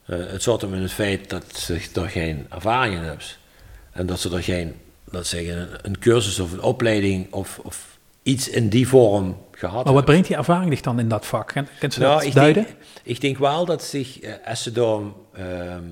Uh, 0.08 0.18
het 0.28 0.44
zat 0.44 0.62
hem 0.62 0.74
in 0.74 0.82
het 0.82 0.92
feit 0.92 1.30
dat 1.30 1.44
ze 1.58 1.80
er 1.94 2.10
geen 2.10 2.46
ervaring 2.50 2.96
in 2.96 3.02
hebben. 3.04 3.26
En 3.92 4.06
dat 4.06 4.20
ze 4.20 4.36
er 4.36 4.44
geen 4.44 4.74
dat 5.14 5.28
zeggen, 5.28 5.70
een 5.82 6.00
cursus 6.00 6.40
of 6.40 6.52
een 6.52 6.62
opleiding 6.62 7.34
of, 7.34 7.60
of 7.64 7.93
iets 8.24 8.50
in 8.50 8.70
die 8.70 8.88
vorm 8.88 9.38
gehad 9.52 9.86
Maar 9.86 9.94
wat 9.94 10.06
brengt 10.06 10.28
die 10.28 10.36
ervaring 10.36 10.72
zich 10.72 10.82
dan 10.82 11.00
in 11.00 11.08
dat 11.08 11.26
vak? 11.26 11.48
Kent 11.80 11.94
ze 11.94 12.00
nou, 12.00 12.14
dat 12.14 12.24
ik 12.24 12.34
duiden? 12.34 12.64
Denk, 12.64 12.76
ik 13.04 13.22
denk 13.22 13.38
wel 13.38 13.66
dat 13.66 13.84
zich, 13.84 14.20
eh, 14.20 14.34
als 14.46 14.64
ze 14.64 14.72
door 14.72 15.14
ehm, 15.34 15.84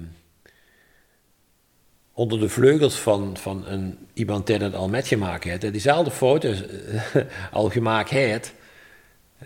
onder 2.13 2.39
de 2.39 2.49
vleugels 2.49 2.95
van, 2.95 3.37
van 3.37 3.67
een, 3.67 3.97
iemand 4.13 4.47
die 4.47 4.57
het 4.57 4.75
al 4.75 4.89
met 4.89 5.07
gemaakt 5.07 5.43
heeft, 5.43 5.71
diezelfde 5.71 6.11
foto's 6.11 6.61
uh, 7.15 7.23
al 7.51 7.69
gemaakt 7.69 8.09
heeft, 8.09 8.53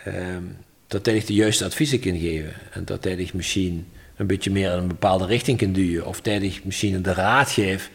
um, 0.07 0.57
dat 0.87 1.05
hij 1.05 1.23
de 1.25 1.33
juiste 1.33 1.65
adviezen 1.65 1.99
kan 1.99 2.19
geven. 2.19 2.53
En 2.71 2.85
dat 2.85 3.03
hij 3.03 3.29
misschien 3.33 3.87
een 4.15 4.27
beetje 4.27 4.51
meer 4.51 4.71
in 4.71 4.77
een 4.77 4.87
bepaalde 4.87 5.25
richting 5.25 5.57
kan 5.57 5.73
duwen. 5.73 6.05
Of 6.05 6.21
dat 6.21 6.33
hij 6.33 6.59
misschien 6.63 7.01
de 7.01 7.13
raad 7.13 7.51
geeft 7.51 7.89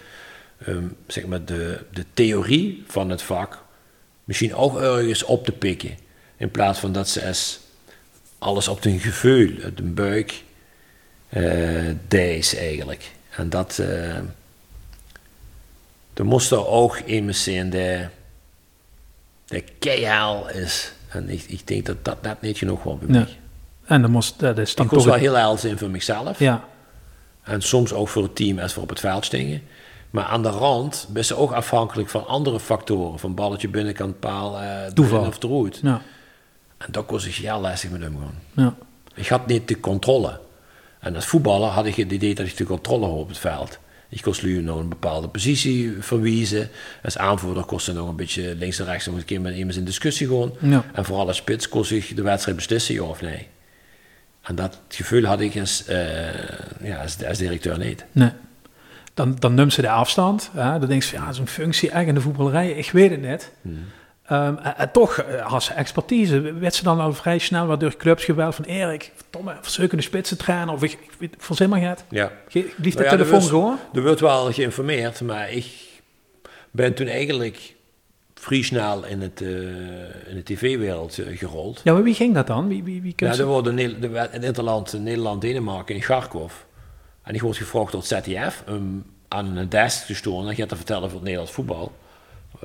um, 0.68 0.97
zeg 1.07 1.26
maar 1.26 1.45
de, 1.45 1.84
de 1.93 2.05
theorie 2.14 2.84
van 2.86 3.11
het 3.11 3.22
vak 3.22 3.64
misschien 4.31 4.55
ook 4.55 4.81
ergens 4.81 5.22
op 5.22 5.45
te 5.45 5.53
pikken. 5.53 5.97
In 6.37 6.51
plaats 6.51 6.78
van 6.78 6.93
dat 6.93 7.09
ze 7.09 7.26
als 7.26 7.61
alles 8.39 8.68
op 8.68 8.83
hun 8.83 9.01
gevoel, 9.01 9.51
de 9.74 9.83
buik, 9.83 10.43
uh, 11.31 11.95
deed 12.09 12.57
eigenlijk. 12.59 13.11
En 13.31 13.51
dat, 13.51 13.78
uh, 13.81 14.16
er 16.14 16.24
moest 16.24 16.51
er 16.51 16.66
ook 16.66 16.99
iemand 16.99 17.37
zijn 17.37 17.70
die, 17.70 18.09
de 19.45 19.64
keihard 19.78 20.55
is. 20.55 20.93
En 21.09 21.28
ik, 21.28 21.45
ik 21.47 21.66
denk 21.66 21.87
dat 21.87 22.05
dat 22.05 22.22
net 22.22 22.41
niet 22.41 22.59
genoeg 22.59 22.83
was 22.83 22.99
bij 22.99 23.09
mij. 23.09 23.37
En 23.85 24.03
dan 24.03 24.11
moest, 24.11 24.39
dat 24.39 24.59
is 24.59 24.74
dan 24.74 24.87
ik 24.87 24.93
was 24.93 25.05
wel 25.05 25.14
heel 25.14 25.35
hel 25.35 25.59
zijn 25.59 25.78
voor 25.78 25.91
mezelf. 25.91 26.39
Ja. 26.39 26.64
En 27.43 27.62
soms 27.62 27.93
ook 27.93 28.09
voor 28.09 28.22
het 28.22 28.37
team 28.37 28.59
als 28.59 28.74
we 28.74 28.81
op 28.81 28.89
het 28.89 29.01
veld 29.01 29.24
stingen. 29.24 29.62
Maar 30.11 30.24
aan 30.24 30.42
de 30.42 30.48
rand 30.48 31.06
ben 31.11 31.24
ze 31.24 31.36
ook 31.36 31.52
afhankelijk 31.52 32.08
van 32.08 32.26
andere 32.26 32.61
factoren. 32.61 33.18
Van 33.18 33.34
balletje 33.34 33.68
binnenkant 33.68 34.20
paal, 34.20 34.62
uh, 34.62 34.84
Toeval. 34.84 35.26
of 35.26 35.42
eruit. 35.42 35.80
Ja. 35.82 36.02
En 36.78 36.88
dat 36.90 37.04
was 37.11 37.26
ik 37.26 37.34
heel 37.34 37.61
lastig 37.61 37.90
met 37.90 38.00
hem 38.00 38.12
gewoon. 38.12 38.34
Ja. 38.54 38.74
Ik 39.14 39.28
had 39.28 39.46
niet 39.46 39.68
de 39.68 39.80
controle. 39.80 40.40
En 41.00 41.14
als 41.14 41.26
voetballer 41.26 41.68
had 41.68 41.86
ik 41.86 41.94
het 41.94 42.12
idee 42.12 42.34
dat 42.34 42.46
ik 42.46 42.56
de 42.56 42.64
controle 42.64 43.06
had 43.06 43.16
op 43.16 43.28
het 43.28 43.38
veld. 43.38 43.78
Ik 44.08 44.22
kon 44.22 44.34
nu 44.42 44.62
nog 44.62 44.78
een 44.78 44.88
bepaalde 44.88 45.28
positie 45.28 45.96
verwiezen. 46.00 46.70
Als 47.02 47.18
aanvoerder 47.18 47.64
kost 47.64 47.84
ze 47.84 47.92
nog 47.92 48.08
een 48.08 48.16
beetje 48.16 48.54
links 48.54 48.78
en 48.78 48.84
rechts 48.84 49.06
nog 49.06 49.16
een 49.16 49.24
keer 49.24 49.40
met 49.40 49.54
iemand 49.54 49.76
in 49.76 49.84
discussie 49.84 50.26
gewoon. 50.26 50.54
Ja. 50.61 50.84
En 50.92 51.04
vooral 51.04 51.26
als 51.26 51.36
spits 51.36 51.68
kost 51.68 51.90
ik 51.90 52.16
de 52.16 52.22
wedstrijd 52.22 52.56
beslissen, 52.56 52.94
ja 52.94 53.02
of 53.02 53.20
nee. 53.20 53.48
En 54.42 54.54
dat 54.54 54.80
gevoel 54.88 55.24
had 55.24 55.40
ik 55.40 55.58
als, 55.58 55.84
uh, 55.88 55.96
ja, 56.82 57.02
als, 57.02 57.24
als 57.24 57.38
directeur 57.38 57.78
niet. 57.78 58.04
Nee 58.12 58.30
dan, 59.21 59.37
dan 59.39 59.55
neemt 59.55 59.73
ze 59.73 59.81
de 59.81 59.91
afstand. 59.91 60.51
Hè? 60.53 60.79
Dan 60.79 60.89
denkt 60.89 61.05
ze, 61.05 61.16
ja, 61.16 61.33
zo'n 61.33 61.47
functie 61.47 61.91
echt 61.91 62.07
in 62.07 62.14
de 62.14 62.21
voetballerij, 62.21 62.71
ik 62.71 62.91
weet 62.91 63.11
het 63.11 63.21
net. 63.21 63.53
Hmm. 63.62 63.87
Um, 64.33 64.59
en, 64.59 64.91
toch, 64.93 65.18
eh, 65.18 65.53
als 65.53 65.73
expertise, 65.73 66.41
werd 66.41 66.75
ze 66.75 66.83
dan 66.83 67.01
al 67.01 67.12
vrij 67.12 67.39
snel 67.39 67.66
wat 67.66 67.81
door 67.81 67.97
clubs 67.97 68.25
geweld 68.25 68.55
van 68.55 68.64
Erik, 68.64 69.12
verdomme, 69.14 69.57
verzeukende 69.61 70.03
spitsen 70.03 70.39
trainen, 70.39 70.75
of 70.75 70.83
ik, 70.83 70.99
ik 71.18 71.33
voor 71.39 71.57
zin 71.57 71.68
maar 71.68 71.81
gaat. 71.81 72.05
Ja. 72.09 72.33
Lief 72.53 72.75
de 72.77 72.91
nou 72.93 73.09
telefoon 73.09 73.43
gewoon. 73.43 73.79
Er 73.95 74.03
wordt 74.03 74.21
wel 74.21 74.53
geïnformeerd, 74.53 75.21
maar 75.21 75.51
ik 75.53 75.66
ben 76.71 76.95
toen 76.95 77.07
eigenlijk 77.07 77.75
vrij 78.35 78.62
snel 78.62 79.05
in, 79.05 79.21
het, 79.21 79.41
uh, 79.41 79.51
in 80.29 80.35
de 80.35 80.43
tv-wereld 80.43 81.18
uh, 81.18 81.39
gerold. 81.39 81.81
Ja, 81.85 81.93
maar 81.93 82.03
wie 82.03 82.14
ging 82.14 82.35
dat 82.35 82.47
dan? 82.47 82.68
Wie, 82.68 82.83
wie, 82.83 83.03
wie 83.03 83.12
ja, 83.16 83.39
er 83.39 83.47
worden 83.47 83.77
de, 83.77 84.29
het 84.31 84.45
interland 84.45 84.93
Nederland, 84.93 85.41
Denemarken 85.41 85.95
in 85.95 86.03
Garkov. 86.03 86.53
En 87.31 87.37
die 87.37 87.45
wordt 87.45 87.59
gevraagd 87.59 87.93
door 87.93 88.01
het 88.01 88.09
ZDF 88.09 88.62
um, 88.68 89.05
aan 89.28 89.57
een 89.57 89.68
desk 89.68 90.07
te 90.07 90.14
storen 90.14 90.49
en 90.49 90.55
gaat 90.55 90.68
te 90.68 90.76
vertellen 90.76 91.03
over 91.03 91.14
het 91.14 91.22
Nederlands 91.22 91.53
voetbal. 91.53 91.93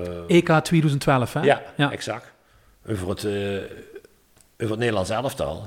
Uh, 0.00 0.06
EK 0.26 0.48
2012, 0.48 1.32
hè? 1.32 1.40
Ja, 1.40 1.62
ja. 1.76 1.92
exact. 1.92 2.32
Over 2.88 3.08
het, 3.08 3.24
uh, 3.24 3.32
over 4.56 4.70
het 4.70 4.78
Nederlands 4.78 5.10
elftal. 5.10 5.66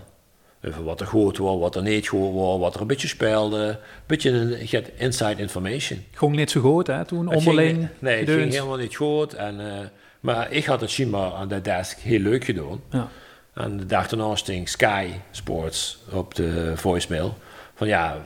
Over 0.66 0.84
wat 0.84 1.00
er 1.00 1.08
goed 1.08 1.38
was, 1.38 1.60
wat 1.60 1.76
er 1.76 1.82
niet 1.82 2.08
goed 2.08 2.34
was, 2.34 2.60
wat 2.60 2.76
er 2.76 2.82
een 2.82 2.88
beetje 2.88 3.08
speelde. 3.08 3.68
Een 3.68 3.78
beetje 4.06 4.30
een, 4.30 4.97
inside 4.97 5.41
information. 5.41 6.04
Ging 6.12 6.36
niet 6.36 6.52
zo 6.52 6.62
goed, 6.62 6.88
hè, 6.88 7.06
toen 7.06 7.34
onderling? 7.34 7.78
Ging, 7.78 7.89
nee, 8.00 8.20
het 8.20 8.30
ging 8.30 8.52
helemaal 8.52 8.78
niet 8.78 8.95
goed. 8.95 9.34
En, 9.34 9.60
uh, 9.60 9.74
maar 10.20 10.52
ik 10.52 10.66
had 10.66 10.82
het 10.82 10.89
schijnbaar 10.89 11.34
aan 11.34 11.47
de 11.47 11.62
desk 11.62 11.97
heel 11.97 12.20
leuk 12.20 12.43
gedaan. 12.43 12.82
Ja. 12.91 13.08
En 13.54 13.78
de 13.78 13.86
dag 13.86 14.08
daarna 14.08 14.36
sting 14.36 14.70
Sky 14.70 15.08
Sports 15.32 16.00
op 16.12 16.36
de 16.36 16.72
voicemail. 16.76 17.38
Van 17.76 17.88
ja, 17.88 18.26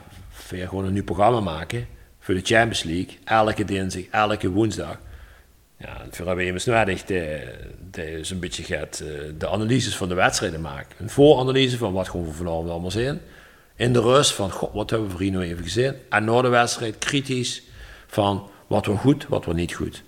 weer 0.50 0.68
gewoon 0.68 0.84
een 0.84 0.92
nieuw 0.92 1.04
programma 1.04 1.40
maken 1.40 1.86
voor 2.18 2.34
de 2.34 2.40
Champions 2.42 2.82
League. 2.82 3.18
Elke 3.24 3.64
dinsdag, 3.64 4.02
elke 4.10 4.50
woensdag. 4.50 4.98
Ja, 5.76 5.96
voor 6.10 6.26
hebben 6.26 6.36
we 6.36 6.44
immers 6.44 6.64
nodig 6.64 7.04
de, 7.04 7.52
de, 7.90 8.20
een 8.30 8.38
beetje 8.38 8.62
gaat, 8.62 9.00
eh, 9.00 9.08
de 9.38 9.48
analyses 9.48 9.96
van 9.96 10.08
de 10.08 10.14
wedstrijden 10.14 10.60
maken. 10.60 10.96
Een 10.98 11.10
vooranalyse 11.10 11.78
van 11.78 11.92
wat 11.92 12.08
gewoon 12.08 12.26
we 12.26 12.32
vanavond 12.32 12.70
allemaal 12.70 12.90
zien. 12.90 13.20
In 13.76 13.92
de 13.92 14.00
rust 14.00 14.32
van, 14.32 14.50
god, 14.50 14.72
wat 14.72 14.90
hebben 14.90 15.08
we 15.08 15.16
voor 15.16 15.26
nou 15.26 15.44
even 15.44 15.62
gezien. 15.62 15.94
En 16.08 16.24
na 16.24 16.42
de 16.42 16.48
wedstrijd 16.48 16.98
kritisch 16.98 17.62
van 18.06 18.50
wat 18.66 18.86
we 18.86 18.96
goed, 18.96 19.26
wat 19.28 19.44
we 19.44 19.54
niet 19.54 19.74
goed. 19.74 20.02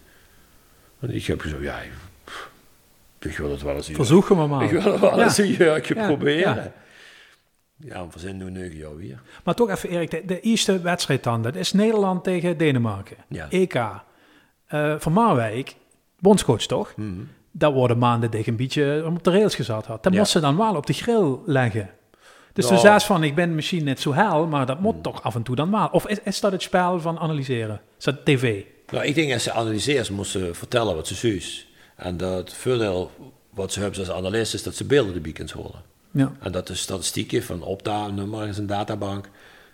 Ik 1.01 1.27
heb 1.27 1.41
gezegd, 1.41 1.63
ja, 1.63 1.81
ik 3.19 3.37
wil 3.37 3.51
het 3.51 3.63
wel 3.63 3.75
eens 3.75 3.89
Verzoeken 3.93 4.37
we 4.37 4.47
maar. 4.47 4.65
Ik 4.65 4.71
wil 4.71 4.93
het 4.93 5.01
wel 5.01 5.23
eens 5.23 5.39
een 5.39 5.53
jurkje 5.53 5.95
ja. 6.39 6.73
Ja, 7.77 8.07
we 8.13 8.19
zijn 8.19 8.37
nu 8.37 8.51
negen 8.51 8.77
jaar 8.77 8.97
weer. 8.97 9.21
Maar 9.45 9.55
toch 9.55 9.71
even 9.71 9.89
Erik, 9.89 10.11
de, 10.11 10.23
de 10.27 10.41
eerste 10.41 10.81
wedstrijd 10.81 11.23
dan, 11.25 11.43
dat 11.43 11.55
is 11.55 11.73
Nederland 11.73 12.25
tegen 12.25 12.57
Denemarken. 12.59 13.17
Ja. 13.29 13.47
EK. 13.51 13.75
Uh, 13.75 14.95
van 14.99 15.13
Marwijk, 15.13 15.75
bondscoach 16.19 16.63
toch? 16.67 16.93
Mm 16.97 17.29
Dat 17.51 17.73
worden 17.73 17.99
maanden 17.99 18.31
tegen 18.31 18.51
een 18.51 18.57
beetje 18.57 19.03
op 19.07 19.25
de 19.25 19.31
rails 19.31 19.55
gezet 19.55 19.87
had. 19.87 20.03
Dat 20.03 20.13
Ja. 20.13 20.19
moest 20.19 20.31
ze 20.33 20.41
dan 20.41 20.57
wel 20.57 20.75
op 20.77 20.87
de 20.87 20.93
grill 20.93 21.37
leggen. 21.47 21.91
Dus 22.53 22.65
Nou. 22.65 22.77
toen 22.77 22.87
zei 22.87 22.99
ze 22.99 23.07
van, 23.07 23.23
ik 23.25 23.35
ben 23.35 23.55
misschien 23.55 23.85
net 23.85 24.01
zo 24.01 24.13
hel, 24.15 24.47
maar 24.47 24.67
dat 24.67 24.81
moet 24.81 25.03
toch 25.03 25.23
af 25.23 25.35
en 25.35 25.43
toe 25.43 25.57
dan 25.57 25.71
wel. 25.71 25.89
Of 25.93 26.07
is, 26.07 26.19
is 26.25 26.41
dat 26.41 26.53
het 26.53 26.63
spel 26.63 27.01
van 27.01 27.19
analyseren? 27.19 27.81
Is 27.99 28.05
dat 28.05 28.25
tv? 28.25 28.63
Nou, 28.93 29.05
ik 29.05 29.15
denk 29.15 29.33
als 29.33 29.43
ze 29.43 29.53
analyseren, 29.53 30.05
ze 30.05 30.13
moesten 30.13 30.55
vertellen 30.55 30.95
wat 30.95 31.07
ze 31.07 31.15
zus. 31.15 31.69
En 31.97 32.17
dat 32.17 32.55
voordeel 32.55 33.11
wat 33.51 33.73
ze 33.73 33.81
hebben 33.81 33.99
als 33.99 34.11
analist 34.11 34.55
is 34.55 34.63
dat 34.63 34.75
ze 34.75 34.85
beelden 34.85 35.15
de 35.15 35.21
beacons 35.21 35.53
horen. 35.53 35.83
Ja. 36.17 36.33
En 36.41 36.53
dat 36.53 36.69
is 36.69 36.81
statistieken 36.81 37.43
van 37.43 37.63
opta-nummer 37.63 38.49
is 38.49 38.59
een 38.59 38.67
databank. 38.67 39.29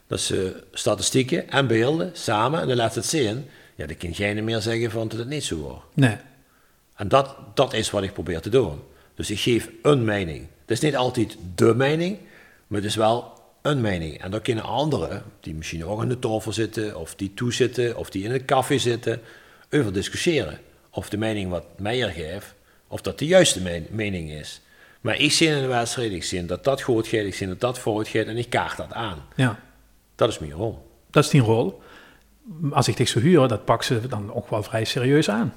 Dat 0.07 0.21
ze 0.21 0.63
statistieken 0.73 1.51
en 1.51 1.67
beelden 1.67 2.11
samen 2.13 2.61
en 2.61 2.69
dan 2.69 2.77
laat 2.77 2.95
het 2.95 3.07
zien. 3.07 3.47
Ja, 3.75 3.87
dan 3.87 3.97
kan 3.97 4.15
geen 4.15 4.45
meer 4.45 4.61
zeggen 4.61 4.91
van 4.91 5.09
dat 5.09 5.19
het 5.19 5.29
niet 5.29 5.45
zo 5.45 5.61
was. 5.63 5.79
Nee. 5.95 6.17
En 6.95 7.09
dat, 7.09 7.37
dat 7.55 7.73
is 7.73 7.91
wat 7.91 8.03
ik 8.03 8.13
probeer 8.13 8.41
te 8.41 8.49
doen. 8.49 8.81
Dus 9.15 9.31
ik 9.31 9.39
geef 9.41 9.71
een 9.83 10.05
mening. 10.05 10.47
Het 10.61 10.71
is 10.71 10.81
niet 10.81 10.97
altijd 10.97 11.37
de 11.55 11.75
mening, 11.75 12.19
maar 12.67 12.79
het 12.81 12.89
is 12.89 12.97
wel 12.97 13.33
een 13.63 13.81
mening. 13.81 14.23
En 14.23 14.31
dan 14.31 14.43
kunnen 14.43 14.65
anderen, 14.65 15.23
die 15.41 15.55
misschien 15.55 15.85
ook 15.85 16.01
aan 16.01 16.09
de 16.09 16.19
tafel 16.19 16.53
zitten, 16.53 16.97
of 16.99 17.15
die 17.15 17.35
toezitten, 17.35 17.97
of 17.97 18.11
die 18.11 18.25
in 18.25 18.31
een 18.31 18.45
café 18.45 18.79
zitten, 18.79 19.21
over 19.71 19.93
discussiëren. 19.93 20.59
Of 20.91 21.09
de 21.09 21.17
mening 21.17 21.51
wat 21.51 21.65
Meijer 21.79 22.11
geeft, 22.11 22.55
of 22.89 23.01
dat 23.01 23.19
de 23.19 23.27
juiste 23.27 23.61
me- 23.61 23.87
mening 23.91 24.31
is. 24.31 24.61
Maar 25.03 25.17
ik 25.19 25.33
zie 25.33 25.49
in 25.49 25.61
de 25.61 25.67
wedstrijd, 25.67 26.13
ik 26.13 26.25
zie 26.25 26.45
dat 26.47 26.65
dat 26.65 26.83
goed 26.83 27.07
gaat, 27.07 27.25
ik 27.25 27.35
zie 27.35 27.47
dat 27.47 27.61
dat 27.61 27.79
fout 27.79 28.09
gaat 28.09 28.27
en 28.27 28.37
ik 28.37 28.51
kaart 28.51 28.77
dat 28.77 28.93
aan. 28.93 29.19
Ja. 29.37 29.59
Dat 30.15 30.29
is 30.29 30.39
mijn 30.39 30.53
rol. 30.53 30.91
Dat 31.11 31.25
is 31.25 31.31
die 31.31 31.41
rol. 31.41 31.83
Als 32.71 32.89
ik 32.89 32.97
dich 32.97 33.09
zo 33.09 33.19
huur, 33.21 33.49
dat 33.49 33.65
pak 33.65 33.83
ze 33.83 34.09
dan 34.09 34.33
ook 34.35 34.51
wel 34.51 34.63
vrij 34.63 34.85
serieus 34.85 35.31
aan. 35.31 35.53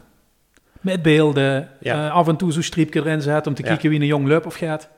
Met 0.82 1.02
beelden, 1.02 1.70
Ja. 1.80 2.06
eh, 2.06 2.14
af 2.14 2.28
en 2.28 2.36
toe 2.36 2.52
zo'n 2.52 2.64
striepje 2.64 3.00
erin 3.00 3.22
zetten 3.22 3.48
om 3.52 3.58
te 3.58 3.62
Ja. 3.62 3.68
kijken 3.68 3.90
wie 3.90 4.00
een 4.00 4.06
jong 4.06 4.28
lup 4.28 4.46
of 4.46 4.56
gaat. 4.56 4.90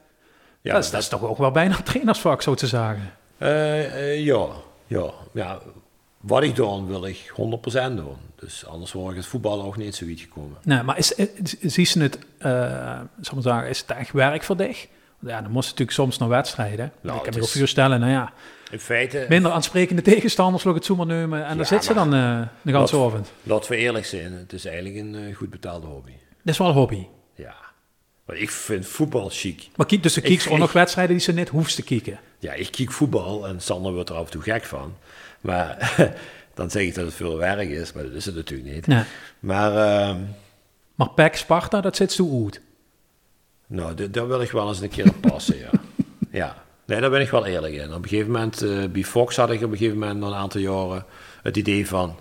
Ja, 0.61 0.73
dat, 0.73 0.83
is, 0.83 0.89
dat 0.89 1.01
is 1.01 1.07
toch 1.07 1.23
ook 1.23 1.37
wel 1.37 1.51
bijna 1.51 1.75
trainersvak, 1.83 2.41
zo 2.41 2.53
te 2.55 2.67
zeggen. 2.67 3.13
Eh, 3.37 3.85
eh, 4.13 4.25
ja, 4.25 4.45
ja, 4.87 5.11
ja. 5.33 5.59
Wat 6.27 6.43
ik 6.43 6.55
doe, 6.55 6.85
wil 6.87 7.05
ik 7.05 7.31
100% 7.31 7.95
doen. 7.95 8.15
Dus 8.35 8.65
anders 8.65 8.91
word 8.91 9.11
ik 9.11 9.17
het 9.17 9.25
voetbal 9.25 9.63
ook 9.63 9.77
niet 9.77 9.95
zo 9.95 10.05
wiet 10.05 10.19
gekomen. 10.19 10.57
Nee, 10.63 10.83
maar 10.83 10.97
is, 10.97 11.11
is, 11.11 11.27
zie 11.61 11.85
ze 11.85 12.01
het, 12.01 12.19
eh 12.37 12.99
zal 13.21 13.41
zeggen, 13.41 13.69
is 13.69 13.79
het 13.79 13.89
echt 13.97 14.11
werk 14.11 14.43
voor 14.43 14.57
dich? 14.57 14.87
Ja, 15.19 15.41
dan 15.41 15.51
moest 15.51 15.63
je 15.65 15.71
natuurlijk 15.71 15.91
soms 15.97 16.17
naar 16.17 16.29
wedstrijden. 16.29 16.91
Nou, 17.01 17.17
ik 17.17 17.23
kan 17.23 17.33
me 17.33 17.39
ook 17.41 17.45
is- 17.47 17.57
voorstellen, 17.59 17.99
nou 17.99 18.11
ja, 18.11 18.33
In 18.71 18.79
feite, 18.79 19.25
minder 19.29 19.51
aansprekende 19.51 20.01
tegenstanders, 20.01 20.65
ik 20.65 20.73
het 20.73 20.85
zo 20.85 20.95
maar 20.95 21.05
nemen. 21.05 21.43
En 21.43 21.49
Ja, 21.49 21.55
daar 21.55 21.65
zit 21.65 21.83
ze 21.83 21.93
dan 21.93 22.13
eh 22.13 22.41
de 22.61 22.71
ganse 22.71 22.95
avond. 22.95 23.31
laten 23.43 23.71
we 23.71 23.77
eerlijk 23.77 24.05
zijn, 24.05 24.33
het 24.33 24.53
is 24.53 24.65
eigenlijk 24.65 24.95
een 24.97 25.15
eh, 25.15 25.35
goed 25.35 25.49
betaalde 25.49 25.87
hobby. 25.87 26.11
Dat 26.43 26.53
is 26.53 26.57
wel 26.57 26.67
een 26.67 26.73
hobby. 26.73 27.05
Ja. 27.35 27.55
Maar 28.25 28.35
ik 28.37 28.49
vind 28.51 28.87
voetbal 28.87 29.29
chic. 29.31 29.67
Maar 29.75 29.85
kijk, 29.85 30.03
dus 30.03 30.13
de 30.13 30.21
kieks 30.21 30.47
ook 30.49 30.57
nog 30.57 30.71
wedstrijden 30.71 31.15
die 31.15 31.23
ze 31.25 31.31
net 31.31 31.49
hoeft 31.49 31.75
te 31.75 31.83
kijken. 31.83 32.19
Ja, 32.39 32.53
ik 32.53 32.71
kijk 32.71 32.91
voetbal 32.91 33.47
en 33.47 33.61
Sander 33.61 33.93
wordt 33.93 34.09
er 34.09 34.15
af 34.15 34.25
en 34.25 34.31
toe 34.31 34.41
gek 34.41 34.63
van. 34.63 34.93
Maar 35.41 35.95
dan 36.53 36.69
zeg 36.69 36.83
ik 36.83 36.95
dat 36.95 37.05
het 37.05 37.13
veel 37.13 37.37
werk 37.37 37.69
is, 37.69 37.93
maar 37.93 38.03
dat 38.03 38.13
is 38.13 38.25
het 38.25 38.35
natuurlijk 38.35 38.73
niet. 38.73 38.87
Nee. 38.87 39.03
Maar 39.39 39.75
ehm, 39.75 40.21
Maar 40.95 41.09
PEC, 41.09 41.35
Sparta, 41.35 41.81
dat 41.81 41.95
zit 41.95 42.11
zo 42.11 42.43
uit. 42.43 42.61
nou, 43.67 44.09
daar 44.09 44.27
wil 44.27 44.41
ik 44.41 44.51
wel 44.51 44.67
eens 44.67 44.81
een 44.81 44.89
keer 44.89 45.07
op 45.07 45.21
passen, 45.21 45.57
ja. 45.57 45.69
ja. 46.39 46.65
Nee, 46.85 47.01
daar 47.01 47.09
ben 47.09 47.21
ik 47.21 47.29
wel 47.29 47.45
eerlijk 47.45 47.73
in. 47.73 47.93
Op 47.93 48.03
een 48.03 48.09
gegeven 48.09 48.31
moment, 48.31 48.61
eh, 48.61 48.85
bij 48.91 49.03
Fox 49.03 49.35
had 49.35 49.51
ik 49.51 49.63
op 49.63 49.71
een 49.71 49.77
gegeven 49.77 49.99
moment, 49.99 50.23
een 50.23 50.33
aantal 50.33 50.61
jaren, 50.61 51.05
het 51.41 51.57
idee 51.57 51.87
van 51.87 52.15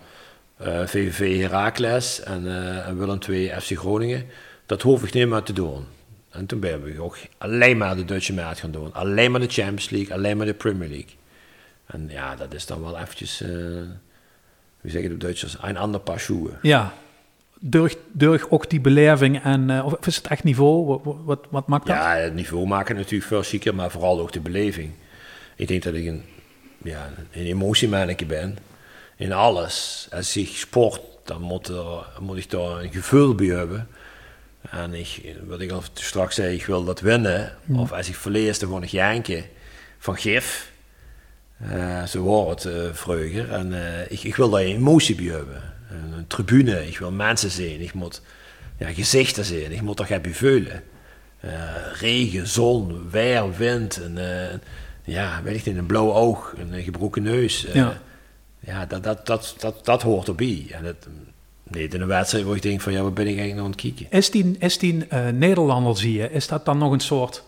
eh, 0.56 0.86
VVV 0.86 1.40
Heracles 1.40 2.20
en, 2.20 2.46
eh, 2.46 2.88
en 2.88 2.98
Willem 2.98 3.18
II 3.28 3.52
FC 3.60 3.78
Groningen. 3.78 4.26
Dat 4.66 4.82
hoef 4.82 5.02
ik 5.02 5.12
niet 5.12 5.28
meer 5.28 5.42
te 5.42 5.52
doen. 5.52 5.84
En 6.30 6.46
toen 6.46 6.60
ben 6.60 6.86
ik 6.86 7.00
ook 7.00 7.16
alleen 7.38 7.76
maar 7.76 7.96
de 7.96 8.04
Duitse 8.04 8.32
maat 8.32 8.58
gaan 8.58 8.70
doen. 8.70 8.94
Alleen 8.94 9.30
maar 9.30 9.40
de 9.40 9.48
Champions 9.48 9.90
League, 9.90 10.14
alleen 10.14 10.36
maar 10.36 10.46
de 10.46 10.54
Premier 10.54 10.88
League. 10.88 11.14
En 11.86 12.08
ja, 12.08 12.36
dat 12.36 12.54
is 12.54 12.66
dan 12.66 12.82
wel 12.82 12.98
eventjes, 12.98 13.40
eh 13.40 13.48
hoe 14.80 14.90
zeg 14.90 15.00
je 15.00 15.02
het 15.02 15.12
op 15.12 15.20
Duitsers, 15.20 15.56
een 15.60 15.76
ander 15.76 16.00
paar 16.00 16.20
schoenen. 16.20 16.58
Ja. 16.62 16.92
Durg, 17.60 17.96
durg 18.12 18.50
ook 18.50 18.70
die 18.70 18.80
beleving 18.80 19.42
en... 19.42 19.70
eh, 19.70 19.84
of 19.84 20.06
is 20.06 20.16
het 20.16 20.26
echt 20.26 20.44
niveau? 20.44 21.00
Wat, 21.04 21.16
wat, 21.24 21.46
wat 21.50 21.66
maakt 21.66 21.86
dat? 21.86 21.96
Ja, 21.96 22.16
het 22.16 22.34
niveau 22.34 22.66
maken 22.66 22.96
natuurlijk 22.96 23.24
veel 23.28 23.42
zieker, 23.44 23.74
maar 23.74 23.90
vooral 23.90 24.20
ook 24.20 24.32
de 24.32 24.40
beleving. 24.40 24.92
Ik 25.56 25.68
denk 25.68 25.82
dat 25.82 25.94
ik 25.94 26.06
een, 26.06 26.22
ja, 26.82 27.10
een 27.32 27.44
emotiemannetje 27.46 28.26
ben. 28.26 28.58
In 29.16 29.32
alles. 29.32 30.08
Als 30.12 30.36
ik 30.36 30.48
sport, 30.48 31.00
dan 31.24 31.40
moet, 31.40 31.68
er, 31.68 32.06
moet 32.20 32.36
ik 32.36 32.50
daar 32.50 32.82
een 32.82 32.92
gevoel 32.92 33.34
bij 33.34 33.46
hebben. 33.46 33.88
En 34.70 34.94
ik, 34.94 35.34
wat 35.46 35.60
ik 35.60 35.70
al 35.70 35.82
straks 35.92 36.34
zei, 36.34 36.54
ik 36.54 36.66
wil 36.66 36.84
dat 36.84 37.00
winnen. 37.00 37.56
Of 37.76 37.92
als 37.92 38.08
ik 38.08 38.14
verlies, 38.14 38.58
dan 38.58 38.68
gewoon 38.68 38.82
een 38.82 38.88
janken 38.88 39.44
van 39.98 40.16
gif. 40.16 40.70
Eh, 41.58 42.04
zo 42.04 42.20
wordt 42.20 42.62
het 42.62 42.98
vroeger. 42.98 43.52
En 43.52 43.72
eh, 43.72 44.10
ik, 44.10 44.22
ik 44.22 44.36
wil 44.36 44.50
daar 44.50 44.60
emotie 44.60 45.14
bij 45.14 45.24
hebben. 45.24 45.62
Een, 45.90 46.26
tribune, 46.26 46.86
ik 46.86 46.98
wil 46.98 47.10
mensen 47.10 47.50
zien. 47.50 47.80
Ik 47.80 47.92
moet 47.92 48.22
ja, 48.78 48.92
gezichten 48.92 49.44
zien. 49.44 49.72
Ik 49.72 49.80
moet 49.80 50.08
bij 50.08 50.34
voelen. 50.34 50.82
Eh, 51.40 51.50
regen, 51.92 52.46
zon, 52.46 53.10
weer, 53.10 53.56
wind. 53.56 54.02
En, 54.02 54.18
ja, 55.04 55.42
weet 55.42 55.56
ik 55.56 55.64
niet, 55.64 55.76
een 55.76 55.86
blauw 55.86 56.12
oog, 56.12 56.54
een 56.58 56.82
gebroken 56.82 57.22
neus. 57.22 57.66
Ja. 57.72 58.00
ja, 58.60 58.86
dat, 58.86 59.02
dat, 59.04 59.26
dat, 59.26 59.54
dat, 59.58 59.84
dat 59.84 60.02
hoort 60.02 60.28
erbij. 60.28 60.66
En 60.70 60.84
dat, 60.84 60.96
nee, 61.62 61.88
in 61.88 62.00
een 62.00 62.06
wedstrijd 62.06 62.44
waar 62.44 62.56
ik 62.56 62.62
denk 62.62 62.80
van, 62.80 62.92
ja, 62.92 63.02
wat 63.02 63.14
ben 63.14 63.26
ik 63.26 63.38
eigenlijk 63.38 63.54
nou 63.54 63.66
aan 63.66 63.72
het 63.72 63.80
kijken? 63.80 64.18
Is 64.18 64.30
die, 64.30 64.56
is 64.58 64.78
die 64.78 65.06
eh, 65.06 65.28
Nederlander, 65.28 65.96
zie 65.96 66.12
je, 66.12 66.30
is 66.30 66.46
dat 66.46 66.64
dan 66.64 66.78
nog 66.78 66.92
een 66.92 67.00
soort... 67.00 67.44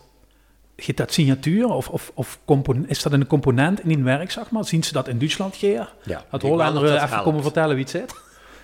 Gaat 0.81 0.97
dat 0.97 1.13
signatuur 1.13 1.67
of, 1.69 1.89
of, 1.89 2.11
of 2.13 2.39
compon- 2.45 2.87
is 2.87 3.01
dat 3.01 3.11
een 3.11 3.27
component 3.27 3.81
in 3.83 3.87
die 3.87 4.03
werk, 4.03 4.31
zeg 4.31 4.49
maar? 4.49 4.65
Zien 4.65 4.83
ze 4.83 4.93
dat 4.93 5.07
in 5.07 5.19
Duitsland 5.19 5.55
geer? 5.55 5.93
Ja, 6.03 6.23
Dat 6.31 6.43
ik 6.43 6.49
Hollander 6.49 6.83
wou 6.83 6.93
dat 6.99 7.03
even 7.03 7.21
komen 7.23 7.43
vertellen 7.43 7.75
wie 7.75 7.83
het 7.83 7.89
zit? 7.93 8.13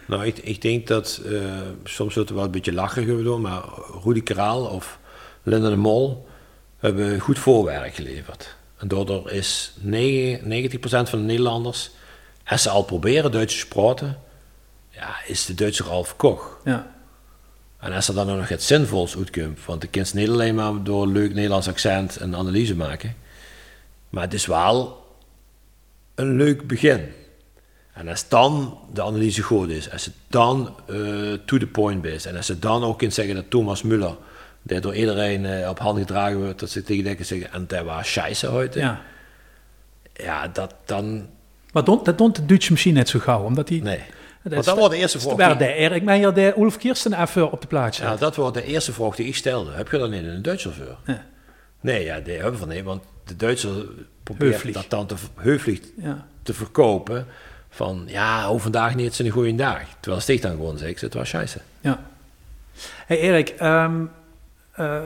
Nou, 0.07 0.25
ik, 0.25 0.37
ik 0.37 0.61
denk 0.61 0.87
dat, 0.87 1.21
eh, 1.25 1.31
soms 1.83 2.15
wordt 2.15 2.29
er 2.29 2.35
wel 2.35 2.45
een 2.45 2.51
beetje 2.51 2.73
lachen 2.73 3.23
door, 3.23 3.39
maar 3.41 3.63
Rudy 4.03 4.23
Karaal 4.23 4.65
of 4.65 4.99
Linda 5.43 5.69
de 5.69 5.75
Mol 5.75 6.27
hebben 6.79 7.19
goed 7.19 7.39
voorwerk 7.39 7.95
geleverd. 7.95 8.55
En 8.77 8.87
daardoor 8.87 9.31
is 9.31 9.73
9, 9.79 10.47
90% 10.47 11.09
van 11.09 11.19
de 11.19 11.25
Nederlanders, 11.25 11.91
als 12.45 12.61
ze 12.61 12.69
al 12.69 12.83
proberen 12.83 13.31
Duits 13.31 13.59
te 13.59 13.67
praten, 13.67 14.19
ja, 14.89 15.15
is 15.27 15.45
de 15.45 15.53
Duitse 15.53 15.83
Ralf 15.83 16.15
Koch. 16.15 16.57
Ja. 16.63 16.94
En 17.85 17.93
als 17.93 18.07
er 18.07 18.13
dan 18.13 18.27
nog 18.27 18.49
het 18.49 18.63
zinvols 18.63 19.17
uitkomt, 19.17 19.65
want 19.65 19.81
de 19.81 19.87
kind 19.87 20.13
niet 20.13 20.29
alleen 20.29 20.55
maar 20.55 20.83
door 20.83 21.03
een 21.03 21.11
leuk 21.11 21.33
Nederlands 21.33 21.67
accent 21.67 22.19
een 22.19 22.35
analyse 22.35 22.75
maken, 22.75 23.15
maar 24.09 24.23
het 24.23 24.33
is 24.33 24.45
wel 24.45 25.05
een 26.15 26.35
leuk 26.35 26.67
begin. 26.67 27.11
En 27.93 28.07
als 28.07 28.27
dan 28.27 28.77
de 28.93 29.03
analyse 29.03 29.41
goed 29.41 29.69
is, 29.69 29.91
als 29.91 30.05
het 30.05 30.13
dan 30.27 30.75
eh, 30.87 30.95
to 31.45 31.57
the 31.57 31.67
point 31.67 32.05
is, 32.05 32.25
en 32.25 32.35
als 32.35 32.45
ze 32.45 32.59
dan 32.59 32.83
ook 32.83 32.97
kunt 32.97 33.13
zeggen 33.13 33.35
dat 33.35 33.49
Thomas 33.49 33.83
Müller, 33.83 34.17
die 34.61 34.79
door 34.79 34.95
iedereen 34.95 35.45
eh, 35.45 35.69
op 35.69 35.79
hand 35.79 35.99
gedragen 35.99 36.37
wordt, 36.37 36.59
dat 36.59 36.69
ze 36.69 36.83
tegen 36.83 37.03
denken 37.03 37.25
zeggen, 37.25 37.51
en 37.51 37.67
dat 37.67 37.85
was 37.85 38.11
scheisse 38.11 38.47
heute. 38.47 38.79
Ja, 38.79 39.01
ja. 40.13 40.47
dat 40.47 40.75
dan, 40.85 41.27
Maar 41.71 41.83
dat 41.83 42.17
doet 42.17 42.35
de 42.35 42.45
Duitse 42.45 42.71
misschien 42.71 42.93
net 42.93 43.09
zo 43.09 43.19
gauw, 43.19 43.43
omdat 43.43 43.67
die... 43.67 43.81
nee. 43.81 44.03
Dat 44.49 44.53
Want 44.53 44.65
is- 44.65 44.71
dat 44.71 44.77
wordt 44.77 44.93
de 44.93 44.99
eerste 44.99 45.19
vraag. 45.19 45.57
die- 45.57 45.67
de 45.67 45.73
Erik 45.73 46.03
Meijer, 46.03 46.33
de 46.33 46.53
Ulf 46.57 46.77
Kirsten 46.77 47.21
even 47.21 47.51
op 47.51 47.61
de 47.61 47.67
plaats. 47.67 47.97
Ja, 47.97 48.15
dat 48.15 48.35
wordt 48.35 48.53
de 48.53 48.63
eerste 48.63 48.93
vraag 48.93 49.15
die 49.15 49.27
ik 49.27 49.35
stelde. 49.35 49.71
Heb 49.71 49.91
je 49.91 49.97
niet 49.97 50.21
in 50.23 50.25
een 50.29 50.41
Duitser 50.41 50.73
voor? 50.73 50.97
Ja. 51.05 51.25
Nee, 51.81 52.03
ja, 52.03 52.19
die 52.19 52.33
hebben 52.37 52.59
van 52.59 52.67
nee, 52.67 52.83
want 52.83 53.03
de 53.23 53.35
Duitser 53.35 53.85
probeert 54.23 54.73
dat 54.73 54.85
dan 54.89 55.05
te, 55.05 55.15
heuflich 55.35 55.79
ja. 55.97 56.25
te 56.43 56.53
verkopen. 56.53 57.25
Van 57.69 58.03
ja, 58.07 58.47
hoe 58.47 58.59
vandaag 58.59 58.95
niet, 58.95 59.05
het 59.05 59.19
is 59.19 59.25
een 59.25 59.31
goede 59.31 59.55
dag. 59.55 59.79
Terwijl 59.99 60.21
Sticht 60.21 60.41
dan 60.41 60.51
gewoon 60.51 60.77
zegt, 60.77 61.01
het 61.01 61.13
was 61.13 61.27
scheisse. 61.27 61.59
Ja. 61.81 62.03
Hey 63.05 63.19
Erik, 63.19 63.49
ehm, 63.49 64.03
eh, 64.71 65.01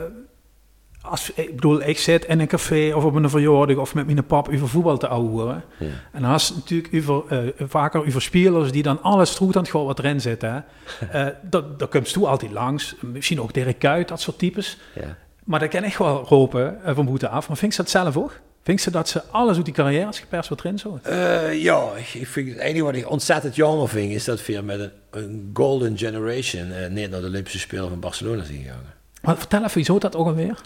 als, 1.02 1.32
ik 1.34 1.54
bedoel, 1.54 1.82
ik 1.82 1.98
zit 1.98 2.24
in 2.24 2.40
een 2.40 2.46
café 2.46 2.92
of 2.94 3.04
op 3.04 3.14
een 3.14 3.30
verjaardag 3.30 3.76
of 3.76 3.94
met 3.94 4.06
mijn 4.06 4.26
pap 4.26 4.48
over 4.48 4.68
voetbal 4.68 4.98
te 4.98 5.08
ouwen. 5.08 5.64
Ja. 5.78 5.86
En 6.12 6.22
dan 6.22 6.34
is 6.34 6.54
natuurlijk 6.54 6.94
over, 6.94 7.24
eh, 7.28 7.66
vaker 7.68 8.06
over 8.06 8.22
spelers 8.22 8.72
die 8.72 8.82
dan 8.82 9.02
alles 9.02 9.30
goed 9.36 9.56
aan 9.56 9.62
het 9.62 9.70
gooien 9.70 9.86
wat 9.86 9.98
erin 9.98 10.20
zit. 10.20 10.42
Hè. 10.42 10.58
Eh, 11.10 11.26
dat, 11.42 11.78
dat 11.78 11.88
komt 11.88 12.12
toe 12.12 12.26
altijd 12.26 12.52
langs. 12.52 12.94
Misschien 13.00 13.40
ook 13.40 13.54
Dirk 13.54 13.78
Kuyt, 13.78 14.08
dat 14.08 14.20
soort 14.20 14.38
types. 14.38 14.78
Ja. 14.94 15.16
Maar 15.44 15.60
dat 15.60 15.68
kan 15.68 15.82
echt 15.82 15.98
wel 15.98 16.24
roepen 16.28 16.84
eh, 16.84 16.94
van 16.94 17.04
boete 17.04 17.28
af. 17.28 17.48
Maar 17.48 17.56
vind 17.56 17.72
je 17.72 17.82
dat 17.82 17.90
zelf 17.90 18.16
ook? 18.16 18.40
Vind 18.62 18.82
je 18.82 18.90
dat 18.90 19.08
ze 19.08 19.22
alles 19.30 19.56
uit 19.56 19.64
die 19.64 19.74
carrière 19.74 20.08
is 20.08 20.18
geperst 20.18 20.48
wat 20.48 20.60
erin 20.60 20.78
zo? 20.78 20.98
Eh, 21.02 21.62
ja, 21.62 21.82
ik, 21.96 22.14
ik 22.14 22.26
vind 22.26 22.48
het 22.48 22.58
enige 22.58 22.84
wat 22.84 22.94
ik 22.94 23.10
ontzettend 23.10 23.56
jammer 23.56 23.88
vind, 23.88 24.12
is 24.12 24.24
dat 24.24 24.46
we 24.46 24.60
met 24.62 24.80
een, 24.80 24.90
een 25.10 25.50
golden 25.52 25.98
generation 25.98 26.92
niet 26.92 27.10
naar 27.10 27.20
de 27.20 27.26
Olympische 27.26 27.58
Spelen 27.58 27.88
van 27.88 28.00
Barcelona 28.00 28.44
zijn 28.44 28.58
gegaan. 28.58 28.84
Maar 29.22 29.36
vertel 29.36 29.64
even, 29.64 29.84
zo 29.84 29.98
dat 29.98 30.16
ook 30.16 30.26
alweer? 30.26 30.60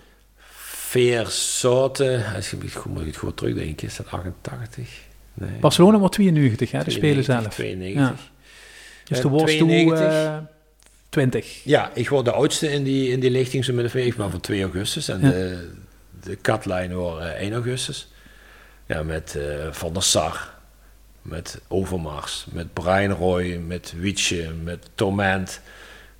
Veer 0.89 1.27
soorten, 1.29 2.35
als 2.35 2.51
je 2.51 2.57
goed 2.75 2.93
moet 2.93 3.01
ik 3.01 3.07
het 3.07 3.17
goed 3.17 3.37
terugdenken, 3.37 3.87
is 3.89 3.97
dat 3.97 4.07
88? 4.11 4.89
Nee. 5.35 5.51
Barcelona 5.61 5.99
wordt 5.99 6.15
92, 6.15 6.71
hè, 6.71 6.85
de 6.85 6.91
Spelen 6.91 7.23
92, 7.25 7.43
zelf. 7.43 7.55
92. 7.55 8.31
Dus 9.05 9.17
Eh, 9.17 9.23
de 9.23 9.29
worst 9.31 9.59
toe 9.59 9.69
92. 9.69 10.07
eh, 10.13 10.37
20. 11.09 11.65
Ja, 11.65 11.91
ik 11.95 12.09
word 12.09 12.25
de 12.25 12.33
oudste 12.33 12.73
in 12.73 12.83
die, 12.83 13.09
in 13.11 13.21
die 13.21 13.31
lichting, 13.31 13.65
zo 13.65 13.73
met 13.73 13.93
de 13.93 14.07
ik 14.07 14.17
ben 14.17 14.31
van 14.31 14.41
2 14.41 14.63
augustus. 14.63 15.09
En 15.09 15.21
Ja. 15.21 15.31
de, 15.31 15.71
de 16.21 16.37
katlijn 16.37 16.91
eh, 16.91 17.41
1 17.41 17.53
augustus. 17.53 18.09
Ja, 18.87 19.03
met 19.03 19.35
eh, 19.35 19.73
Van 19.73 19.93
der 19.93 20.03
Sar, 20.03 20.53
met 21.23 21.61
Overmars, 21.69 22.47
met 22.53 22.73
Brian 22.73 23.11
Roy, 23.13 23.57
met 23.67 23.95
Wietje, 23.97 24.51
met 24.63 24.89
Torment, 24.95 25.61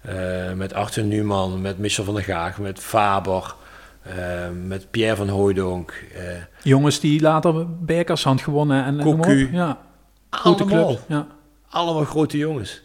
eh, 0.01 0.53
met 0.53 0.73
Arthur 0.73 1.05
Newman, 1.05 1.61
met 1.61 1.79
Michel 1.79 2.05
van 2.05 2.15
der 2.15 2.25
Gaag, 2.25 2.59
met 2.59 2.79
Faber, 2.81 3.43
eh, 3.45 3.53
met 4.67 4.91
Pierre 4.91 5.17
van 5.17 5.29
Hooijdonk. 5.29 6.05
eh, 6.15 6.23
Jongens 6.63 7.01
die 7.01 7.21
later 7.21 7.77
Bekers 7.79 8.25
had 8.25 8.41
gewonnen. 8.41 8.85
En, 8.85 9.01
en 9.01 9.05
Cocu. 9.05 9.49
Ja, 9.53 9.79
grote 10.31 10.63
allemaal, 10.63 10.87
club. 10.87 11.01
Ja. 11.09 11.27
allemaal 11.69 12.05
grote 12.05 12.39
jongens. 12.39 12.83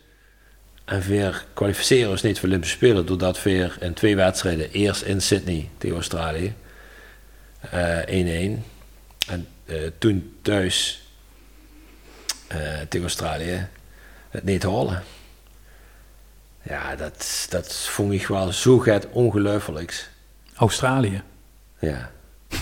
En 0.86 1.02
weer 1.02 1.46
kwalificeren 1.54 2.10
ons 2.10 2.22
niet 2.22 2.40
voor 2.40 2.48
Olympische 2.48 2.76
Spelen, 2.76 3.06
doordat 3.06 3.44
we 3.44 3.72
in 3.80 3.94
twee 3.94 4.16
wedstrijden, 4.16 4.72
eerst 4.72 5.02
in 5.02 5.22
Sydney 5.22 5.70
tegen 5.78 5.96
Australië, 5.96 6.54
eh, 7.70 7.98
1-1. 8.06 8.64
En 9.28 9.48
eh, 9.66 9.76
toen 9.98 10.38
thuis 10.42 11.04
eh, 12.48 12.58
tegen 12.80 13.02
Australië 13.02 13.68
het 14.30 14.44
niet 14.44 14.64
halen. 14.64 15.04
Ja, 16.62 16.96
dat, 16.96 17.48
dat 17.50 17.76
vond 17.76 18.14
ik 18.14 18.28
wel 18.28 18.52
zo 18.52 18.80
get 18.80 19.08
ongelooflijks. 19.12 20.10
Australië. 20.60 21.22
Ja. 21.80 22.12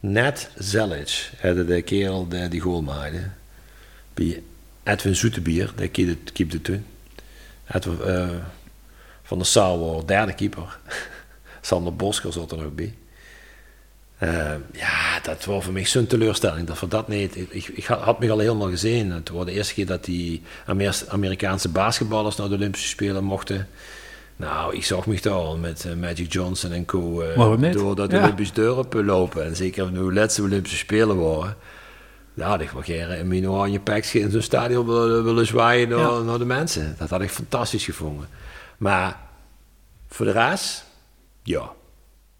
Net 0.00 0.50
Zelic, 0.56 1.30
de, 1.42 1.64
de 1.64 1.82
kerel 1.82 2.28
die 2.28 2.48
die 2.48 2.60
goal 2.60 2.82
maakte. 2.82 3.28
bij 4.14 4.42
Edwin 4.82 5.16
Zoetebier, 5.16 5.72
die 5.76 5.88
keepte, 6.32 6.60
toen. 6.60 6.84
Van 9.22 9.44
Sar 9.44 9.78
was 9.78 10.06
derde 10.06 10.32
keeper. 10.32 10.78
Sander 11.60 11.96
Bosker 11.96 12.32
zat 12.32 12.52
er 12.52 12.58
nog 12.58 12.74
bij. 12.74 12.94
Uh, 14.22 14.54
ja, 14.72 15.20
dat 15.22 15.44
was 15.44 15.64
voor 15.64 15.72
mij 15.72 15.84
zo'n 15.84 16.06
teleurstelling. 16.06 16.66
Dat 16.66 16.78
voor 16.78 16.88
dat 16.88 17.08
niet. 17.08 17.36
Ik, 17.36 17.68
ik, 17.68 17.84
had 17.84 18.20
me 18.20 18.30
al 18.30 18.38
helemaal 18.38 18.68
gezien. 18.68 19.10
Het 19.10 19.28
was 19.28 19.44
de 19.44 19.52
eerste 19.52 19.74
keer 19.74 19.86
dat 19.86 20.04
die 20.04 20.42
Amerikaanse 21.08 21.68
basketballers 21.68 22.36
naar 22.36 22.48
de 22.48 22.54
Olympische 22.54 22.88
Spelen 22.88 23.24
mochten. 23.24 23.68
Nou, 24.38 24.76
ik 24.76 24.84
zag 24.84 25.06
me 25.06 25.30
al 25.30 25.56
met 25.56 25.84
uh, 25.84 25.94
Magic 25.94 26.32
Johnson 26.32 26.72
en 26.72 26.84
co. 26.84 27.22
Uh, 27.22 27.72
door 27.72 27.96
dat 27.96 28.10
ja. 28.10 28.22
Olympische 28.22 28.54
deuren 28.54 29.04
lopen. 29.04 29.44
En 29.44 29.56
zeker 29.56 29.92
de 29.92 30.12
laatste 30.12 30.42
Olympische 30.42 30.76
Spelen 30.76 31.18
waren. 31.18 31.56
Had 32.38 32.60
ik 32.60 32.70
wel 32.70 32.82
graag 32.82 33.18
in 33.18 33.28
mijn 33.28 33.50
oranje 33.50 33.80
pakje 33.80 34.20
in 34.20 34.30
zo'n 34.30 34.42
stadion 34.42 34.86
willen, 34.86 35.24
willen 35.24 35.46
zwaaien 35.46 35.88
naar, 35.88 35.98
ja. 35.98 36.18
naar 36.18 36.38
de 36.38 36.44
mensen. 36.44 36.96
Dat 36.98 37.10
had 37.10 37.20
ik 37.20 37.30
fantastisch 37.30 37.84
gevonden. 37.84 38.28
Maar 38.76 39.20
voor 40.08 40.26
de 40.26 40.32
rest, 40.32 40.84
ja. 41.42 41.72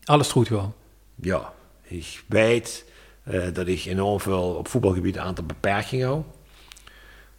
Alles 0.04 0.30
goed 0.30 0.46
gewoon? 0.46 0.74
Ja. 1.14 1.52
Ik 1.82 2.24
weet 2.28 2.84
uh, 3.30 3.42
dat 3.52 3.66
ik 3.66 3.84
enorm 3.84 4.20
veel 4.20 4.54
op 4.54 4.68
voetbalgebied 4.68 5.16
een 5.16 5.22
aantal 5.22 5.44
beperkingen 5.44 6.06
hou. 6.06 6.22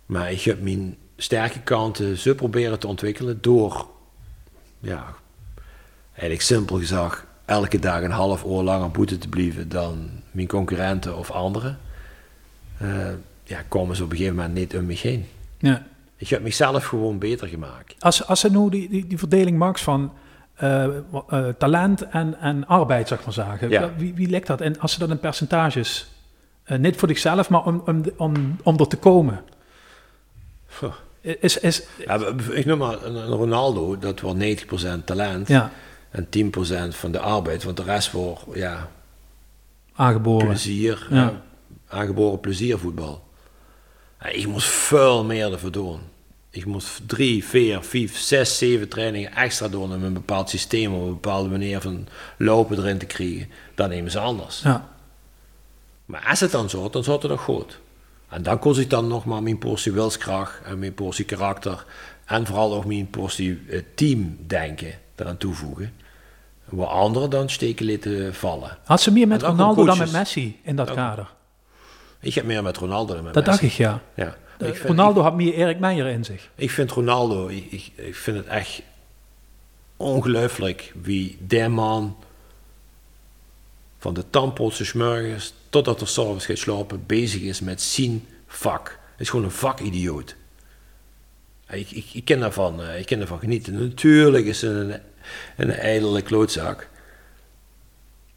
Maar 0.06 0.32
ik 0.32 0.42
heb 0.42 0.62
mijn 0.62 0.98
sterke 1.18 1.62
kanten 1.62 2.18
zo 2.18 2.34
proberen 2.34 2.80
te 2.80 2.88
ontwikkelen 2.88 3.42
door, 3.42 3.88
ja, 4.80 5.06
eigenlijk 6.12 6.42
simpel 6.42 6.78
gezegd, 6.78 7.24
elke 7.46 7.80
dag 7.80 8.02
een 8.02 8.12
half 8.12 8.44
uur 8.44 8.62
langer 8.62 8.92
boete 8.92 9.18
te 9.18 9.30
blijven 9.30 9.70
dan 9.70 10.10
mijn 10.32 10.48
concurrenten 10.48 11.18
of 11.18 11.32
anderen. 11.32 11.78
Uh, 12.82 13.08
ja, 13.44 13.64
komen 13.68 13.96
ze 13.96 14.04
op 14.04 14.12
een 14.12 14.18
gegeven 14.18 14.38
moment 14.38 14.54
niet 14.54 14.78
om 14.78 14.86
me 14.86 14.94
heen. 14.94 15.26
Ja. 15.58 15.84
Ik 16.16 16.28
heb 16.28 16.42
mezelf 16.42 16.86
gewoon 16.86 17.20
beter 17.20 17.48
gemaakt. 17.48 17.96
Als, 18.00 18.28
als 18.28 18.40
ze 18.40 18.52
nu 18.52 18.70
die, 18.70 18.90
die, 18.90 19.08
die 19.08 19.18
verdeling 19.18 19.58
maakt 19.58 19.82
van 19.82 20.14
uh, 20.64 20.86
uh, 21.34 21.48
talent 21.58 22.02
en, 22.02 22.40
en 22.40 22.68
arbeid, 22.68 23.08
zeg 23.08 23.24
maar 23.24 23.34
zeggen. 23.34 23.70
Ja. 23.70 23.92
Wie, 23.98 24.14
wie 24.14 24.30
lekt 24.30 24.48
dat? 24.48 24.62
En 24.62 24.80
als 24.80 24.94
ze 24.94 25.00
dat 25.00 25.10
in 25.10 25.20
percentages, 25.20 26.10
niet 26.78 26.96
voor 26.96 27.08
zichzelf, 27.08 27.50
maar 27.50 27.66
om, 27.66 27.82
om, 27.86 28.04
om, 28.18 28.58
om 28.64 28.80
er 28.80 28.88
te 28.88 28.98
komen. 28.98 29.42
Is, 31.22 31.58
is, 31.58 31.84
ja, 32.06 32.20
ik 32.52 32.66
noem 32.66 32.78
maar 32.78 33.04
een 33.04 33.26
Ronaldo, 33.26 33.98
dat 33.98 34.20
was 34.20 34.36
90% 34.36 35.04
talent 35.06 35.48
ja. 35.48 35.72
en 36.10 36.26
10% 36.26 36.30
van 36.90 37.12
de 37.12 37.20
arbeid, 37.20 37.64
want 37.64 37.78
de 37.78 37.84
rest 37.84 38.12
wordt 38.12 38.42
ja, 38.54 38.90
aangeboren. 39.94 40.48
plezier, 40.48 41.08
ja. 41.10 41.42
aangeboren 41.88 42.40
pleziervoetbal. 42.40 43.28
Ik 44.32 44.48
moest 44.48 44.68
veel 44.68 45.24
meer 45.24 45.52
ervoor 45.52 45.72
doen. 45.72 46.00
Ik 46.50 46.66
moest 46.66 47.08
drie, 47.08 47.46
vier, 47.46 47.82
vijf, 47.82 48.18
zes, 48.18 48.58
zeven 48.58 48.90
trainingen 48.90 49.36
extra 49.36 49.68
doen 49.68 49.94
om 49.94 50.04
een 50.04 50.14
bepaald 50.14 50.50
systeem 50.50 50.94
op 50.94 51.02
een 51.02 51.10
bepaalde 51.10 51.50
manier 51.50 51.82
van 51.82 52.08
lopen 52.38 52.78
erin 52.78 52.98
te 52.98 53.06
krijgen. 53.06 53.50
Dan 53.76 53.90
nemen 53.90 54.12
ze 54.12 54.20
anders. 54.20 54.62
Ja. 54.62 54.90
Maar 56.06 56.26
als 56.30 56.40
het 56.40 56.52
dan 56.52 56.70
zo, 56.70 56.90
dan 56.90 57.04
zat 57.04 57.22
het 57.22 57.32
nog 57.32 57.42
goed. 57.42 57.80
En 58.30 58.44
dan 58.44 58.60
kon 58.60 58.80
ik 58.80 58.90
dan 58.90 59.08
nog 59.08 59.26
maar 59.26 59.44
mijn 59.44 59.58
portie 59.58 59.92
wilskracht 59.92 60.62
en 60.64 60.80
mijn 60.80 60.94
portie 60.94 61.26
karakter 61.26 61.86
en 62.26 62.46
vooral 62.46 62.74
ook 62.74 62.86
mijn 62.86 63.10
portie 63.10 63.62
uh, 63.68 63.82
teamdenken 63.96 64.94
eraan 65.16 65.38
toevoegen. 65.38 65.94
Waar 66.66 66.88
anderen 66.88 67.30
dan 67.30 67.50
steken 67.50 67.86
lieten 67.86 68.36
vallen. 68.36 68.78
Had 68.84 69.02
ze 69.02 69.12
meer 69.12 69.28
met 69.28 69.42
Ronaldo 69.42 69.86
dan 69.86 69.98
met 69.98 70.12
Messi 70.12 70.60
in 70.64 70.76
dat 70.76 70.94
kader? 70.94 71.28
Ik 72.20 72.34
heb 72.34 72.46
meer 72.46 72.64
met 72.64 72.78
Ronaldo 72.78 73.14
dan 73.14 73.24
met 73.24 73.34
dat 73.34 73.46
Messi. 73.46 73.62
Dat 73.62 73.78
dacht 73.78 73.80
ik, 73.80 74.16
ja. 74.16 74.36
ja. 74.60 74.68
Uh, 74.68 74.82
Ronaldo 74.82 75.22
had 75.22 75.36
meer 75.36 75.54
Erik 75.54 75.80
Meijer 75.80 76.08
in 76.08 76.24
zich. 76.24 76.50
Ik 76.56 76.72
vind 76.72 76.92
Ronaldo, 76.92 77.48
ik, 77.48 77.66
ik, 77.70 77.92
ik 77.96 78.16
vind 78.16 78.38
het 78.38 78.46
echt 78.46 78.82
ongelooflijk 79.98 80.94
wie 81.02 81.38
der 81.40 81.72
man 81.72 82.16
van 84.00 84.14
de 84.14 84.30
tandpootse 84.30 84.86
smurgers 84.86 85.54
totdat 85.70 86.02
er 86.02 86.08
s'avonds 86.08 86.46
gaat 86.46 86.58
slapen 86.58 87.04
bezig 87.06 87.42
is 87.42 87.60
met 87.60 87.82
zien 87.82 88.28
vak. 88.48 89.00
Het 89.12 89.20
is 89.20 89.30
gewoon 89.30 89.46
een 89.46 89.52
vakidioot. 89.52 90.36
Ik, 91.70 91.92
ik, 91.92 92.06
ik 92.14 92.26
ken 92.26 92.40
daarvan, 92.40 92.82
ik 92.98 93.06
ken 93.06 93.18
daarvan 93.18 93.40
genieten. 93.40 93.88
Natuurlijk 93.88 94.46
is 94.46 94.62
het 94.62 94.72
een, 94.72 95.02
een 95.58 95.72
ijdele 95.72 96.22
klootzak. 96.22 96.88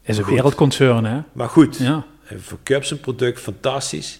Is 0.01 0.17
een 0.17 0.25
wereldconcern, 0.25 1.05
hè? 1.05 1.21
Maar 1.33 1.49
goed, 1.49 1.77
ja. 1.77 2.05
verkoopt 2.23 2.87
zijn 2.87 2.99
product 2.99 3.39
fantastisch. 3.39 4.19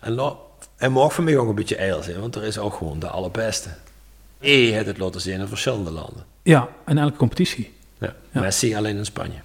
En 0.00 0.14
nou, 0.14 0.36
en 0.76 0.92
mag 0.92 1.12
voor 1.12 1.24
mij 1.24 1.36
ook 1.36 1.48
een 1.48 1.54
beetje 1.54 1.76
eil 1.76 2.02
zijn, 2.02 2.20
want 2.20 2.34
er 2.34 2.44
is 2.44 2.58
ook 2.58 2.74
gewoon 2.74 2.98
de 2.98 3.08
allerbeste. 3.08 3.68
E 4.40 4.72
het 4.72 4.86
het 4.86 4.98
laten 4.98 5.20
zien 5.20 5.40
in 5.40 5.48
verschillende 5.48 5.90
landen. 5.90 6.24
Ja, 6.42 6.68
in 6.86 6.98
elke 6.98 7.16
competitie. 7.16 7.72
Ja, 7.98 8.14
ja. 8.30 8.40
Messi 8.40 8.74
alleen 8.74 8.96
in 8.96 9.04
Spanje. 9.04 9.38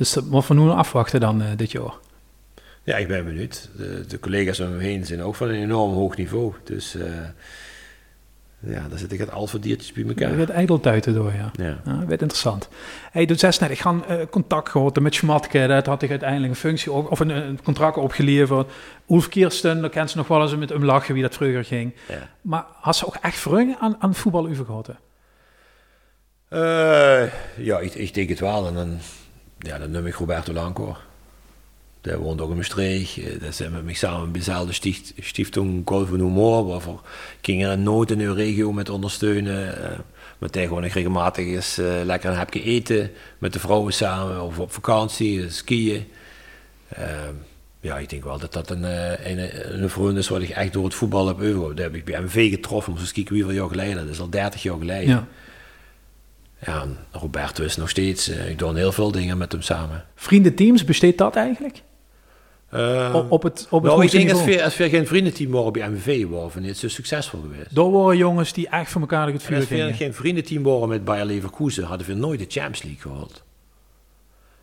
Dus 0.00 0.12
dat 0.12 0.24
moet 0.24 0.44
van 0.44 0.56
nu 0.56 0.70
afwachten 0.70 1.20
dan 1.20 1.42
uh, 1.42 1.48
dit 1.56 1.72
jaar? 1.72 1.92
Ja, 2.82 2.96
ik 2.96 3.08
ben 3.08 3.24
benieuwd. 3.24 3.68
De, 3.76 4.04
de, 4.08 4.18
collega's 4.18 4.60
om 4.60 4.76
me 4.76 4.82
heen 4.82 5.06
zijn 5.06 5.22
ook 5.22 5.34
van 5.34 5.48
een 5.48 5.62
enorm 5.62 5.92
hoog 5.92 6.16
niveau. 6.16 6.54
Dus 6.64 6.96
uh, 6.96 7.04
ja, 8.58 8.88
daar 8.88 8.98
zit 8.98 9.12
ik 9.12 9.18
het 9.18 9.30
alfadiertjes 9.30 9.92
bij 9.92 10.04
elkaar. 10.04 10.30
Je 10.30 10.36
werd 10.36 10.50
ijdeltuiten 10.50 11.14
door, 11.14 11.32
ja. 11.32 11.50
Ja. 11.64 11.80
ja 11.84 12.06
werd 12.06 12.20
interessant. 12.20 12.68
Hey, 13.10 13.26
dus 13.26 13.40
zes 13.40 13.58
net, 13.58 13.70
ik 13.70 13.78
ga 13.78 13.94
uh, 14.10 14.16
contact 14.30 14.68
gehad 14.68 15.00
met 15.00 15.14
Schmatke. 15.14 15.66
Dat 15.66 15.86
had 15.86 16.02
ik 16.02 16.10
uiteindelijk 16.10 16.52
een 16.52 16.58
functie 16.58 16.92
of 16.92 17.20
een, 17.20 17.30
een 17.30 17.62
contract 17.62 17.96
opgeleverd. 17.96 18.70
Ulf 19.08 19.28
Kirsten, 19.28 19.80
daar 19.80 19.90
kent 19.90 20.10
ze 20.10 20.16
nog 20.16 20.28
wel 20.28 20.42
eens 20.42 20.56
met 20.56 20.68
hem 20.68 20.84
lachen 20.84 21.14
wie 21.14 21.22
dat 21.22 21.34
vroeger 21.34 21.64
ging. 21.64 21.94
Ja. 22.08 22.28
Maar 22.40 22.64
had 22.74 22.96
ze 22.96 23.06
ook 23.06 23.16
echt 23.20 23.38
vreugde 23.38 23.76
aan, 23.78 23.96
aan 23.98 24.14
voetbal 24.14 24.48
gehad? 24.54 24.88
Uh, 24.88 24.96
ja, 27.56 27.78
ik, 27.78 27.94
ik 27.94 28.14
denk 28.14 28.28
het 28.28 28.40
wel. 28.40 28.66
En 28.66 28.74
dan, 28.74 28.98
ja, 29.60 29.78
dan 29.78 29.90
noem 29.90 30.06
ik 30.06 30.14
Roberto 30.14 30.52
Lancoor. 30.52 30.98
Der 32.00 32.18
woont 32.18 32.40
ook 32.40 32.50
in 32.50 32.56
Maastricht. 32.56 33.40
Dat 33.40 33.54
zijn 33.54 33.72
we 33.72 33.82
met 33.82 33.96
samen 33.96 34.30
bij 34.30 34.40
dezelfde 34.40 34.72
sticht, 34.72 35.12
Stiftung 35.18 35.82
Golf 35.84 36.12
en 36.12 36.20
Humor, 36.20 36.66
waarvoor 36.66 37.00
kinderen 37.40 37.72
in 37.72 37.82
nood 37.82 38.10
in 38.10 38.20
uw 38.20 38.34
regio 38.34 38.72
met 38.72 38.88
ondersteunen. 38.88 39.78
Uh, 39.78 39.98
met 40.38 40.52
die 40.52 40.66
gewoon 40.66 40.84
regelmatig 40.84 41.46
eens 41.46 41.78
uh, 41.78 41.86
lekker 42.04 42.30
een 42.30 42.36
hapje 42.36 42.62
eten 42.62 43.10
met 43.38 43.52
de 43.52 43.58
vrouwen 43.58 43.92
samen 43.92 44.42
of 44.42 44.58
op 44.58 44.72
vakantie, 44.72 45.50
skiën. 45.50 46.08
Uh, 46.98 47.04
ja, 47.80 47.98
ik 47.98 48.08
denk 48.08 48.24
wel 48.24 48.38
dat 48.38 48.52
dat 48.52 48.70
een, 48.70 48.82
een, 49.30 49.82
een 49.82 49.90
vriend 49.90 50.16
is 50.16 50.28
wat 50.28 50.42
ik 50.42 50.48
echt 50.48 50.72
door 50.72 50.84
het 50.84 50.94
voetbal 50.94 51.26
heb 51.26 51.36
overgehouden. 51.36 51.76
Dat 51.76 51.84
heb 51.84 51.94
ik 51.94 52.04
bij 52.04 52.20
MV 52.20 52.50
getroffen, 52.50 52.92
maar 52.92 53.00
eens 53.00 53.12
kijken 53.12 53.34
hoeveel 53.34 53.54
jaar 53.54 53.68
geleden. 53.68 53.96
Dat 53.96 54.14
is 54.14 54.20
al 54.20 54.30
30 54.30 54.62
jaar 54.62 54.78
geleden. 54.78 55.28
Ja, 56.66 56.86
Roberto 57.12 57.64
is 57.64 57.76
nog 57.76 57.88
steeds, 57.88 58.28
ik 58.28 58.58
doe 58.58 58.76
heel 58.76 58.92
veel 58.92 59.12
dingen 59.12 59.38
met 59.38 59.52
hem 59.52 59.62
samen. 59.62 60.04
Vriendenteams, 60.14 60.84
besteedt 60.84 61.18
dat 61.18 61.36
eigenlijk? 61.36 61.82
Uh, 62.74 63.10
op, 63.14 63.30
op, 63.30 63.42
het, 63.42 63.66
op 63.70 63.82
het 63.82 63.92
nou, 63.92 64.04
ik 64.04 64.10
denk 64.10 64.30
als 64.30 64.44
we, 64.44 64.64
als 64.64 64.76
we 64.76 64.88
geen 64.88 65.06
vriendenteam 65.06 65.50
waren 65.50 65.72
bij 65.72 65.88
MVV 65.88 66.26
waren, 66.26 66.64
het 66.64 66.76
zo 66.76 66.88
succesvol 66.88 67.40
geweest. 67.40 67.74
Door 67.74 67.92
waren 67.92 68.16
jongens 68.16 68.52
die 68.52 68.68
echt 68.68 68.90
voor 68.90 69.00
elkaar 69.00 69.28
het 69.32 69.42
vuur 69.42 69.56
Als 69.56 69.68
we 69.68 69.92
geen 69.92 70.14
vriendenteam 70.14 70.62
waren 70.62 70.88
met 70.88 71.04
Bayer 71.04 71.24
Leverkusen, 71.24 71.84
hadden 71.84 72.06
we 72.06 72.14
nooit 72.14 72.38
de 72.38 72.46
Champions 72.48 72.82
League 72.82 73.12
gehad. 73.12 73.42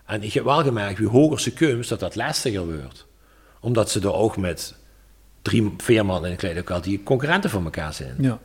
En 0.06 0.24
ik 0.24 0.34
heb 0.34 0.44
wel 0.44 0.64
gemerkt, 0.64 1.00
wie 1.00 1.08
hoger 1.08 1.40
ze 1.40 1.54
komt, 1.54 1.90
dat 1.90 2.00
dat 2.00 2.16
lastiger 2.16 2.66
wordt. 2.66 3.06
Omdat 3.60 3.90
ze 3.90 4.00
er 4.00 4.14
ook 4.14 4.38
met 4.38 4.76
drie, 5.42 5.74
vier 5.78 6.06
man 6.06 6.26
in 6.26 6.32
een 6.32 6.38
kleedlokaal 6.38 6.82
die 6.82 7.04
concurrenten 7.04 7.50
van 7.50 7.64
elkaar 7.64 7.94
zijn. 7.94 8.16
Ja. 8.20 8.40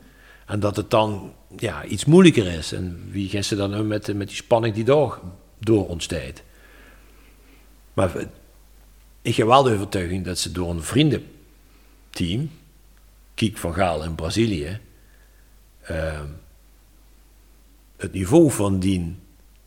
En 0.47 0.61
dat 0.61 0.76
het 0.76 0.90
dan 0.90 1.34
ja, 1.57 1.84
iets 1.84 2.05
moeilijker 2.05 2.47
is. 2.47 2.72
En 2.72 3.09
wie 3.11 3.43
ze 3.43 3.57
dan 3.57 3.86
met, 3.86 4.14
met 4.14 4.28
die 4.28 4.36
spanning 4.36 4.74
die 4.74 4.84
door, 4.84 5.20
door 5.59 5.88
ontstaat. 5.88 6.43
Maar 7.93 8.11
ik 9.22 9.36
heb 9.36 9.47
wel 9.47 9.62
de 9.62 9.72
overtuiging 9.72 10.24
dat 10.24 10.38
ze 10.38 10.53
door 10.53 10.70
een 10.70 10.82
vriendenteam, 10.82 12.51
Kiek 13.34 13.59
van 13.59 13.74
Gaal 13.74 14.05
in 14.05 14.14
Brazilië, 14.14 14.80
uh, 15.90 16.20
het 17.97 18.12
niveau 18.12 18.51
van 18.51 18.78
die 18.78 19.16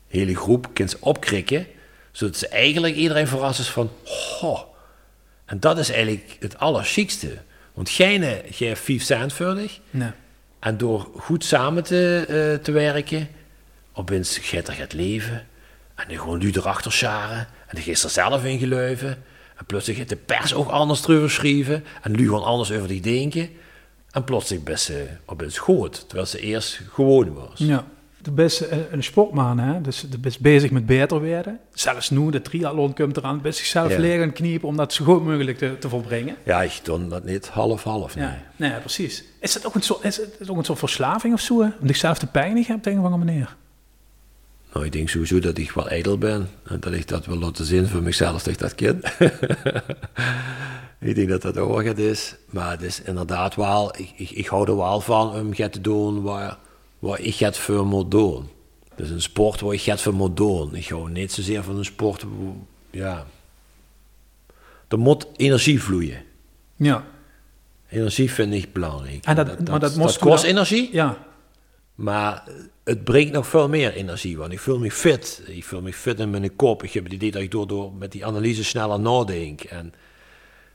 hele 0.08 0.36
groep 0.36 0.68
kunnen 0.72 0.96
opkrikken, 1.00 1.66
zodat 2.12 2.36
ze 2.36 2.48
eigenlijk 2.48 2.94
iedereen 2.94 3.26
verrast 3.26 3.60
is 3.60 3.70
van, 3.70 3.90
oh, 4.40 4.60
en 5.44 5.60
dat 5.60 5.78
is 5.78 5.90
eigenlijk 5.90 6.36
het 6.40 6.58
allerchicste. 6.58 7.42
Want 7.74 7.90
gij 7.90 8.44
geeft 8.50 8.80
vijf 8.80 9.02
cent 9.02 9.38
Nee. 9.90 10.10
En 10.66 10.76
door 10.76 11.08
goed 11.16 11.44
samen 11.44 11.82
te, 11.82 12.26
uh, 12.28 12.64
te 12.64 12.72
werken, 12.72 13.28
opeens 13.92 14.38
gaat 14.38 14.68
er 14.68 14.78
het 14.78 14.92
leven. 14.92 15.46
En 15.94 16.04
dan 16.08 16.18
gewoon 16.18 16.38
nu 16.38 16.50
erachter 16.50 16.92
scharen. 16.92 17.38
En 17.38 17.72
dan 17.72 17.82
geeft 17.82 18.02
er 18.02 18.10
zelf 18.10 18.44
in 18.44 18.58
geluiven. 18.58 19.08
En 19.56 19.66
plotseling 19.66 19.98
heeft 19.98 20.10
de 20.10 20.34
pers 20.34 20.54
ook 20.54 20.68
anders 20.68 21.00
terug 21.00 21.22
geschreven. 21.22 21.84
En 22.02 22.12
nu 22.12 22.24
gewoon 22.24 22.44
anders 22.44 22.72
over 22.72 22.88
die 22.88 23.00
denken. 23.00 23.50
En 24.10 24.24
plotseling 24.24 24.64
best 24.64 24.84
ze 24.84 25.06
op 25.24 25.40
het 25.40 25.52
schoot, 25.52 26.04
terwijl 26.06 26.26
ze 26.28 26.40
eerst 26.40 26.80
gewoon 26.92 27.34
was. 27.34 27.58
Ja. 27.58 27.86
Je 28.26 28.32
bent 28.32 28.68
eh, 28.68 28.78
een 28.90 29.02
sportman, 29.04 29.58
hè? 29.58 29.80
dus 29.80 30.00
je 30.10 30.18
bent 30.18 30.38
bezig 30.38 30.70
met 30.70 30.86
beter 30.86 31.20
werden. 31.20 31.58
Zelfs 31.74 32.10
nu, 32.10 32.30
de 32.30 32.42
triathlon 32.42 32.94
komt 32.94 33.16
eraan, 33.16 33.40
best 33.40 33.58
zichzelf 33.58 33.90
Ja. 33.92 33.98
leren 33.98 34.32
kniepen 34.32 34.68
om 34.68 34.76
dat 34.76 34.92
zo 34.92 35.04
goed 35.04 35.24
mogelijk 35.24 35.58
te, 35.58 35.78
te 35.78 35.88
volbrengen. 35.88 36.36
Ja, 36.44 36.62
ik 36.62 36.80
doe 36.82 37.08
dat 37.08 37.24
niet 37.24 37.48
half-half. 37.48 38.14
Nee. 38.16 38.24
Ja, 38.24 38.42
nee, 38.56 38.72
precies. 38.80 39.24
Is 39.40 39.54
het 39.54 39.66
ook 39.66 39.74
een 39.74 39.82
soort, 39.82 40.04
is 40.04 40.16
het 40.16 40.50
ook 40.50 40.56
een 40.56 40.64
soort 40.64 40.78
verslaving 40.78 41.34
of 41.34 41.40
zo? 41.40 41.60
hè? 41.60 41.68
Om 41.80 41.86
zichzelf 41.86 42.18
te 42.18 42.26
pijnigen 42.26 42.74
op 42.74 42.82
de 42.82 42.90
een 42.90 42.98
of 42.98 43.04
andere 43.04 43.24
manier? 43.24 43.56
Nou, 44.72 44.84
ik 44.86 44.92
denk 44.92 45.08
sowieso 45.08 45.38
dat 45.38 45.58
ik 45.58 45.70
wel 45.70 45.88
ijdel 45.88 46.18
ben. 46.18 46.48
En 46.68 46.80
dat 46.80 46.92
ik 46.92 47.08
dat 47.08 47.26
wil 47.26 47.38
laten 47.38 47.64
zien 47.64 47.86
voor 47.88 48.02
mezelf 48.02 48.42
dat 48.42 48.52
ik 48.52 48.58
dat 48.58 48.74
ken. 48.74 49.00
ik 51.00 51.14
denk 51.14 51.28
dat 51.28 51.42
dat 51.42 51.56
ook 51.58 51.84
het 51.84 51.98
is. 51.98 52.36
Maar 52.50 52.70
het 52.70 52.82
is 52.82 53.02
inderdaad 53.02 53.54
wel... 53.54 53.94
Ik, 53.98 54.12
ik, 54.16 54.30
ik 54.30 54.46
hou 54.46 54.68
er 54.68 54.76
wel 54.76 55.00
van 55.00 55.32
om 55.32 55.52
het 55.54 55.72
te 55.72 55.80
doen 55.80 56.22
waar, 56.22 56.56
waar 56.98 57.20
ik 57.20 57.34
het 57.36 57.58
voor 57.58 57.86
moet 57.86 58.10
doen. 58.10 58.48
Dus 58.96 59.10
een 59.10 59.22
sport 59.22 59.60
waar 59.60 59.74
ik 59.74 59.82
het 59.82 60.00
voor 60.00 60.14
moet 60.14 60.36
doen. 60.36 60.74
Ik 60.74 60.88
hou 60.88 61.10
niet 61.10 61.32
zozeer 61.32 61.62
van 61.62 61.76
een 61.78 61.84
sport... 61.84 62.24
Ja... 62.90 63.26
Er 64.88 64.98
moet 64.98 65.26
energie 65.36 65.82
vloeien. 65.82 66.22
Ja. 66.76 67.06
Energie 67.88 68.30
vind 68.32 68.54
ik 68.54 68.72
belangrijk. 68.72 69.24
En 69.24 69.36
dat- 69.36 69.68
maar 69.68 69.80
dat 69.80 70.18
kost 70.18 70.44
energie. 70.44 70.88
Ja, 70.92 71.26
Maar 71.94 72.44
het 72.84 73.04
brengt 73.04 73.32
nog 73.32 73.46
veel 73.46 73.68
meer 73.68 73.92
energie, 73.92 74.36
want 74.36 74.52
ik 74.52 74.60
voel 74.60 74.78
me 74.78 74.90
fit. 74.90 75.42
Ik 75.46 75.64
voel 75.64 75.80
me 75.82 75.92
fit 75.92 76.20
in 76.20 76.30
mijn 76.30 76.56
kop. 76.56 76.82
Ik 76.82 76.92
heb 76.92 77.04
het 77.04 77.12
idee 77.12 77.30
dat 77.30 77.42
ik 77.42 77.50
door, 77.50 77.66
door 77.66 77.92
met 77.92 78.12
die 78.12 78.26
analyse 78.26 78.64
sneller 78.64 79.00
nadenk. 79.00 79.60
En 79.60 79.92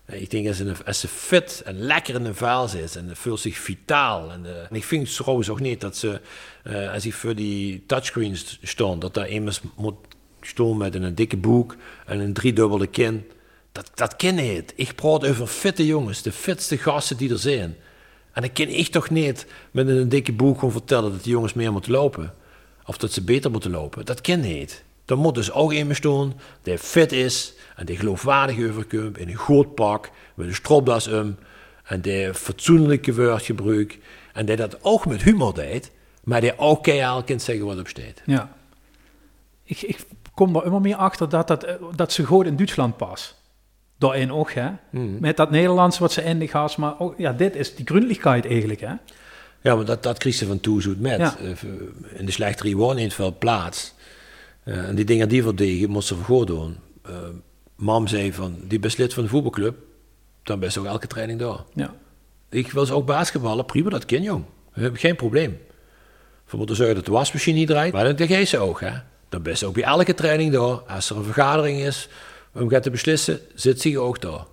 ik 0.06 0.30
denk 0.30 0.48
als 0.48 0.58
ze, 0.58 0.74
als 0.86 1.00
ze 1.00 1.08
fit 1.08 1.62
en 1.66 1.80
lekker 1.80 2.16
in 2.16 2.24
de 2.24 2.34
vel 2.34 2.68
zit 2.68 2.96
en 2.96 3.16
voelt 3.16 3.40
zich 3.40 3.58
vitaal. 3.58 4.32
En, 4.32 4.46
eh, 4.46 4.52
en 4.70 4.76
ik 4.76 4.84
vind 4.84 5.16
trouwens 5.16 5.50
ook 5.50 5.60
niet 5.60 5.82
dat 5.82 5.98
ze, 5.98 6.22
eh, 6.64 6.94
als 6.94 7.06
ik 7.06 7.14
voor 7.14 7.36
die 7.36 7.84
touchscreens 7.88 8.60
stond, 8.62 9.02
dat 9.02 9.14
daar 9.14 9.30
iemand 9.30 9.62
moet 9.76 9.96
staan 10.42 10.78
met 10.78 10.96
een 10.96 11.16
dikke 11.16 11.38
boek 11.38 11.76
en 12.06 12.20
een 12.20 12.34
driedubbele 12.34 12.88
kin. 12.88 13.32
Dat, 13.72 13.92
dat 13.96 14.16
ken 14.16 14.36
niet. 14.36 14.74
Ik 14.76 14.96
praat 14.96 15.28
over 15.28 15.48
fitte 15.48 15.86
jongens, 15.86 16.22
de 16.22 16.32
fitste 16.32 16.78
gasten 16.78 17.18
die 17.18 17.32
er 17.32 17.40
zijn. 17.40 17.76
En 18.34 18.42
dan 18.42 18.52
kan 18.54 18.68
ik 18.68 18.88
toch 18.88 19.10
niet 19.10 19.46
met 19.72 19.88
een 19.88 20.10
dikke 20.10 20.34
boek 20.34 20.56
gewoon 20.56 20.72
vertellen 20.72 21.12
dat 21.12 21.24
die 21.24 21.32
jongens 21.32 21.54
meer 21.54 21.72
moeten 21.72 21.92
lopen. 21.92 22.34
Of 22.86 22.98
dat 22.98 23.12
ze 23.12 23.22
beter 23.22 23.52
moeten 23.52 23.72
lopen. 23.72 24.06
Dat 24.06 24.22
kan 24.22 24.40
niet. 24.40 24.84
Er 25.06 25.18
moet 25.18 25.36
dus 25.36 25.52
ook 25.52 25.74
iemand 25.74 25.98
staan 25.98 26.34
die 26.62 26.78
fit 26.78 27.12
is 27.12 27.54
en 27.82 27.88
die 27.88 27.98
geloofwaardig 27.98 28.70
overkomt 28.70 29.18
in 29.18 29.28
een 29.28 29.36
goed 29.36 29.76
pak, 29.76 30.10
met 30.36 30.48
een 30.48 30.56
stropdas 30.56 31.08
om 31.08 31.36
en 31.84 32.02
die 32.02 32.34
fatsoenlijke 32.34 33.16
woord 33.16 33.42
gebruikt 33.44 33.98
en 34.34 34.46
die 34.46 34.56
dat 34.56 34.78
ook 34.84 35.06
met 35.06 35.24
humor 35.24 35.54
deed, 35.54 35.92
maar 36.24 36.42
die 36.42 36.58
ook 36.60 36.84
keihard 36.84 37.26
kan 37.26 37.40
zeggen 37.40 37.66
wat 37.66 37.80
op 37.80 37.88
staat. 37.88 38.22
ja. 38.26 38.56
Ik, 39.64 39.82
ik 39.82 40.00
kom 40.34 40.56
er 40.56 40.66
immer 40.66 40.82
meer 40.82 40.96
achter 40.96 41.30
dat, 41.30 41.48
dat, 41.48 41.64
eh, 41.64 41.76
dat 41.96 42.12
ze 42.12 42.24
goed 42.26 42.46
in 42.46 42.56
Duitsland 42.56 42.98
pas. 42.98 43.36
Daarin 43.98 44.32
ook, 44.32 44.52
hè. 44.52 44.70
Met 45.20 45.38
dat 45.38 45.52
Nederlands 45.52 46.00
wat 46.00 46.12
ze 46.12 46.22
eindig 46.22 46.52
had, 46.52 46.78
maar 46.78 47.00
ook, 47.00 47.14
ja, 47.18 47.34
dit 47.34 47.56
is 47.56 47.76
die 47.76 47.86
gründlichkeit 47.86 48.46
eigenlijk, 48.46 48.80
hè. 48.80 48.94
Ja, 49.62 49.76
maar 49.76 49.86
dat, 49.86 50.04
dat 50.04 50.18
kreeg 50.18 50.34
ze 50.34 50.46
van 50.46 50.60
Toezoet 50.60 51.00
met. 51.00 51.18
Ja. 51.20 51.38
Eh, 51.38 51.52
In 52.20 52.26
de 52.26 52.32
slechterie 52.32 52.78
woont 52.78 52.98
niet 52.98 53.14
veel 53.14 53.38
plaats. 53.38 53.94
Eh, 54.64 54.88
en 54.88 54.96
die 54.96 55.06
dingen 55.06 55.30
die 55.30 55.44
verdedigen, 55.44 55.90
moesten 55.90 56.18
ze 56.18 56.24
voor 56.24 56.46
doen. 56.46 56.78
Mam 57.82 58.08
zei 58.08 58.34
van, 58.34 58.58
die 58.64 58.80
best 58.80 58.98
lid 58.98 59.14
van 59.14 59.24
de 59.24 59.30
voetbalclub, 59.30 59.76
dan 60.44 60.60
best 60.60 60.78
ook 60.78 60.86
elke 60.86 61.08
training 61.08 61.40
daar. 61.40 61.60
Ja. 61.74 61.94
Ik 62.50 62.72
wil 62.72 62.86
ze 62.86 62.94
ook 62.94 63.06
basketballen, 63.06 63.66
prima, 63.66 63.90
dat 63.90 64.06
ken 64.06 64.22
jong. 64.22 64.44
We 64.74 64.82
hebben 64.82 65.00
geen 65.00 65.16
probleem. 65.16 65.60
We 66.50 66.58
moeten 66.58 66.76
zorgen 66.76 66.96
dat 66.96 67.06
de 67.06 67.12
wasmachine 67.12 67.58
niet 67.58 67.68
draait, 67.68 67.94
maar 67.94 68.16
dat 68.16 68.28
geeft 68.28 68.50
ze 68.50 68.58
ook. 68.58 68.80
Hè. 68.80 68.92
Dan 69.30 69.42
best 69.42 69.64
ook 69.64 69.74
bij 69.74 69.84
elke 69.84 70.14
training 70.14 70.52
daar. 70.52 70.76
Als 70.76 71.10
er 71.10 71.18
een 71.18 71.24
vergadering 71.24 71.80
is 71.80 72.10
om 72.54 72.70
gaat 72.70 72.84
te 72.84 72.90
beslissen, 72.90 73.40
zit 73.56 73.82
ze 73.82 74.00
ook 74.00 74.22
daar. 74.22 74.46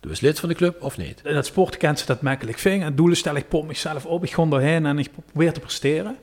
Dus 0.00 0.20
lid 0.20 0.40
van 0.40 0.48
de 0.48 0.54
club 0.54 0.82
of 0.82 0.96
niet? 0.96 1.20
In 1.24 1.34
dat 1.34 1.46
sport 1.46 1.76
kent 1.76 1.98
ze 1.98 2.06
dat 2.06 2.22
makkelijk 2.22 2.58
ving. 2.58 2.82
En 2.82 2.94
doelen 2.94 3.16
stel 3.16 3.36
ik 3.36 3.48
pop 3.48 3.66
mezelf 3.66 4.06
op, 4.06 4.24
ik 4.24 4.32
ga 4.32 4.46
erheen 4.50 4.86
en 4.86 4.98
ik 4.98 5.10
probeer 5.26 5.52
te 5.52 5.60
presteren. 5.60 6.16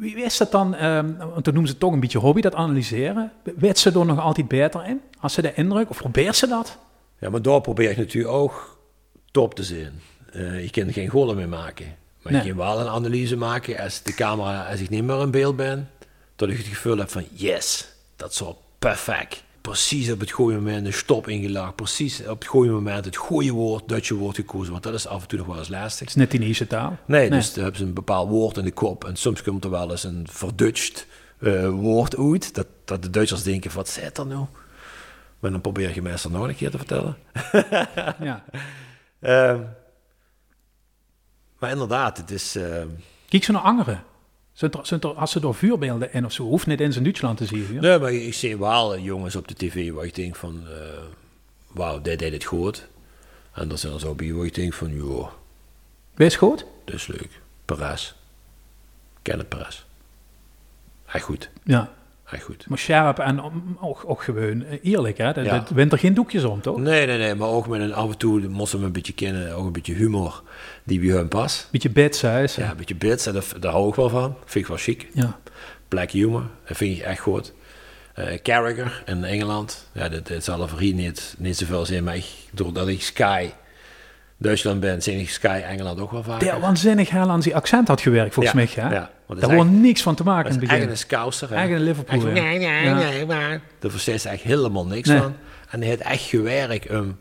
Wie 0.00 0.16
is 0.16 0.36
dat 0.36 0.50
dan, 0.50 0.74
ehm, 0.74 1.16
want 1.16 1.44
toen 1.44 1.52
noemen 1.54 1.66
ze 1.66 1.70
het 1.70 1.78
toch 1.80 1.92
een 1.92 2.00
beetje 2.00 2.18
hobby, 2.18 2.40
dat 2.40 2.54
analyseren. 2.54 3.32
Weet 3.56 3.78
ze 3.78 3.90
er 3.90 4.06
nog 4.06 4.20
altijd 4.20 4.48
beter 4.48 4.86
in? 4.86 5.00
Als 5.20 5.32
ze 5.32 5.42
de 5.42 5.54
indruk, 5.54 5.90
of 5.90 5.96
probeert 5.96 6.36
ze 6.36 6.46
dat? 6.46 6.78
Ja, 7.18 7.30
maar 7.30 7.42
daar 7.42 7.60
probeer 7.60 7.90
ik 7.90 7.96
natuurlijk 7.96 8.34
ook 8.34 8.78
top 9.30 9.54
te 9.54 9.62
zijn. 9.62 10.00
Eh 10.32 10.62
je 10.62 10.70
kan 10.70 10.92
geen 10.92 11.08
golen 11.08 11.36
meer 11.36 11.48
maken. 11.48 11.96
Maar 12.22 12.32
Nee. 12.32 12.42
je 12.42 12.48
kan 12.48 12.58
wel 12.58 12.80
een 12.80 12.88
analyse 12.88 13.36
maken 13.36 13.78
als 13.78 14.02
de 14.02 14.14
camera, 14.14 14.70
als 14.70 14.80
ik 14.80 14.88
niet 14.90 15.04
meer 15.04 15.20
in 15.20 15.30
beeld 15.30 15.56
ben, 15.56 15.90
dat 16.36 16.48
ik 16.48 16.56
het 16.56 16.66
gevoel 16.66 16.96
heb 16.98 17.10
van 17.10 17.24
yes, 17.32 17.88
dat 18.16 18.30
is 18.30 18.36
zo 18.36 18.56
perfect. 18.78 19.42
Precies 19.68 20.10
op 20.10 20.20
het 20.20 20.30
goede 20.30 20.54
moment 20.54 20.86
een 20.86 20.92
stop 20.92 21.28
ingelaagd. 21.28 21.74
Precies 21.76 22.20
op 22.26 22.38
het 22.38 22.48
goede 22.48 22.70
moment 22.70 23.04
het 23.04 23.16
goede 23.16 23.50
woord, 23.50 23.88
Duitse 23.88 24.14
woord 24.14 24.36
gekozen. 24.36 24.72
Want 24.72 24.82
dat 24.84 24.94
is 24.94 25.06
af 25.06 25.22
en 25.22 25.28
toe 25.28 25.38
nog 25.38 25.46
wel 25.46 25.58
eens 25.58 25.68
lastig. 25.68 25.98
Het 25.98 26.08
is 26.08 26.14
net 26.14 26.30
die 26.30 26.40
Nische 26.40 26.66
taal. 26.66 26.98
Nee, 27.04 27.30
dus 27.30 27.52
dan 27.52 27.62
hebben 27.62 27.80
ze 27.80 27.86
een 27.86 27.94
bepaald 27.94 28.28
woord 28.28 28.56
in 28.56 28.64
de 28.64 28.72
kop. 28.72 29.04
En 29.04 29.16
soms 29.16 29.42
komt 29.42 29.64
er 29.64 29.70
wel 29.70 29.90
eens 29.90 30.04
een 30.04 30.26
verdutscht 30.30 31.06
eh, 31.40 31.68
woord 31.68 32.16
uit. 32.16 32.54
Dat, 32.54 32.66
dat 32.84 33.02
de 33.02 33.10
Duitsers 33.10 33.42
denken, 33.42 33.70
wat 33.74 33.88
zit 33.88 34.18
er 34.18 34.26
nou? 34.26 34.46
Maar 35.38 35.50
dan 35.50 35.60
probeer 35.60 35.94
je 35.94 36.02
meestal 36.02 36.30
nog 36.30 36.48
een 36.48 36.56
keer 36.56 36.70
te 36.70 36.78
vertellen. 36.78 37.16
Ja. 38.20 38.44
Ehm, 39.20 39.60
maar 41.58 41.70
inderdaad, 41.70 42.16
het 42.16 42.30
is... 42.30 42.56
ehm, 42.56 42.88
Kijk 43.28 43.44
ze 43.44 43.52
naar 43.52 43.60
anderen. 43.62 44.02
Als 45.16 45.30
ze 45.32 45.40
door 45.40 45.54
vuurbeelden 45.54 46.12
in 46.12 46.24
of 46.24 46.32
zo, 46.32 46.42
hoeft 46.42 46.66
niet 46.66 46.80
eens 46.80 46.96
in 46.96 47.02
Duitsland 47.02 47.36
te 47.38 47.46
zien. 47.46 47.72
Ja? 47.72 47.80
nee, 47.80 47.98
maar 47.98 48.12
ik 48.12 48.34
zie 48.34 48.58
wel 48.58 48.98
jongens 48.98 49.36
op 49.36 49.48
de 49.48 49.54
tv 49.54 49.90
waar 49.92 50.04
ik 50.04 50.14
denk 50.14 50.36
van... 50.36 50.62
eh, 50.68 51.02
Wauw, 51.72 52.00
die 52.00 52.16
deed 52.16 52.32
het 52.32 52.44
goed. 52.44 52.88
En 53.52 53.70
er 53.70 53.78
zijn 53.78 53.92
er 53.92 54.00
zo 54.00 54.14
bij 54.14 54.32
waar 54.32 54.46
ik 54.46 54.54
denk 54.54 54.72
van... 54.74 54.94
Joh, 54.94 55.28
Wees 56.14 56.36
goed? 56.36 56.64
dat 56.84 56.94
is 56.94 57.06
leuk. 57.06 57.40
Perez. 57.64 58.12
Kenneth 59.22 59.48
Perez. 59.48 59.84
Hij 61.04 61.20
goed. 61.20 61.50
Ja. 61.64 61.92
Hij 62.28 62.40
goed. 62.40 62.64
Maar 62.68 62.78
scherp 62.78 63.18
en 63.18 63.40
ook, 63.80 64.02
ook 64.06 64.22
gewoon 64.22 64.62
eerlijk, 64.82 65.18
hè? 65.18 65.32
Dat, 65.32 65.44
Ja. 65.44 65.58
dat 65.58 65.70
wint 65.70 65.92
er 65.92 65.98
geen 65.98 66.14
doekjes 66.14 66.44
om, 66.44 66.60
toch? 66.60 66.78
Nee, 66.78 67.06
nee, 67.06 67.18
nee. 67.18 67.34
Maar 67.34 67.48
ook 67.48 67.68
met 67.68 67.80
een 67.80 67.94
af 67.94 68.10
en 68.10 68.16
toe 68.18 68.48
moesten 68.48 68.78
we 68.80 68.86
een 68.86 68.92
beetje 68.92 69.12
kennen. 69.12 69.52
Ook 69.54 69.66
een 69.66 69.72
beetje 69.72 69.94
humor 69.94 70.42
die 70.84 71.00
bij 71.00 71.08
hun 71.08 71.28
past. 71.28 71.68
Beetje 71.72 71.90
bits, 71.90 72.20
hè? 72.20 72.42
is, 72.42 72.54
Ja, 72.54 72.70
een 72.70 72.76
beetje 72.76 72.94
bits. 72.94 73.26
En 73.26 73.42
daar 73.60 73.72
hou 73.72 73.88
ik 73.88 73.94
wel 73.94 74.08
van. 74.08 74.34
Vind 74.44 74.64
ik 74.64 74.66
wel 74.70 74.76
chic. 74.80 75.08
ja. 75.12 75.38
Black 75.88 76.10
humor, 76.10 76.42
dat 76.66 76.76
vind 76.76 76.96
ik 76.98 77.02
echt 77.04 77.20
goed. 77.20 77.52
Eh 78.14 78.38
Carragher 78.42 79.02
in 79.06 79.24
Engeland, 79.24 79.88
ja, 79.92 80.08
dat, 80.08 80.26
dat 80.26 80.44
zal 80.44 80.62
er 80.62 80.68
voor 80.68 80.78
hier 80.80 80.94
niet, 80.94 81.34
niet 81.38 81.56
zoveel 81.56 81.86
zijn, 81.86 82.04
maar 82.04 82.16
ik, 82.16 82.26
doordat 82.52 82.88
ik 82.88 83.02
Sky 83.02 83.48
Duitsland 84.40 84.80
ben, 84.80 85.02
zie 85.02 85.20
ik 85.20 85.30
Sky 85.30 85.60
Engeland 85.64 86.00
ook 86.00 86.10
wel 86.10 86.22
vaak. 86.22 86.40
Der 86.40 86.60
waanzinnig 86.60 87.10
heel 87.10 87.30
aan 87.30 87.40
die 87.40 87.56
accent 87.56 87.88
had 87.88 88.00
gewerkt, 88.00 88.34
volgens 88.34 88.54
Ja, 88.54 88.80
mij, 88.82 88.88
hè? 88.90 88.94
ja, 88.94 89.10
want 89.26 89.40
Daar 89.40 89.54
wordt 89.54 89.70
niks 89.70 90.02
van 90.02 90.14
te 90.14 90.22
maken 90.24 90.44
in 90.44 90.50
het 90.50 90.60
begin. 90.60 90.76
eigen 90.78 90.98
Scouser. 90.98 91.52
Eigen 91.52 91.80
Liverpool, 91.82 92.26
ja. 92.26 92.32
nee, 92.32 92.58
nee, 92.58 92.84
Ja. 92.84 92.98
nee, 92.98 93.26
maar. 93.26 93.60
Daar 93.78 93.90
versteekt 93.90 94.20
ze 94.20 94.28
echt 94.28 94.42
helemaal 94.42 94.86
niks 94.86 95.08
Nee. 95.08 95.18
van. 95.18 95.34
En 95.70 95.78
hij 95.80 95.88
heeft 95.88 96.00
echt 96.00 96.22
gewerkt 96.22 96.90
om... 96.90 97.16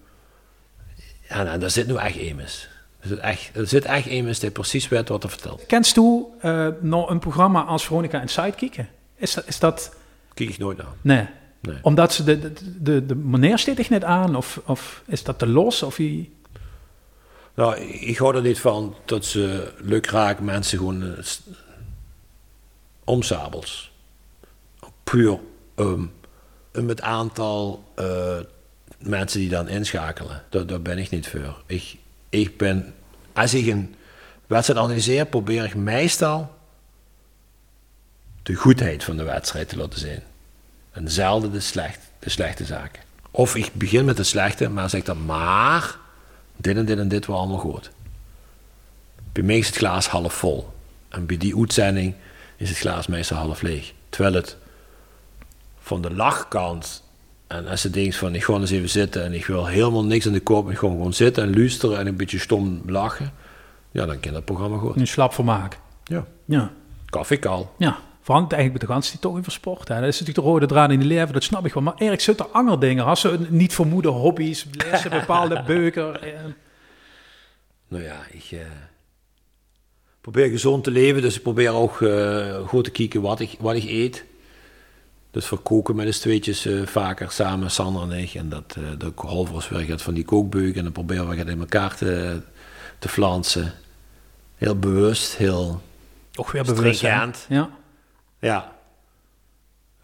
Ja, 1.30 1.44
nou, 1.44 1.60
daar 1.60 1.70
zit 1.70 1.88
nu 1.88 1.96
echt 1.96 2.16
Emus. 2.16 2.70
Er 3.00 3.08
zit 3.08 3.20
echt, 3.20 3.50
er 3.54 3.68
zit 3.68 3.86
echt 3.86 4.06
Emus 4.06 4.40
die 4.40 4.52
precies 4.52 4.88
weet 4.88 5.10
wat 5.10 5.24
er 5.24 5.30
vertelt. 5.30 5.64
Kent 5.68 5.96
u 5.96 6.24
eh 6.42 6.68
nog 6.82 7.10
een 7.10 7.20
programma 7.20 7.62
als 7.64 7.86
Veronica 7.86 8.22
en 8.22 8.28
Sidekicken? 8.28 8.88
Is 9.16 9.34
dat, 9.34 9.48
is 9.48 9.60
dat... 9.60 9.96
Kijk 10.34 10.50
ik 10.50 10.58
nooit 10.58 10.78
naar. 10.78 10.88
Nee. 11.02 11.26
Nee. 11.62 11.76
Omdat 11.82 12.14
ze 12.14 12.24
de, 12.24 12.40
de, 12.40 12.54
de, 12.82 13.06
de 13.06 13.58
steekt 13.58 13.78
zich 13.78 13.90
net 13.90 14.04
aan? 14.04 14.36
Of, 14.36 14.62
of 14.66 15.04
is 15.08 15.24
dat 15.24 15.40
te 15.40 15.48
los? 15.48 15.84
Of 15.84 15.98
wie... 15.98 16.36
Nou, 17.58 17.76
ik 17.82 18.18
hou 18.18 18.36
er 18.36 18.42
niet 18.42 18.60
van 18.60 18.96
dat 19.06 19.26
ze 19.26 19.74
lukraak 19.82 20.40
mensen 20.40 20.78
gewoon 20.78 21.04
eh, 21.04 21.24
s- 21.24 21.42
omzabels. 23.04 23.92
Puur 25.04 25.40
um, 25.76 26.12
um 26.72 26.90
het 26.90 27.02
aantal 27.02 27.92
eh, 27.96 28.38
mensen 29.00 29.40
die 29.40 29.50
dan 29.50 29.68
inschakelen. 29.68 30.44
Daar, 30.50 30.66
daar 30.66 30.82
ben 30.82 30.98
ik 30.98 31.10
niet 31.10 31.28
voor. 31.28 31.62
Ik, 31.66 31.96
ik 32.30 32.58
ben, 32.58 32.94
als 33.34 33.54
ik 33.54 33.66
een 33.68 33.96
wedstrijd 34.48 34.80
analyseer, 34.80 35.26
probeer 35.26 35.64
ik 35.66 35.76
meestal 35.76 36.56
de 38.44 38.54
goedheid 38.56 39.04
van 39.04 39.18
de 39.18 39.24
wedstrijd 39.24 39.70
te 39.70 39.78
laten 39.78 40.00
zien. 40.00 40.22
En 40.92 41.12
zelden 41.12 41.52
de, 41.52 41.60
slecht, 41.60 42.00
de 42.20 42.30
slechte 42.30 42.66
zaken. 42.66 43.04
Of 43.32 43.56
ik 43.56 43.74
begin 43.74 44.06
met 44.06 44.18
de 44.18 44.24
slechte, 44.24 44.70
maar 44.70 44.90
zeg 44.90 45.04
dan 45.04 45.26
maar 45.26 46.06
dit 46.58 46.78
en 46.78 46.86
dit 46.86 47.00
en 47.00 47.08
dit 47.08 47.26
was 47.26 47.38
allemaal 47.38 47.58
goed. 47.58 47.92
Bij 49.32 49.44
mij 49.44 49.58
is 49.58 49.68
het 49.68 49.76
glaas 49.76 50.08
half 50.08 50.34
vol. 50.34 50.70
En 51.10 51.26
bij 51.26 51.38
die 51.38 51.58
uitzending 51.58 52.14
is 52.58 52.70
het 52.70 52.78
glaas 52.78 53.08
meestal 53.08 53.38
half 53.38 53.62
leeg. 53.62 53.94
Terwijl 54.10 54.36
het 54.36 54.58
van 55.80 56.02
de 56.02 56.14
lachkant, 56.14 57.04
en 57.48 57.68
als 57.68 57.82
je 57.82 57.90
denkt 57.90 58.16
van 58.16 58.36
ik 58.36 58.44
ga 58.44 58.54
eens 58.54 58.72
even 58.72 58.90
zitten 58.90 59.24
en 59.24 59.34
ik 59.34 59.46
wil 59.46 59.66
helemaal 59.66 60.06
niks 60.06 60.26
in 60.26 60.34
de 60.34 60.40
kop, 60.40 60.70
ik 60.70 60.78
ga 60.78 60.88
gewoon 60.88 61.14
zitten 61.14 61.44
en 61.44 61.56
luisteren 61.56 62.00
en 62.00 62.08
een 62.08 62.16
beetje 62.16 62.40
stom 62.40 62.82
lachen, 62.86 63.34
ja, 63.92 64.06
dan 64.06 64.20
kan 64.20 64.34
dat 64.34 64.46
programma 64.46 64.78
goed. 64.78 64.96
Een 64.96 65.08
slap 65.08 65.34
vermaak. 65.34 65.80
Ja. 66.04 66.26
Ja. 66.46 66.72
Koffie 67.10 67.48
al. 67.48 67.74
Ja. 67.78 67.98
Verhangt 68.28 68.52
eigenlijk 68.54 68.82
met 68.82 68.82
de 68.90 68.96
gans 68.96 69.12
die 69.12 69.20
toch 69.20 69.38
over 69.38 69.52
sport. 69.52 69.88
Hè. 69.88 69.96
Dat 70.00 70.04
is 70.10 70.20
natuurlijk 70.20 70.46
de 70.46 70.52
rode 70.54 70.66
draad 70.66 70.92
in 70.92 71.00
die 71.00 71.08
leven, 71.08 71.34
dat 71.34 71.44
snap 71.44 71.66
ik 71.66 71.74
wel. 71.74 71.84
Maar 71.84 71.94
Erik, 71.98 72.20
zit 72.22 72.40
er 72.40 72.46
andere 72.46 72.78
dingen? 72.78 73.06
Als 73.06 73.20
ze 73.20 73.38
niet 73.50 73.74
vermoeden 73.74 74.12
hobby's, 74.12 74.66
lezen 74.72 75.10
bepaalde 75.10 75.64
beuken? 75.68 76.22
eh, 76.24 76.30
Nou 77.88 78.04
ja, 78.04 78.16
ik 78.32 78.48
eh, 78.52 78.60
probeer 80.22 80.50
gezond 80.50 80.84
te 80.84 80.92
leven, 80.92 81.22
dus 81.22 81.36
ik 81.36 81.42
probeer 81.42 81.72
ook 81.72 82.02
eh, 82.02 82.68
goed 82.68 82.84
te 82.84 82.92
kijken 82.92 83.22
wat 83.22 83.40
ik, 83.40 83.56
wat 83.60 83.76
ik 83.76 83.84
eet. 83.84 84.26
Dus 85.32 85.46
voor 85.46 85.60
koken 85.60 85.96
met 85.96 86.06
de 86.14 86.20
tweetjes 86.20 86.68
vaker 86.86 87.32
samen, 87.32 87.72
Sandra 87.72 88.02
en 88.04 88.12
ik. 88.12 88.34
En 88.34 88.50
dat, 88.50 88.76
dat 88.98 89.12
ik 89.12 89.20
halvers 89.20 89.70
weer 89.70 89.80
gaat 89.80 90.02
van 90.02 90.14
die 90.14 90.26
kookbeuk 90.26 90.76
en 90.76 90.84
dan 90.84 90.92
proberen 90.92 91.30
we 91.30 91.36
het 91.36 91.48
in 91.48 91.60
elkaar 91.60 91.96
te, 91.96 92.42
te 93.00 93.10
flansen. 93.10 93.74
Heel 94.56 94.76
bewust, 94.80 95.36
heel 95.36 95.82
Toch 96.32 96.52
weer 96.52 96.64
bewust. 96.64 96.98
stringent. 96.98 97.46
Ja. 97.50 97.70
Ja. 98.48 98.76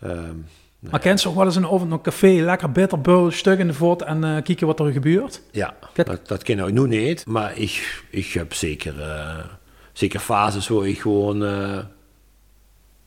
Ehm, 0.01 0.35
Maar 0.79 0.99
kent 0.99 1.19
ze 1.19 1.29
ook 1.29 1.35
wel 1.35 1.45
eens 1.45 1.55
een 1.55 1.67
over 1.67 1.91
een 1.91 2.01
café, 2.01 2.27
lekker 2.27 2.71
bitterbul, 2.71 3.31
stuk 3.31 3.59
in 3.59 3.67
de 3.67 3.73
voet 3.73 4.01
en 4.01 4.23
eh 4.23 4.43
kijken 4.43 4.67
wat 4.67 4.79
er 4.79 4.91
gebeurt? 4.91 5.41
Ja, 5.51 5.75
dat, 5.93 6.27
dat 6.27 6.43
ken 6.43 6.59
ik 6.59 6.73
nu 6.73 6.87
niet. 6.87 7.25
Maar 7.25 7.57
ik, 7.57 8.03
ik 8.09 8.27
heb 8.27 8.53
zeker, 8.53 9.01
eh, 9.01 9.45
zeker 9.93 10.19
fases 10.19 10.67
waar 10.67 10.87
ik 10.87 11.01
gewoon 11.01 11.45
eh, 11.45 11.77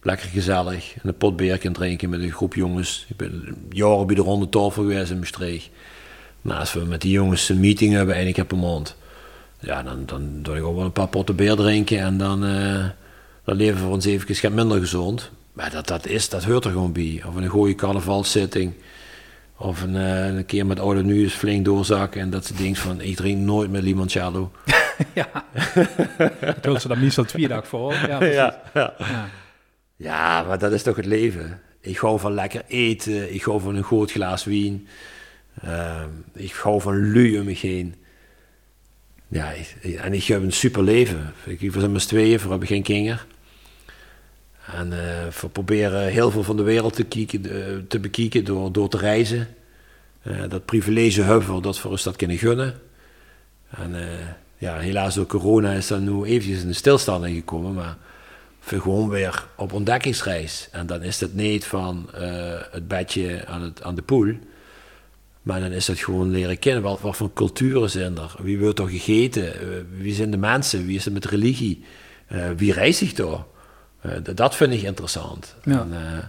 lekker 0.02 0.28
gezellig 0.28 0.94
een 1.02 1.16
pot 1.16 1.36
bier 1.36 1.58
kan 1.58 1.72
drinken 1.72 2.10
met 2.10 2.20
een 2.20 2.32
groep 2.32 2.54
jongens. 2.54 3.06
Ik 3.08 3.16
ben 3.16 3.56
jaren 3.70 4.06
bij 4.06 4.14
de 4.14 4.22
ronde 4.22 4.48
tafel 4.48 4.82
geweest 4.82 5.10
in 5.10 5.18
Maastricht. 5.18 5.70
Maar 6.42 6.58
als 6.58 6.72
we 6.72 6.84
met 6.84 7.00
die 7.00 7.10
jongens 7.12 7.48
een 7.48 7.60
meeting 7.60 7.92
hebben, 7.92 8.14
één 8.14 8.32
keer 8.32 8.44
per 8.44 8.58
maand, 8.58 8.96
ja, 9.60 9.82
dan, 9.82 10.06
dan 10.06 10.42
doe 10.42 10.56
ik 10.56 10.64
ook 10.64 10.76
wel 10.76 10.84
een 10.84 10.92
paar 10.92 11.08
potten 11.08 11.36
bier 11.36 11.56
drinken 11.56 11.98
en 11.98 12.18
dan, 12.18 12.44
eh, 12.44 12.84
dan 13.46 13.56
leven 13.56 13.82
we 13.82 13.88
ons 13.94 14.04
even 14.04 14.54
minder 14.54 14.78
gezond. 14.80 15.30
Maar 15.52 15.70
dat, 15.70 15.86
dat, 15.86 16.06
is, 16.06 16.28
dat 16.28 16.44
hoort 16.44 16.64
er 16.64 16.70
gewoon 16.70 16.92
bij. 16.92 17.22
Of 17.26 17.34
een 17.34 17.46
goede 17.46 17.74
carnavalszitting. 17.74 18.72
Of 19.58 19.82
een, 19.82 19.96
eh, 19.96 20.26
een 20.36 20.46
keer 20.46 20.66
met 20.66 20.80
oude 20.80 21.02
nu 21.02 21.22
eens 21.22 21.32
flink 21.32 21.64
doorzakken 21.64 22.20
en 22.20 22.30
dat 22.30 22.46
ze 22.46 22.54
denkt 22.54 22.78
van 22.78 23.00
ik 23.00 23.16
drink 23.16 23.38
nooit 23.38 23.70
met 23.70 23.82
limoncello. 23.82 24.52
ja. 25.14 25.28
Dat 26.40 26.58
wil 26.62 26.80
ze 26.80 26.88
dan 26.88 27.00
meestal 27.00 27.24
twee 27.24 27.48
dagen 27.48 27.66
voor. 27.66 27.92
Ja, 27.92 28.24
ja, 28.40 28.62
ja. 28.74 28.94
Ja. 28.98 29.28
ja, 29.96 30.42
maar 30.42 30.58
dat 30.58 30.72
is 30.72 30.82
toch 30.82 30.96
het 30.96 31.06
leven. 31.06 31.60
Ik 31.80 31.96
hou 31.96 32.20
van 32.20 32.32
lekker 32.34 32.62
eten, 32.66 33.34
ik 33.34 33.42
hou 33.42 33.60
van 33.60 33.76
een 33.76 33.84
groot 33.84 34.10
glas 34.10 34.44
wien. 34.44 34.86
Ehm, 35.62 36.08
ik 36.34 36.52
hou 36.52 36.80
van 36.80 37.12
lui 37.12 37.38
om 37.38 37.44
me 37.44 37.52
heen. 37.52 37.94
Ja, 39.28 39.50
ik- 39.50 39.94
en 39.94 40.12
ik 40.12 40.24
heb 40.24 40.42
een 40.42 40.52
super 40.52 40.82
leven. 40.82 41.32
Ik 41.46 41.72
zijn 41.72 41.92
met 41.92 42.02
z'n 42.02 42.08
tweeën, 42.08 42.38
we 42.38 42.48
hebben 42.48 42.68
geen 42.68 42.82
kinderen. 42.82 43.20
En 44.72 44.92
eh, 44.92 45.26
we 45.40 45.48
proberen 45.48 46.06
heel 46.06 46.30
veel 46.30 46.42
van 46.42 46.56
de 46.56 46.62
wereld 46.62 46.94
te, 46.94 47.04
kieken, 47.04 47.44
eh, 47.44 47.76
te 47.88 48.00
bekijken 48.00 48.44
door, 48.44 48.72
door 48.72 48.88
te 48.88 48.96
reizen. 48.96 49.48
Eh, 50.22 50.42
dat 50.48 50.64
privilege 50.64 51.22
hebben 51.22 51.62
dat 51.62 51.82
we 51.82 51.88
ons 51.88 52.02
dat 52.02 52.16
kunnen 52.16 52.38
gunnen. 52.38 52.80
En 53.70 53.94
ja, 54.58 54.78
helaas 54.78 55.14
door 55.14 55.26
corona 55.26 55.72
is 55.72 55.86
dat 55.86 56.00
nu 56.00 56.24
eventjes 56.24 56.62
in 56.62 56.68
de 56.68 56.74
stilstand 56.74 57.26
gekomen, 57.26 57.74
maar 57.74 57.96
we 58.68 58.80
gewoon 58.80 59.08
weer 59.08 59.46
op 59.56 59.72
ontdekkingsreis. 59.72 60.68
En 60.72 60.86
dan 60.86 61.02
is 61.02 61.20
het 61.20 61.34
niet 61.34 61.64
van 61.64 62.08
het 62.70 62.88
bedje 62.88 63.46
aan, 63.46 63.62
het, 63.62 63.82
aan 63.82 63.94
de 63.94 64.02
pool, 64.02 64.32
maar 65.42 65.60
dan 65.60 65.72
is 65.72 65.86
het 65.86 65.98
gewoon 65.98 66.30
leren 66.30 66.58
kennen. 66.58 66.82
Wat, 66.82 67.16
voor 67.16 67.32
culturen 67.32 67.90
zijn 67.90 68.18
er? 68.18 68.34
Wie 68.38 68.58
wordt 68.58 68.78
er 68.78 68.88
gegeten? 68.88 69.52
Wie 69.98 70.14
zijn 70.14 70.30
de 70.30 70.36
mensen? 70.36 70.86
Wie 70.86 70.96
is 70.96 71.04
het 71.04 71.14
met 71.14 71.24
religie? 71.24 71.84
Wie 72.56 72.72
reist 72.72 72.98
zich 72.98 73.12
door? 73.12 73.46
Eh, 74.06 74.34
dat 74.34 74.54
vind 74.54 74.72
ik 74.72 74.82
interessant. 74.82 75.54
Ja. 75.64 75.80
En, 75.80 75.92
eh, 75.92 76.24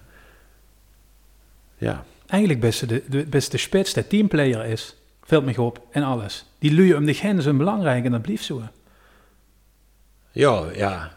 ja. 1.78 2.04
Eigenlijk 2.28 2.62
best 2.62 2.90
de, 2.90 3.04
de, 3.10 3.26
best 3.26 3.52
de 3.52 3.58
spits, 3.58 3.94
de 3.94 4.08
teamplayer 4.08 4.66
is. 4.66 4.96
Valt 5.24 5.46
me 5.46 5.62
op 5.62 5.82
en 5.92 6.04
alles. 6.04 6.46
Die 6.60 6.74
lui 6.74 6.96
om 6.96 7.06
de 7.06 7.16
heen 7.16 7.42
zijn 7.42 7.58
belangrijk 7.58 8.06
en 8.06 8.12
dat 8.12 8.22
blijft 8.22 8.44
zo. 8.44 8.62
Ja, 10.32 10.66
ja. 10.76 11.12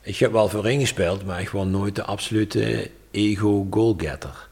Ik 0.00 0.16
heb 0.16 0.32
wel 0.32 0.48
voorin 0.48 0.80
gespeeld, 0.80 1.24
maar 1.24 1.40
ik 1.40 1.48
was 1.48 1.66
nooit 1.66 1.94
de 1.94 2.02
absolute 2.02 2.90
ego-goalgetter. 3.10 4.48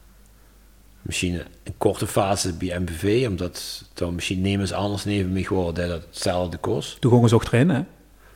Misschien 1.01 1.41
een 1.63 1.77
korte 1.77 2.07
fase 2.07 2.53
bij 2.53 2.79
MVV, 2.79 3.27
omdat 3.27 3.83
toen 3.93 4.15
misschien 4.15 4.41
nemers 4.41 4.71
anders 4.71 5.05
nemen 5.05 5.31
me 5.31 5.45
gewoon 5.45 5.73
dat 5.73 5.89
het 5.89 6.05
hetzelfde 6.05 6.57
kost. 6.57 7.01
Toen 7.01 7.11
gingen 7.11 7.29
ze 7.29 7.35
ook 7.35 7.43
erin, 7.43 7.69
hè? 7.69 7.83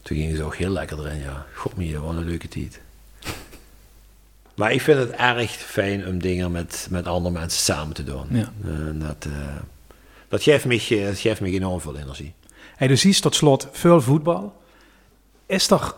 Toen 0.01 0.17
gingen 0.17 0.35
ze 0.35 0.43
ook 0.43 0.55
heel 0.55 0.69
lekker 0.69 0.99
erin, 0.99 1.19
ja. 1.19 1.45
God 1.55 1.77
me, 1.77 1.95
een 1.95 2.25
leuke 2.25 2.47
tijd. 2.47 2.81
Maar 4.59 4.71
ik 4.71 4.81
vind 4.81 4.99
het 4.99 5.11
erg 5.11 5.51
fijn 5.51 6.07
om 6.07 6.19
dingen 6.19 6.51
met, 6.51 6.87
met 6.89 7.07
andere 7.07 7.33
mensen 7.33 7.61
samen 7.61 7.93
te 7.93 8.03
doen. 8.03 8.25
Ja. 8.29 8.51
En 8.63 8.99
dat, 8.99 9.25
eh, 9.25 9.55
dat, 10.27 10.43
geeft 10.43 10.65
me, 10.65 10.85
eh, 10.89 11.05
dat 11.05 11.19
geeft 11.19 11.41
me 11.41 11.51
enorm 11.51 11.81
veel 11.81 11.97
energie. 11.97 12.33
Hey, 12.75 12.87
dus 12.87 13.01
ziet 13.01 13.21
tot 13.21 13.35
slot 13.35 13.67
veel 13.71 14.01
voetbal. 14.01 14.61
Is 15.45 15.69
er 15.69 15.93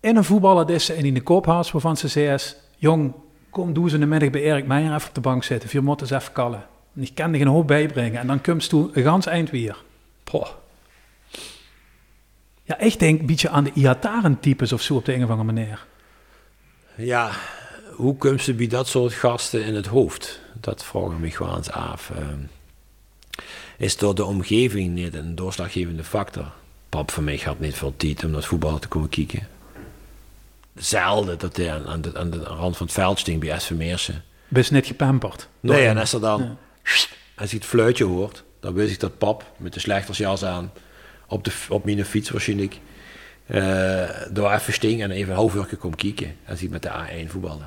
in 0.00 0.16
een 0.16 0.24
voetballer 0.24 0.66
die 0.66 0.78
ze 0.78 0.96
in 0.96 1.14
de 1.14 1.22
koophuis 1.22 1.70
waarvan 1.70 1.96
ze 1.96 2.08
zegt, 2.08 2.56
jong, 2.76 3.14
kom 3.50 3.72
doe 3.72 3.88
ze 3.88 3.94
in 3.94 4.00
de 4.00 4.06
middag 4.06 4.30
bij 4.30 4.42
Erik 4.42 4.66
Meijer 4.66 4.94
even 4.94 5.08
op 5.08 5.14
de 5.14 5.20
bank 5.20 5.44
zitten. 5.44 5.68
Vier 5.68 5.82
moeten 5.82 6.06
eens 6.06 6.22
even 6.22 6.32
kallen. 6.32 6.66
En 6.94 7.02
ik 7.02 7.14
kan 7.14 7.34
er 7.34 7.40
een 7.40 7.46
hoop 7.46 7.66
bijbrengen. 7.66 8.20
En 8.20 8.26
dan 8.26 8.40
komt 8.40 8.68
toe 8.68 8.90
een 8.92 9.02
gans 9.02 9.26
eind 9.26 9.50
weer. 9.50 9.82
Poh. 10.24 10.48
Ja, 12.62 12.78
ik 12.78 12.98
denk 12.98 13.20
een 13.20 13.26
beetje 13.26 13.48
aan 13.48 13.64
de 13.64 13.72
Iataren-types 13.74 14.72
of 14.72 14.82
zo 14.82 14.94
op 14.94 15.04
de 15.04 15.14
een 15.14 15.24
of 15.24 15.30
andere 15.30 15.52
manier. 15.52 15.86
Ja, 16.94 17.30
hoe 17.96 18.16
komt 18.16 18.42
ze 18.42 18.54
bij 18.54 18.66
dat 18.66 18.88
soort 18.88 19.12
gasten 19.12 19.64
in 19.64 19.74
het 19.74 19.86
hoofd? 19.86 20.40
Dat 20.60 20.84
vraag 20.84 21.10
ik 21.10 21.18
me 21.18 21.30
gewoon 21.30 21.72
af. 21.72 22.10
Ehm, 22.10 22.40
Is 23.78 23.96
door 23.96 24.14
de 24.14 24.24
omgeving 24.24 24.94
niet 24.94 25.14
een 25.14 25.34
doorslaggevende 25.34 26.04
factor? 26.04 26.52
Pap 26.88 27.10
van 27.10 27.24
mij 27.24 27.40
had 27.44 27.60
niet 27.60 27.74
veel 27.74 27.94
tijd 27.96 28.24
om 28.24 28.30
naar 28.30 28.42
voetbal 28.42 28.78
te 28.78 28.88
komen 28.88 29.08
kijken. 29.08 29.48
Zelden 30.74 31.38
dat 31.38 31.56
hij 31.56 31.72
aan, 31.86 32.00
de, 32.00 32.10
aan 32.18 32.30
de 32.30 32.38
rand 32.42 32.76
van 32.76 32.86
het 32.86 32.94
veld 32.94 33.18
sting 33.18 33.40
bij 33.40 33.58
SV 33.58 33.70
Meersen. 33.70 34.24
Best 34.48 34.70
net 34.70 34.86
gepamperd. 34.86 35.48
Nee, 35.60 35.86
en 35.86 35.96
als 35.96 36.12
er 36.12 36.20
dan, 36.20 36.42
Ja. 36.42 36.56
als 37.36 37.52
ik 37.52 37.58
het 37.60 37.64
fluitje 37.64 38.04
hoort, 38.04 38.44
dan 38.60 38.74
wist 38.74 38.92
ik 38.92 39.00
dat 39.00 39.18
pap 39.18 39.52
met 39.56 39.72
de 39.72 39.80
slechtersjas 39.80 40.44
aan, 40.44 40.72
op, 41.26 41.44
de, 41.44 41.52
op 41.68 41.84
mijn 41.84 42.04
fiets 42.04 42.30
waarschijnlijk, 42.30 42.78
eh 43.46 44.10
door 44.30 44.52
even 44.52 44.72
sting 44.72 45.02
en 45.02 45.10
even 45.10 45.30
een 45.30 45.38
half 45.38 45.54
uur 45.54 45.76
komt 45.78 45.96
kijken 45.96 46.36
als 46.48 46.62
ik 46.62 46.70
met 46.70 46.82
de 46.82 46.90
A1 46.90 47.30
voetbalde. 47.30 47.64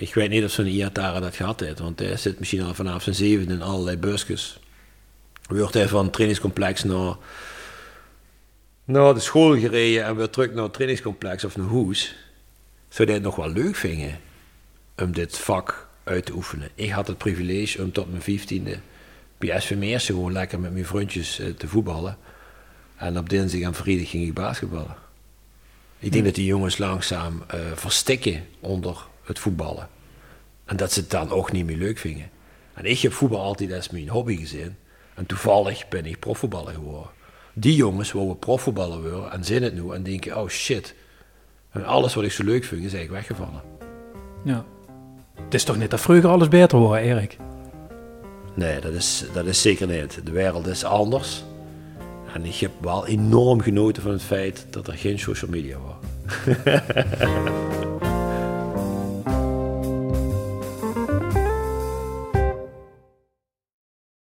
Ik 0.00 0.14
weet 0.14 0.30
niet 0.30 0.44
of 0.44 0.50
zo'n 0.50 0.66
Iatara 0.66 1.20
dat 1.20 1.36
gehad 1.36 1.60
heeft, 1.60 1.78
want 1.78 1.98
hij 1.98 2.16
zit 2.16 2.38
misschien 2.38 2.62
al 2.62 2.74
vanaf 2.74 3.02
zijn 3.02 3.14
zevende 3.14 3.54
in 3.54 3.62
allerlei 3.62 3.96
busjes. 3.96 4.58
Wordt 5.48 5.74
hij 5.74 5.88
van 5.88 6.02
het 6.02 6.12
trainingscomplex 6.12 6.84
naar, 6.84 7.16
naar 8.84 9.14
de 9.14 9.20
school 9.20 9.58
gereden 9.58 10.04
en 10.04 10.16
weer 10.16 10.30
terug 10.30 10.52
naar 10.52 10.62
het 10.62 10.72
trainingscomplex 10.72 11.44
of 11.44 11.56
naar 11.56 11.66
huis. 11.66 12.16
Zou 12.88 13.08
hij 13.08 13.16
het 13.16 13.24
nog 13.24 13.36
wel 13.36 13.48
leuk 13.48 13.76
vinden 13.76 14.20
om 14.96 15.12
dit 15.12 15.38
vak 15.38 15.88
uit 16.04 16.26
te 16.26 16.32
oefenen? 16.32 16.70
Ik 16.74 16.90
had 16.90 17.06
het 17.06 17.18
privilege 17.18 17.82
om 17.82 17.92
tot 17.92 18.10
mijn 18.10 18.22
vijftiende 18.22 18.78
bij 19.38 19.60
SV 19.60 19.76
Meersen 19.76 20.14
gewoon 20.14 20.32
lekker 20.32 20.60
met 20.60 20.72
mijn 20.72 20.86
vriendjes 20.86 21.38
eh, 21.38 21.48
te 21.48 21.68
voetballen. 21.68 22.18
En 22.96 23.18
op 23.18 23.28
dinsdag 23.28 23.60
en 23.60 23.74
vrijdag 23.74 24.10
ging 24.10 24.26
ik 24.26 24.34
basketballen. 24.34 24.96
Ik 25.98 26.12
denk 26.12 26.24
dat 26.24 26.34
die 26.34 26.46
jongens 26.46 26.78
langzaam 26.78 27.44
eh, 27.46 27.60
verstikken 27.74 28.46
onder 28.60 29.08
het 29.30 29.38
voetballen. 29.38 29.88
En 30.64 30.76
dat 30.76 30.92
ze 30.92 31.00
het 31.00 31.10
dan 31.10 31.30
ook 31.30 31.52
niet 31.52 31.66
meer 31.66 31.76
leuk 31.76 31.98
vinden. 31.98 32.30
En 32.74 32.84
ik 32.84 32.98
heb 32.98 33.12
voetbal 33.12 33.40
altijd 33.40 33.72
als 33.72 33.90
mijn 33.90 34.08
hobby 34.08 34.36
gezien. 34.36 34.76
En 35.14 35.26
toevallig 35.26 35.88
ben 35.88 36.06
ik 36.06 36.18
profvoetballer 36.18 36.74
geworden. 36.74 37.10
Die 37.52 37.74
jongens 37.74 38.12
wouden 38.12 38.38
profvoetballer 38.38 39.10
worden 39.10 39.32
en 39.32 39.44
zien 39.44 39.62
het 39.62 39.74
nu 39.74 39.90
en 39.92 40.02
denken, 40.02 40.38
oh 40.38 40.48
shit. 40.48 40.94
En 41.70 41.84
alles 41.84 42.14
wat 42.14 42.24
ik 42.24 42.32
zo 42.32 42.44
leuk 42.44 42.64
vind 42.64 42.84
is 42.84 42.94
eigenlijk 42.94 43.26
weggevallen. 43.26 43.62
Ja. 44.44 44.64
Het 45.44 45.54
is 45.54 45.64
toch 45.64 45.76
niet 45.76 45.90
dat 45.90 46.00
vroeger 46.00 46.28
alles 46.28 46.48
beter 46.48 46.78
was, 46.78 46.98
Erik? 46.98 47.36
Nee, 48.54 48.80
dat 48.80 48.92
is, 48.92 49.24
dat 49.32 49.46
is 49.46 49.62
zeker 49.62 49.86
niet. 49.86 50.20
De 50.24 50.32
wereld 50.32 50.66
is 50.66 50.84
anders. 50.84 51.44
En 52.34 52.44
ik 52.44 52.54
heb 52.54 52.70
wel 52.80 53.06
enorm 53.06 53.60
genoten 53.60 54.02
van 54.02 54.12
het 54.12 54.22
feit 54.22 54.66
dat 54.70 54.86
er 54.86 54.94
geen 54.94 55.18
social 55.18 55.50
media 55.50 55.76
was. 55.78 55.96